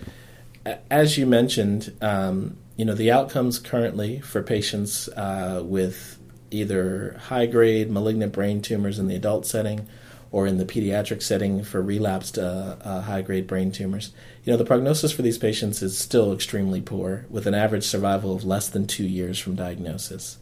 as 0.90 1.18
you 1.18 1.26
mentioned, 1.26 1.96
um, 2.02 2.58
you 2.76 2.86
know 2.86 2.96
the 2.96 3.12
outcomes 3.12 3.60
currently 3.60 4.20
for 4.20 4.42
patients 4.42 5.08
uh, 5.10 5.62
with 5.64 6.20
either 6.52 7.20
high 7.28 7.46
grade 7.46 7.92
malignant 7.92 8.34
brain 8.34 8.62
tumors 8.62 9.00
in 9.00 9.08
the 9.08 9.16
adult 9.16 9.46
setting 9.46 9.88
or 10.34 10.48
in 10.48 10.58
the 10.58 10.66
pediatric 10.66 11.22
setting 11.22 11.64
for 11.64 11.80
relapsed 11.80 12.40
uh, 12.40 12.76
uh, 12.82 13.02
high 13.02 13.22
grade 13.22 13.46
brain 13.46 13.72
tumors. 13.72 14.12
You 14.44 14.52
know, 14.52 14.58
the 14.58 14.66
prognosis 14.66 15.12
for 15.12 15.22
these 15.22 15.38
patients 15.38 15.84
is 15.84 15.96
still 15.96 16.34
extremely 16.34 16.82
poor, 16.82 17.28
with 17.30 17.46
an 17.46 17.54
average 17.54 17.84
survival 17.84 18.36
of 18.36 18.44
less 18.44 18.68
than 18.68 18.88
two 18.88 19.06
years 19.06 19.38
from 19.38 19.56
diagnosis. 19.56 20.40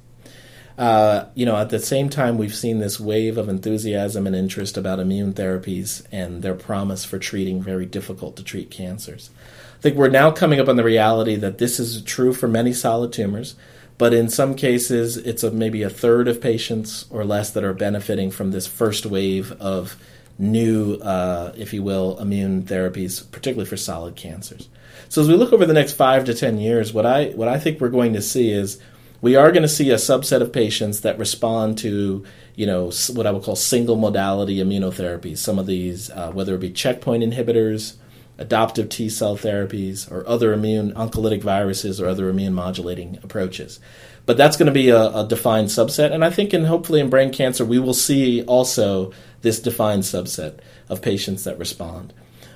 Uh, 0.78 1.26
you 1.36 1.46
know, 1.46 1.58
at 1.58 1.70
the 1.70 1.80
same 1.80 2.10
time, 2.10 2.38
we've 2.38 2.56
seen 2.56 2.80
this 2.80 3.02
wave 3.02 3.38
of 3.38 3.50
enthusiasm 3.50 4.26
and 4.26 4.36
interest 4.36 4.78
about 4.78 5.02
immune 5.02 5.34
therapies 5.34 6.06
and 6.10 6.42
their 6.42 6.56
promise 6.56 7.04
for 7.04 7.20
treating 7.20 7.62
very 7.62 7.86
difficult 7.86 8.38
to 8.38 8.44
treat 8.44 8.72
cancers. 8.72 9.30
I 9.78 9.82
think 9.82 9.98
we're 9.98 10.08
now 10.08 10.32
coming 10.32 10.62
up 10.62 10.70
on 10.70 10.78
the 10.78 10.86
reality 10.86 11.36
that 11.36 11.58
this 11.58 11.82
is 11.82 12.02
true 12.04 12.32
for 12.32 12.48
many 12.48 12.72
solid 12.72 13.12
tumors, 13.12 13.56
but 14.02 14.16
in 14.16 14.30
some 14.30 14.56
cases, 14.56 15.16
it's 15.16 15.44
a, 15.44 15.52
maybe 15.52 15.84
a 15.84 15.90
third 15.92 16.28
of 16.28 16.42
patients 16.42 17.06
or 17.12 17.24
less 17.24 17.52
that 17.52 17.64
are 17.64 17.72
benefiting 17.72 18.32
from 18.32 18.50
this 18.50 18.66
first 18.66 19.06
wave 19.06 19.52
of 19.62 19.96
new, 20.40 20.96
uh, 20.96 21.54
if 21.56 21.72
you 21.72 21.84
will, 21.84 22.18
immune 22.18 22.64
therapies, 22.64 23.30
particularly 23.32 23.70
for 23.70 23.78
solid 23.78 24.16
cancers. 24.16 24.70
So 25.08 25.22
as 25.22 25.28
we 25.28 25.36
look 25.36 25.54
over 25.54 25.68
the 25.68 25.74
next 25.76 25.94
five 25.94 26.26
to 26.26 26.34
ten 26.34 26.58
years, 26.58 26.92
what 26.92 27.06
I 27.06 27.26
what 27.36 27.48
I 27.48 27.60
think 27.60 27.80
we're 27.80 27.90
going 27.90 28.14
to 28.14 28.24
see 28.24 28.50
is 28.50 28.82
we 29.22 29.36
are 29.36 29.52
going 29.52 29.62
to 29.62 29.70
see 29.70 29.92
a 29.92 29.98
subset 29.98 30.42
of 30.42 30.52
patients 30.52 31.02
that 31.02 31.20
respond 31.20 31.78
to 31.78 32.26
you 32.56 32.66
know 32.66 32.92
what 33.14 33.28
I 33.28 33.32
would 33.32 33.44
call 33.44 33.56
single 33.56 33.98
modality 33.98 34.58
immunotherapies. 34.58 35.38
Some 35.38 35.60
of 35.60 35.68
these, 35.68 36.10
uh, 36.10 36.32
whether 36.32 36.56
it 36.56 36.62
be 36.62 36.72
checkpoint 36.72 37.22
inhibitors, 37.24 37.98
adoptive 38.42 38.90
T 38.90 39.08
cell 39.10 39.38
therapies, 39.38 40.12
or 40.12 40.28
other 40.28 40.52
immune 40.52 40.92
oncolytic 40.94 41.42
viruses 41.42 42.02
or 42.02 42.08
other 42.08 42.28
immune 42.30 42.54
modulating 42.54 43.20
approaches. 43.24 43.80
But 44.26 44.38
that's 44.38 44.58
going 44.58 44.68
to 44.68 44.72
be 44.72 44.90
a, 44.90 45.08
a 45.08 45.28
defined 45.28 45.70
subset, 45.70 46.12
and 46.12 46.24
I 46.24 46.30
think, 46.30 46.54
in 46.54 46.66
hopefully 46.66 47.00
in 47.00 47.10
brain 47.10 47.32
cancer, 47.32 47.66
we 47.66 47.80
will 47.80 47.94
see 47.94 48.44
also 48.44 49.12
this 49.42 49.60
defined 49.60 50.04
subset 50.04 50.60
of 50.90 51.02
patients 51.02 51.44
that 51.44 51.58
respond. 51.58 52.14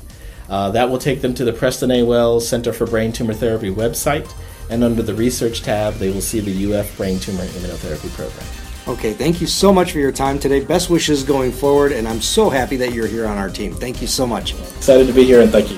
Uh, 0.48 0.70
that 0.70 0.88
will 0.88 0.98
take 0.98 1.20
them 1.20 1.34
to 1.34 1.44
the 1.44 1.52
Preston 1.52 1.90
A. 1.90 2.04
Wells 2.04 2.48
Center 2.48 2.72
for 2.72 2.86
Brain 2.86 3.10
Tumor 3.10 3.34
Therapy 3.34 3.74
website, 3.74 4.32
and 4.70 4.84
under 4.84 5.02
the 5.02 5.14
Research 5.14 5.62
tab, 5.62 5.94
they 5.94 6.12
will 6.12 6.20
see 6.20 6.38
the 6.38 6.74
UF 6.74 6.96
Brain 6.96 7.18
Tumor 7.18 7.44
Immunotherapy 7.44 8.14
Program. 8.14 8.67
Okay, 8.88 9.12
thank 9.12 9.42
you 9.42 9.46
so 9.46 9.70
much 9.70 9.92
for 9.92 9.98
your 9.98 10.10
time 10.10 10.38
today. 10.38 10.64
Best 10.64 10.88
wishes 10.88 11.22
going 11.22 11.52
forward, 11.52 11.92
and 11.92 12.08
I'm 12.08 12.22
so 12.22 12.48
happy 12.48 12.76
that 12.76 12.94
you're 12.94 13.06
here 13.06 13.26
on 13.26 13.36
our 13.36 13.50
team. 13.50 13.74
Thank 13.74 14.00
you 14.00 14.06
so 14.06 14.26
much. 14.26 14.54
Excited 14.54 15.06
to 15.06 15.12
be 15.12 15.24
here, 15.24 15.42
and 15.42 15.52
thank 15.52 15.70
you. 15.70 15.76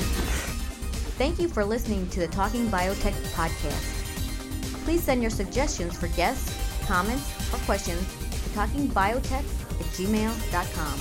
Thank 1.19 1.41
you 1.41 1.49
for 1.49 1.65
listening 1.65 2.09
to 2.11 2.21
the 2.21 2.29
Talking 2.29 2.69
Biotech 2.69 3.15
podcast. 3.33 4.85
Please 4.85 5.03
send 5.03 5.23
your 5.23 5.31
suggestions 5.31 5.99
for 5.99 6.07
guests, 6.09 6.57
comments, 6.87 7.29
or 7.53 7.59
questions 7.65 8.01
to 8.45 8.51
talkingbiotech 8.51 9.33
at 9.33 9.87
gmail.com. 9.97 10.99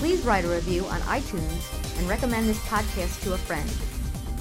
Please 0.00 0.20
write 0.26 0.44
a 0.44 0.48
review 0.48 0.84
on 0.84 1.00
iTunes 1.00 1.98
and 1.98 2.06
recommend 2.06 2.46
this 2.46 2.62
podcast 2.66 3.22
to 3.22 3.32
a 3.32 3.38
friend. 3.38 3.68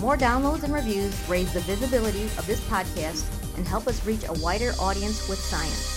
More 0.01 0.17
downloads 0.17 0.63
and 0.63 0.73
reviews 0.73 1.17
raise 1.29 1.53
the 1.53 1.61
visibility 1.61 2.23
of 2.23 2.45
this 2.45 2.59
podcast 2.67 3.25
and 3.55 3.65
help 3.65 3.87
us 3.87 4.05
reach 4.05 4.25
a 4.27 4.33
wider 4.43 4.73
audience 4.81 5.29
with 5.29 5.39
science. 5.39 5.96